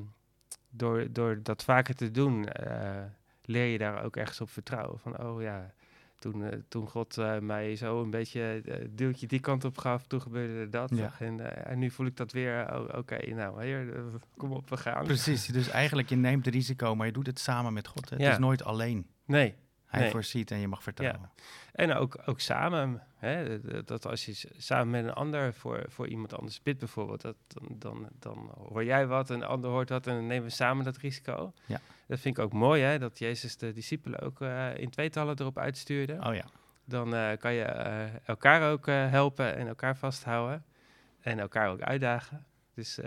door, 0.71 1.12
door 1.12 1.43
dat 1.43 1.64
vaker 1.64 1.95
te 1.95 2.11
doen, 2.11 2.49
eh, 2.49 3.05
leer 3.45 3.67
je 3.67 3.79
daar 3.79 4.05
ook 4.05 4.17
ergens 4.17 4.41
op 4.41 4.51
vertrouwen. 4.51 4.99
Van, 4.99 5.23
oh 5.23 5.43
ja, 5.43 5.75
toen, 6.19 6.45
eh, 6.45 6.59
toen 6.69 6.89
God 6.89 7.19
eh, 7.19 7.39
mij 7.39 7.77
zo 7.77 8.03
een 8.03 8.11
beetje 8.11 8.61
een 8.65 8.97
duwtje 8.97 9.27
die 9.27 9.41
kant 9.41 9.65
op 9.65 9.79
gaf, 9.79 10.07
toen 10.07 10.21
gebeurde 10.21 10.69
dat. 10.69 10.91
Ja. 10.95 11.13
En, 11.19 11.67
en 11.67 11.79
nu 11.79 11.91
voel 11.91 12.07
ik 12.07 12.17
dat 12.17 12.33
weer, 12.33 12.75
oh, 12.75 12.99
oké, 12.99 13.35
nou, 13.35 13.63
heer, 13.63 13.93
kom 14.37 14.53
op, 14.53 14.71
we 14.71 14.77
gaan. 14.77 15.05
Precies. 15.05 15.47
Dus 15.47 15.69
eigenlijk, 15.69 16.09
je 16.09 16.17
neemt 16.17 16.45
het 16.45 16.55
risico, 16.55 16.95
maar 16.95 17.07
je 17.07 17.13
doet 17.13 17.27
het 17.27 17.39
samen 17.39 17.73
met 17.73 17.87
God. 17.87 18.11
Het 18.11 18.21
Ja. 18.21 18.31
is 18.33 18.39
nooit 18.39 18.65
alleen. 18.65 19.07
Nee, 19.27 19.55
Hij 19.88 20.01
Nee. 20.01 20.11
voorziet 20.11 20.51
en 20.51 20.59
je 20.59 20.68
mag 20.68 20.83
vertrouwen. 20.83 21.31
En 21.72 21.94
ook, 21.94 22.18
ook 22.27 22.40
samen. 22.40 23.03
Hè? 23.16 23.61
Dat 23.85 24.07
als 24.07 24.27
je 24.27 24.48
samen 24.57 24.90
met 24.90 25.05
een 25.05 25.12
ander 25.12 25.55
voor, 25.55 25.85
voor 25.88 26.07
iemand 26.09 26.35
anders 26.35 26.62
bidt 26.62 26.79
bijvoorbeeld, 26.79 27.20
dat, 27.20 27.37
dan, 27.46 27.68
dan, 27.79 28.09
dan 28.18 28.51
hoor 28.68 28.85
jij 28.85 29.07
wat 29.07 29.31
en 29.31 29.38
de 29.38 29.46
ander 29.46 29.70
hoort 29.70 29.88
wat 29.88 30.07
en 30.07 30.14
dan 30.14 30.27
nemen 30.27 30.44
we 30.48 30.55
samen 30.55 30.85
dat 30.85 30.96
risico. 30.96 31.53
Ja. 31.66 31.81
Dat 32.07 32.20
vind 32.20 32.38
ik 32.38 32.44
ook 32.44 32.53
mooi, 32.53 32.83
hè? 32.83 32.98
dat 32.98 33.18
Jezus 33.18 33.57
de 33.57 33.72
discipelen 33.72 34.20
ook 34.20 34.40
eh, 34.40 34.77
in 34.77 34.90
tweetallen 34.90 35.40
erop 35.40 35.59
uitstuurde. 35.59 36.18
Oh 36.20 36.35
ja. 36.35 36.44
Dan 36.85 37.14
eh, 37.14 37.37
kan 37.38 37.53
je 37.53 37.64
eh, 37.64 38.29
elkaar 38.29 38.70
ook 38.72 38.87
helpen 38.87 39.57
en 39.57 39.66
elkaar 39.66 39.96
vasthouden 39.96 40.64
en 41.20 41.38
elkaar 41.38 41.70
ook 41.70 41.81
uitdagen. 41.81 42.46
Dus 42.74 42.98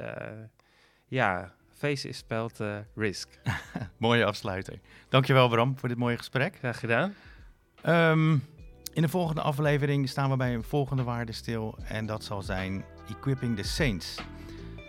ja, 1.08 1.54
face 1.82 2.08
is 2.08 2.18
spelled 2.18 2.60
eh, 2.60 2.76
risk. 2.96 3.28
Mooie 3.98 4.26
afsluiter. 4.26 4.80
Dankjewel 5.10 5.50
Bram 5.50 5.78
voor 5.78 5.90
dit 5.90 5.98
mooie 5.98 6.18
gesprek. 6.18 6.56
Graag 6.56 6.80
gedaan. 6.80 7.14
Ehm, 7.82 8.32
in 8.94 9.02
de 9.02 9.10
volgende 9.10 9.42
aflevering 9.42 10.10
staan 10.10 10.30
we 10.30 10.38
bij 10.38 10.54
een 10.54 10.64
volgende 10.64 11.04
waarde 11.04 11.32
stil. 11.32 11.78
En 11.84 12.06
dat 12.06 12.24
zal 12.24 12.42
zijn 12.42 12.84
Equipping 13.10 13.58
the 13.58 13.64
Saints. 13.64 14.16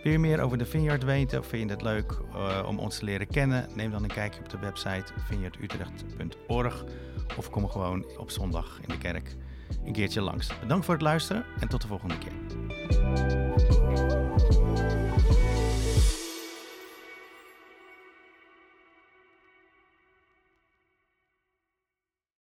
Wil 0.03 0.11
je 0.11 0.19
meer 0.19 0.41
over 0.41 0.57
de 0.57 0.65
Vineyard 0.65 1.03
weten 1.03 1.39
of 1.39 1.47
vind 1.47 1.63
je 1.63 1.75
het 1.75 1.81
leuk 1.81 2.17
eh, 2.33 2.65
om 2.67 2.79
ons 2.79 2.97
te 2.97 3.05
leren 3.05 3.27
kennen? 3.27 3.67
Neem 3.75 3.91
dan 3.91 4.03
een 4.03 4.13
kijkje 4.13 4.39
op 4.39 4.49
de 4.49 4.59
website 4.59 5.13
vineyardutrecht.org 5.27 6.83
of 7.37 7.49
kom 7.49 7.69
gewoon 7.69 8.05
op 8.17 8.31
zondag 8.31 8.79
in 8.81 8.89
de 8.89 8.97
kerk 8.97 9.35
een 9.85 9.93
keertje 9.93 10.21
langs. 10.21 10.59
Bedankt 10.59 10.85
voor 10.85 10.93
het 10.93 11.03
luisteren 11.03 11.45
en 11.59 11.67
tot 11.67 11.81
de 11.81 11.87
volgende 11.87 12.17
keer. 12.17 13.52